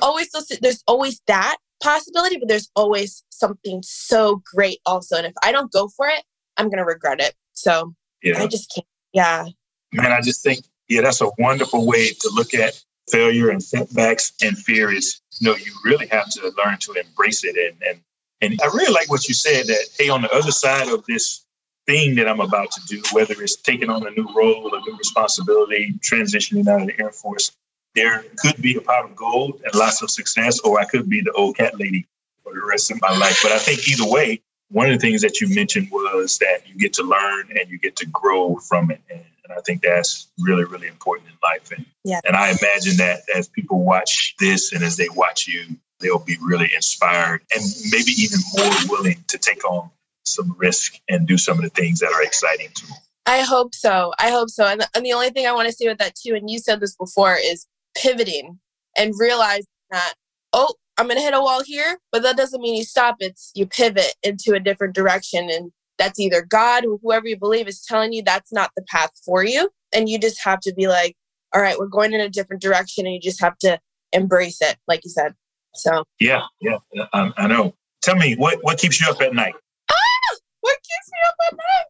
always 0.00 0.30
there's 0.60 0.82
always 0.86 1.20
that 1.26 1.56
possibility, 1.82 2.38
but 2.38 2.48
there's 2.48 2.70
always 2.74 3.24
something 3.30 3.82
so 3.82 4.42
great 4.54 4.80
also. 4.86 5.16
And 5.16 5.26
if 5.26 5.34
I 5.42 5.52
don't 5.52 5.70
go 5.72 5.88
for 5.88 6.08
it, 6.08 6.22
I'm 6.56 6.66
going 6.66 6.78
to 6.78 6.84
regret 6.84 7.20
it. 7.20 7.34
So 7.52 7.94
yeah. 8.22 8.38
I 8.38 8.46
just 8.46 8.72
can't. 8.74 8.86
Yeah. 9.12 9.46
Man, 9.92 10.12
I 10.12 10.20
just 10.20 10.42
think 10.42 10.64
yeah, 10.88 11.02
that's 11.02 11.20
a 11.20 11.30
wonderful 11.38 11.86
way 11.86 12.08
to 12.08 12.30
look 12.34 12.54
at 12.54 12.82
failure 13.10 13.50
and 13.50 13.62
setbacks 13.62 14.32
and 14.42 14.56
fear. 14.56 14.90
Is 14.90 15.20
you 15.40 15.48
know 15.48 15.56
you 15.56 15.72
really 15.84 16.06
have 16.08 16.28
to 16.30 16.52
learn 16.58 16.78
to 16.80 16.92
embrace 16.92 17.44
it 17.44 17.56
and 17.56 17.82
and 17.88 18.00
and 18.40 18.60
I 18.62 18.66
really 18.66 18.92
like 18.92 19.10
what 19.10 19.26
you 19.26 19.34
said 19.34 19.66
that, 19.66 19.84
hey, 19.98 20.08
on 20.08 20.22
the 20.22 20.30
other 20.32 20.52
side 20.52 20.88
of 20.88 21.04
this 21.06 21.44
thing 21.86 22.14
that 22.16 22.28
I'm 22.28 22.40
about 22.40 22.70
to 22.72 22.80
do, 22.86 23.02
whether 23.12 23.34
it's 23.42 23.56
taking 23.56 23.90
on 23.90 24.06
a 24.06 24.10
new 24.10 24.28
role, 24.34 24.72
a 24.74 24.80
new 24.80 24.96
responsibility, 24.96 25.94
transitioning 26.00 26.68
out 26.68 26.82
of 26.82 26.86
the 26.86 27.02
Air 27.02 27.10
Force, 27.10 27.56
there 27.98 28.24
could 28.36 28.60
be 28.62 28.76
a 28.76 28.80
pot 28.80 29.04
of 29.04 29.16
gold 29.16 29.60
and 29.64 29.74
lots 29.74 30.02
of 30.02 30.10
success, 30.10 30.60
or 30.60 30.80
I 30.80 30.84
could 30.84 31.08
be 31.08 31.20
the 31.20 31.32
old 31.32 31.56
cat 31.56 31.78
lady 31.78 32.06
for 32.42 32.54
the 32.54 32.64
rest 32.64 32.90
of 32.90 33.00
my 33.00 33.16
life. 33.18 33.40
But 33.42 33.52
I 33.52 33.58
think 33.58 33.88
either 33.88 34.08
way, 34.08 34.40
one 34.70 34.90
of 34.90 34.92
the 34.92 34.98
things 34.98 35.22
that 35.22 35.40
you 35.40 35.52
mentioned 35.54 35.88
was 35.90 36.38
that 36.38 36.60
you 36.66 36.76
get 36.76 36.92
to 36.94 37.02
learn 37.02 37.48
and 37.58 37.68
you 37.68 37.78
get 37.78 37.96
to 37.96 38.06
grow 38.06 38.56
from 38.56 38.90
it. 38.90 39.00
And, 39.10 39.20
and 39.44 39.52
I 39.56 39.60
think 39.62 39.82
that's 39.82 40.28
really, 40.38 40.64
really 40.64 40.86
important 40.86 41.28
in 41.28 41.34
life. 41.42 41.70
And, 41.74 41.84
yeah. 42.04 42.20
and 42.24 42.36
I 42.36 42.48
imagine 42.48 42.96
that 42.98 43.20
as 43.34 43.48
people 43.48 43.82
watch 43.82 44.34
this 44.38 44.72
and 44.72 44.84
as 44.84 44.96
they 44.96 45.08
watch 45.14 45.48
you, 45.48 45.64
they'll 46.00 46.18
be 46.18 46.36
really 46.40 46.70
inspired 46.74 47.42
and 47.52 47.64
maybe 47.90 48.12
even 48.12 48.38
more 48.56 48.72
willing 48.88 49.24
to 49.26 49.38
take 49.38 49.64
on 49.64 49.90
some 50.24 50.54
risk 50.58 51.00
and 51.08 51.26
do 51.26 51.38
some 51.38 51.56
of 51.56 51.64
the 51.64 51.70
things 51.70 51.98
that 52.00 52.12
are 52.12 52.22
exciting 52.22 52.68
to 52.74 52.86
them. 52.86 52.96
I 53.26 53.40
hope 53.40 53.74
so. 53.74 54.12
I 54.18 54.30
hope 54.30 54.48
so. 54.48 54.64
And 54.64 54.80
the, 54.80 54.88
and 54.94 55.04
the 55.04 55.12
only 55.12 55.30
thing 55.30 55.46
I 55.46 55.52
want 55.52 55.68
to 55.68 55.72
say 55.72 55.86
with 55.88 55.98
that 55.98 56.14
too, 56.14 56.34
and 56.34 56.48
you 56.48 56.58
said 56.58 56.80
this 56.80 56.94
before, 56.94 57.36
is 57.36 57.66
pivoting 58.00 58.58
and 58.96 59.12
realizing 59.18 59.64
that, 59.90 60.14
oh, 60.52 60.74
I'm 60.98 61.06
going 61.06 61.16
to 61.16 61.22
hit 61.22 61.34
a 61.34 61.40
wall 61.40 61.62
here, 61.64 61.98
but 62.10 62.22
that 62.22 62.36
doesn't 62.36 62.60
mean 62.60 62.74
you 62.74 62.84
stop. 62.84 63.16
It's 63.20 63.52
you 63.54 63.66
pivot 63.66 64.14
into 64.22 64.54
a 64.54 64.60
different 64.60 64.94
direction. 64.94 65.48
And 65.48 65.70
that's 65.96 66.18
either 66.18 66.42
God 66.42 66.84
or 66.84 66.98
whoever 67.02 67.28
you 67.28 67.36
believe 67.36 67.68
is 67.68 67.84
telling 67.84 68.12
you 68.12 68.22
that's 68.22 68.52
not 68.52 68.72
the 68.76 68.82
path 68.88 69.10
for 69.24 69.44
you. 69.44 69.70
And 69.94 70.08
you 70.08 70.18
just 70.18 70.42
have 70.44 70.60
to 70.60 70.74
be 70.74 70.88
like, 70.88 71.16
all 71.54 71.62
right, 71.62 71.78
we're 71.78 71.86
going 71.86 72.12
in 72.12 72.20
a 72.20 72.28
different 72.28 72.62
direction 72.62 73.06
and 73.06 73.14
you 73.14 73.20
just 73.20 73.40
have 73.40 73.56
to 73.58 73.78
embrace 74.12 74.60
it, 74.60 74.76
like 74.88 75.04
you 75.04 75.10
said. 75.10 75.34
So, 75.74 76.04
yeah, 76.18 76.42
yeah, 76.60 76.78
I, 77.12 77.30
I 77.36 77.46
know. 77.46 77.74
Tell 78.02 78.16
me, 78.16 78.34
what, 78.34 78.58
what 78.62 78.78
keeps 78.78 79.00
you 79.00 79.08
up 79.08 79.20
at 79.22 79.34
night? 79.34 79.54
Ah, 79.90 80.36
what 80.60 80.76
keeps 80.76 81.10
me 81.12 81.18
up 81.28 81.34
at 81.46 81.56
night? 81.56 81.86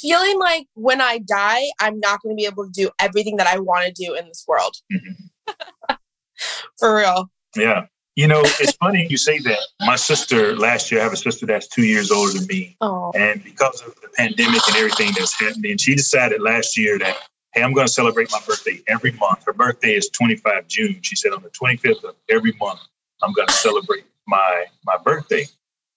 Feeling 0.00 0.38
like 0.38 0.66
when 0.74 1.00
I 1.00 1.18
die, 1.18 1.62
I'm 1.80 1.98
not 2.00 2.20
going 2.22 2.34
to 2.34 2.40
be 2.40 2.46
able 2.46 2.64
to 2.64 2.70
do 2.72 2.90
everything 2.98 3.36
that 3.36 3.46
I 3.46 3.58
want 3.58 3.86
to 3.86 3.92
do 3.92 4.14
in 4.14 4.26
this 4.26 4.44
world. 4.48 4.74
Mm-hmm. 4.92 5.26
For 6.78 6.96
real. 6.96 7.30
Yeah. 7.56 7.86
You 8.16 8.26
know, 8.26 8.42
it's 8.44 8.72
funny 8.72 9.06
you 9.08 9.16
say 9.16 9.38
that. 9.38 9.58
My 9.80 9.96
sister 9.96 10.56
last 10.56 10.90
year, 10.90 11.00
I 11.00 11.04
have 11.04 11.12
a 11.12 11.16
sister 11.16 11.46
that's 11.46 11.68
two 11.68 11.84
years 11.84 12.10
older 12.10 12.38
than 12.38 12.46
me. 12.46 12.76
Oh. 12.80 13.12
And 13.14 13.42
because 13.42 13.82
of 13.82 13.94
the 14.02 14.08
pandemic 14.16 14.60
and 14.66 14.76
everything 14.76 15.12
that's 15.16 15.38
happening, 15.38 15.78
she 15.78 15.94
decided 15.94 16.42
last 16.42 16.76
year 16.76 16.98
that, 16.98 17.16
hey, 17.54 17.62
I'm 17.62 17.72
going 17.72 17.86
to 17.86 17.92
celebrate 17.92 18.30
my 18.32 18.40
birthday 18.46 18.80
every 18.88 19.12
month. 19.12 19.44
Her 19.46 19.52
birthday 19.52 19.94
is 19.94 20.08
25 20.10 20.68
June. 20.68 20.98
She 21.02 21.16
said 21.16 21.32
on 21.32 21.42
the 21.42 21.50
25th 21.50 22.04
of 22.04 22.16
every 22.28 22.52
month, 22.60 22.80
I'm 23.22 23.32
going 23.32 23.48
to 23.48 23.54
celebrate 23.54 24.04
my 24.26 24.64
my 24.84 24.96
birthday 25.04 25.46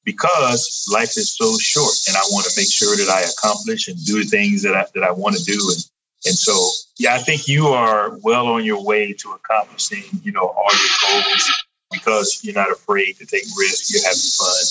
because 0.05 0.87
life 0.91 1.17
is 1.17 1.35
so 1.35 1.57
short 1.57 1.93
and 2.07 2.17
I 2.17 2.21
want 2.31 2.45
to 2.45 2.59
make 2.59 2.71
sure 2.71 2.95
that 2.97 3.09
I 3.09 3.21
accomplish 3.21 3.87
and 3.87 3.97
do 4.05 4.23
the 4.23 4.29
things 4.29 4.61
that 4.63 4.75
I, 4.75 4.85
that 4.93 5.03
I 5.03 5.11
want 5.11 5.37
to 5.37 5.43
do. 5.43 5.53
And, 5.53 5.85
and 6.25 6.35
so, 6.35 6.53
yeah, 7.03 7.15
I 7.15 7.17
think 7.17 7.49
you 7.49 7.67
are 7.67 8.17
well 8.23 8.47
on 8.47 8.63
your 8.63 8.81
way 8.81 9.11
to 9.11 9.31
accomplishing, 9.33 10.05
you 10.23 10.31
know, 10.31 10.47
all 10.47 10.71
your 10.71 11.23
goals 11.23 11.51
because 11.91 12.39
you're 12.43 12.55
not 12.55 12.71
afraid 12.71 13.17
to 13.17 13.25
take 13.25 13.43
risks. 13.57 13.91
You're 13.91 14.03
having 14.03 14.21
fun 14.21 14.63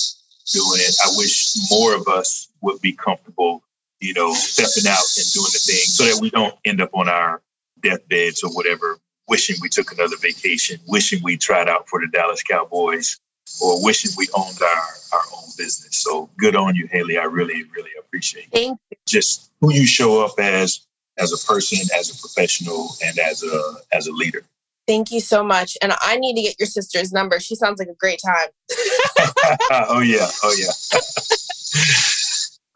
doing 0.51 0.81
it. 0.81 0.95
I 1.05 1.13
wish 1.15 1.53
more 1.69 1.93
of 1.95 2.07
us 2.07 2.49
would 2.61 2.81
be 2.81 2.93
comfortable, 2.93 3.61
you 3.99 4.15
know, 4.15 4.33
stepping 4.33 4.89
out 4.89 5.05
and 5.15 5.31
doing 5.31 5.51
the 5.53 5.61
thing 5.63 5.85
so 5.85 6.05
that 6.05 6.19
we 6.19 6.31
don't 6.31 6.55
end 6.65 6.81
up 6.81 6.89
on 6.95 7.07
our 7.07 7.43
deathbeds 7.81 8.43
or 8.43 8.49
whatever, 8.49 8.97
wishing 9.27 9.55
we 9.61 9.69
took 9.69 9.91
another 9.91 10.17
vacation, 10.19 10.79
wishing 10.87 11.21
we 11.21 11.37
tried 11.37 11.69
out 11.69 11.87
for 11.87 11.99
the 12.01 12.07
Dallas 12.07 12.41
Cowboys, 12.41 13.19
or 13.61 13.83
wishing 13.83 14.09
we 14.17 14.27
owned 14.33 14.59
our, 14.59 14.87
our 15.13 15.23
own 15.37 15.49
business. 15.55 15.97
So 15.97 16.31
good 16.37 16.55
on 16.55 16.75
you, 16.75 16.87
Haley. 16.87 17.19
I 17.19 17.25
really, 17.25 17.63
really 17.75 17.91
appreciate 17.99 18.47
Thank 18.51 18.79
you. 18.89 18.97
just 19.07 19.51
who 19.61 19.71
you 19.71 19.85
show 19.85 20.25
up 20.25 20.39
as 20.39 20.87
as 21.17 21.31
a 21.31 21.47
person, 21.47 21.79
as 21.97 22.09
a 22.09 22.19
professional, 22.19 22.95
and 23.05 23.17
as 23.19 23.43
a 23.43 23.73
as 23.91 24.07
a 24.07 24.11
leader. 24.11 24.43
Thank 24.87 25.11
you 25.11 25.21
so 25.21 25.43
much. 25.43 25.77
And 25.81 25.93
I 26.01 26.17
need 26.17 26.35
to 26.35 26.41
get 26.41 26.59
your 26.59 26.67
sister's 26.67 27.13
number. 27.13 27.39
She 27.39 27.55
sounds 27.55 27.79
like 27.79 27.87
a 27.87 27.95
great 27.95 28.19
time. 28.23 28.49
oh, 29.71 30.01
yeah. 30.01 30.27
Oh, 30.43 30.53
yeah. 30.57 30.71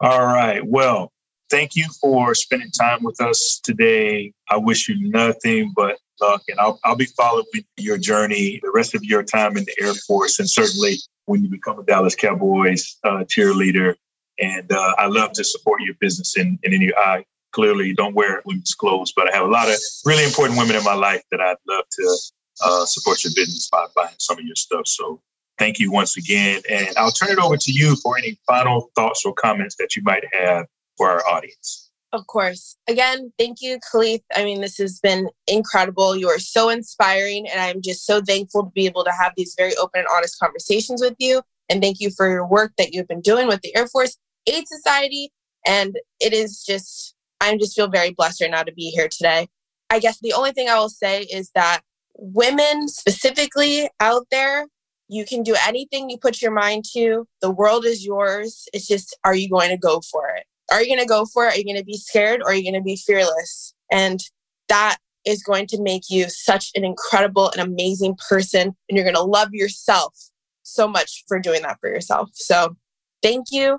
All 0.00 0.24
right. 0.24 0.66
Well, 0.66 1.12
thank 1.50 1.76
you 1.76 1.86
for 2.00 2.34
spending 2.34 2.70
time 2.70 3.02
with 3.02 3.20
us 3.20 3.60
today. 3.62 4.32
I 4.48 4.56
wish 4.56 4.88
you 4.88 5.10
nothing 5.10 5.72
but 5.76 5.98
luck, 6.20 6.42
and 6.48 6.58
I'll, 6.58 6.80
I'll 6.84 6.96
be 6.96 7.06
following 7.06 7.44
your 7.76 7.98
journey 7.98 8.58
the 8.62 8.70
rest 8.72 8.94
of 8.94 9.04
your 9.04 9.22
time 9.22 9.56
in 9.56 9.64
the 9.64 9.74
Air 9.80 9.94
Force, 9.94 10.38
and 10.38 10.48
certainly 10.48 10.96
when 11.26 11.44
you 11.44 11.50
become 11.50 11.78
a 11.78 11.84
Dallas 11.84 12.14
Cowboys 12.14 12.96
uh, 13.04 13.24
cheerleader. 13.24 13.94
And 14.40 14.70
uh, 14.72 14.94
I 14.98 15.06
love 15.06 15.32
to 15.32 15.44
support 15.44 15.82
your 15.82 15.94
business 16.00 16.36
in, 16.36 16.58
in 16.62 16.72
any. 16.72 16.94
I 16.94 17.24
clearly 17.52 17.94
don't 17.94 18.14
wear 18.14 18.42
women's 18.44 18.74
clothes, 18.74 19.12
but 19.14 19.32
I 19.32 19.36
have 19.36 19.46
a 19.46 19.50
lot 19.50 19.68
of 19.68 19.76
really 20.04 20.24
important 20.24 20.58
women 20.58 20.76
in 20.76 20.84
my 20.84 20.94
life 20.94 21.22
that 21.30 21.40
I'd 21.40 21.56
love 21.68 21.84
to 21.90 22.18
uh, 22.64 22.84
support 22.86 23.22
your 23.24 23.32
business 23.34 23.68
by 23.70 23.86
buying 23.94 24.14
some 24.18 24.38
of 24.38 24.44
your 24.44 24.56
stuff. 24.56 24.86
So 24.86 25.20
thank 25.58 25.78
you 25.78 25.90
once 25.90 26.16
again. 26.16 26.60
And 26.70 26.88
I'll 26.96 27.10
turn 27.10 27.30
it 27.30 27.38
over 27.38 27.56
to 27.56 27.72
you 27.72 27.96
for 27.96 28.18
any 28.18 28.38
final 28.46 28.90
thoughts 28.94 29.24
or 29.24 29.32
comments 29.34 29.76
that 29.78 29.96
you 29.96 30.02
might 30.02 30.24
have 30.32 30.66
for 30.96 31.10
our 31.10 31.26
audience. 31.26 31.90
Of 32.12 32.26
course. 32.26 32.76
Again, 32.88 33.32
thank 33.38 33.58
you, 33.60 33.78
Kaleth. 33.92 34.22
I 34.34 34.42
mean, 34.42 34.62
this 34.62 34.78
has 34.78 34.98
been 34.98 35.28
incredible. 35.46 36.16
You 36.16 36.28
are 36.28 36.38
so 36.38 36.70
inspiring, 36.70 37.46
and 37.48 37.60
I'm 37.60 37.82
just 37.82 38.06
so 38.06 38.22
thankful 38.22 38.64
to 38.64 38.70
be 38.70 38.86
able 38.86 39.04
to 39.04 39.12
have 39.12 39.34
these 39.36 39.54
very 39.58 39.76
open 39.76 40.00
and 40.00 40.08
honest 40.14 40.38
conversations 40.38 41.02
with 41.02 41.14
you. 41.18 41.42
And 41.68 41.82
thank 41.82 42.00
you 42.00 42.10
for 42.10 42.26
your 42.26 42.46
work 42.46 42.72
that 42.78 42.94
you've 42.94 43.08
been 43.08 43.20
doing 43.20 43.46
with 43.46 43.60
the 43.60 43.76
Air 43.76 43.86
Force 43.88 44.16
Aid 44.46 44.64
Society. 44.66 45.30
And 45.66 45.98
it 46.18 46.32
is 46.32 46.64
just 46.64 47.14
I 47.40 47.56
just 47.56 47.76
feel 47.76 47.88
very 47.88 48.12
blessed 48.12 48.40
right 48.42 48.50
now 48.50 48.62
to 48.62 48.72
be 48.72 48.90
here 48.90 49.08
today. 49.08 49.48
I 49.90 49.98
guess 50.00 50.18
the 50.20 50.32
only 50.32 50.52
thing 50.52 50.68
I 50.68 50.78
will 50.78 50.88
say 50.88 51.22
is 51.22 51.50
that 51.54 51.80
women 52.16 52.88
specifically 52.88 53.88
out 54.00 54.26
there, 54.30 54.66
you 55.08 55.24
can 55.24 55.42
do 55.42 55.56
anything 55.66 56.10
you 56.10 56.18
put 56.18 56.42
your 56.42 56.50
mind 56.50 56.84
to. 56.92 57.26
The 57.40 57.50
world 57.50 57.86
is 57.86 58.04
yours. 58.04 58.66
It's 58.72 58.86
just, 58.86 59.16
are 59.24 59.34
you 59.34 59.48
going 59.48 59.70
to 59.70 59.78
go 59.78 60.00
for 60.10 60.28
it? 60.28 60.44
Are 60.70 60.82
you 60.82 60.88
going 60.88 61.00
to 61.00 61.06
go 61.06 61.24
for 61.24 61.46
it? 61.46 61.54
Are 61.54 61.56
you 61.56 61.64
going 61.64 61.78
to 61.78 61.84
be 61.84 61.96
scared 61.96 62.42
or 62.42 62.50
are 62.50 62.54
you 62.54 62.62
going 62.62 62.74
to 62.74 62.84
be 62.84 62.96
fearless? 62.96 63.74
And 63.90 64.20
that 64.68 64.98
is 65.24 65.42
going 65.42 65.66
to 65.68 65.80
make 65.80 66.10
you 66.10 66.28
such 66.28 66.70
an 66.74 66.84
incredible 66.84 67.50
and 67.50 67.60
amazing 67.60 68.16
person. 68.28 68.74
And 68.88 68.96
you're 68.96 69.04
going 69.04 69.14
to 69.14 69.22
love 69.22 69.48
yourself 69.52 70.14
so 70.62 70.86
much 70.86 71.24
for 71.26 71.40
doing 71.40 71.62
that 71.62 71.78
for 71.80 71.88
yourself. 71.88 72.30
So 72.34 72.76
thank 73.22 73.46
you. 73.50 73.78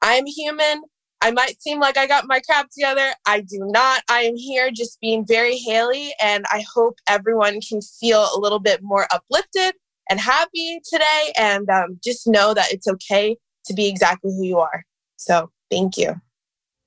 I'm 0.00 0.24
human. 0.26 0.82
I 1.22 1.30
might 1.32 1.60
seem 1.60 1.80
like 1.80 1.98
I 1.98 2.06
got 2.06 2.26
my 2.26 2.40
crap 2.40 2.70
together. 2.70 3.12
I 3.26 3.40
do 3.40 3.58
not. 3.60 4.02
I 4.08 4.20
am 4.20 4.36
here 4.36 4.70
just 4.70 4.98
being 5.00 5.26
very 5.26 5.56
Haley, 5.56 6.14
and 6.20 6.44
I 6.50 6.64
hope 6.74 6.98
everyone 7.08 7.60
can 7.60 7.80
feel 7.82 8.28
a 8.34 8.38
little 8.38 8.58
bit 8.58 8.80
more 8.82 9.06
uplifted 9.12 9.74
and 10.08 10.18
happy 10.18 10.80
today. 10.90 11.32
And 11.36 11.68
um, 11.68 12.00
just 12.02 12.26
know 12.26 12.54
that 12.54 12.72
it's 12.72 12.88
okay 12.88 13.36
to 13.66 13.74
be 13.74 13.86
exactly 13.86 14.32
who 14.32 14.44
you 14.44 14.58
are. 14.60 14.84
So, 15.16 15.50
thank 15.70 15.98
you. 15.98 16.14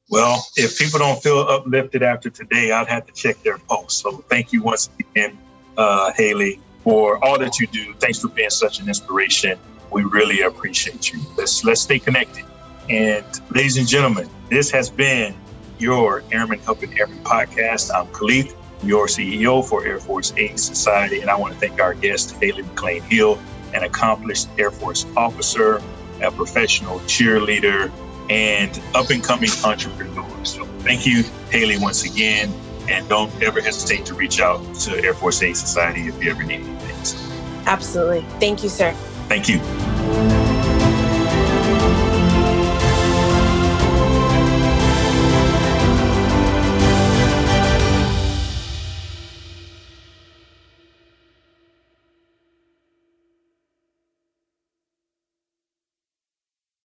Well, 0.09 0.45
if 0.55 0.77
people 0.79 0.99
don't 0.99 1.21
feel 1.21 1.39
uplifted 1.39 2.01
after 2.01 2.29
today, 2.29 2.71
I'd 2.71 2.87
have 2.87 3.05
to 3.05 3.13
check 3.13 3.41
their 3.43 3.59
pulse. 3.59 4.01
So, 4.01 4.23
thank 4.29 4.51
you 4.51 4.63
once 4.63 4.89
again, 4.99 5.37
uh, 5.77 6.11
Haley, 6.13 6.59
for 6.83 7.23
all 7.23 7.37
that 7.37 7.59
you 7.59 7.67
do. 7.67 7.93
Thanks 7.99 8.19
for 8.19 8.29
being 8.29 8.49
such 8.49 8.79
an 8.79 8.87
inspiration. 8.87 9.59
We 9.91 10.03
really 10.05 10.41
appreciate 10.41 11.13
you. 11.13 11.19
Let's 11.37 11.63
let's 11.63 11.81
stay 11.81 11.99
connected. 11.99 12.45
And 12.89 13.25
ladies 13.51 13.77
and 13.77 13.87
gentlemen, 13.87 14.29
this 14.49 14.69
has 14.71 14.89
been 14.89 15.35
your 15.79 16.23
Airmen 16.31 16.59
Helping 16.59 16.97
Airmen 16.99 17.23
podcast. 17.23 17.93
I'm 17.93 18.07
Kaleth, 18.07 18.55
your 18.83 19.07
CEO 19.07 19.67
for 19.67 19.85
Air 19.85 19.99
Force 19.99 20.33
Aid 20.35 20.59
Society, 20.59 21.21
and 21.21 21.29
I 21.29 21.35
want 21.37 21.53
to 21.53 21.59
thank 21.59 21.79
our 21.79 21.93
guest, 21.93 22.35
Haley 22.41 22.63
McClain-Hill, 22.63 23.39
an 23.73 23.83
accomplished 23.83 24.49
Air 24.57 24.71
Force 24.71 25.05
officer, 25.15 25.81
a 26.21 26.29
professional 26.31 26.99
cheerleader, 27.01 27.91
and 28.29 28.81
up 28.93 29.09
and 29.09 29.23
coming 29.23 29.49
entrepreneur. 29.63 30.45
So 30.45 30.65
thank 30.79 31.05
you, 31.05 31.23
Haley, 31.51 31.77
once 31.79 32.03
again. 32.03 32.53
And 32.89 33.07
don't 33.07 33.31
ever 33.41 33.61
hesitate 33.61 34.05
to 34.07 34.13
reach 34.13 34.41
out 34.41 34.61
to 34.81 35.01
Air 35.01 35.13
Force 35.13 35.41
Aid 35.41 35.55
Society 35.55 36.07
if 36.07 36.21
you 36.21 36.31
ever 36.31 36.43
need 36.43 36.65
anything. 36.65 37.63
Absolutely. 37.65 38.21
Thank 38.41 38.61
you, 38.61 38.67
sir. 38.67 38.91
Thank 39.29 39.47
you. 39.47 40.42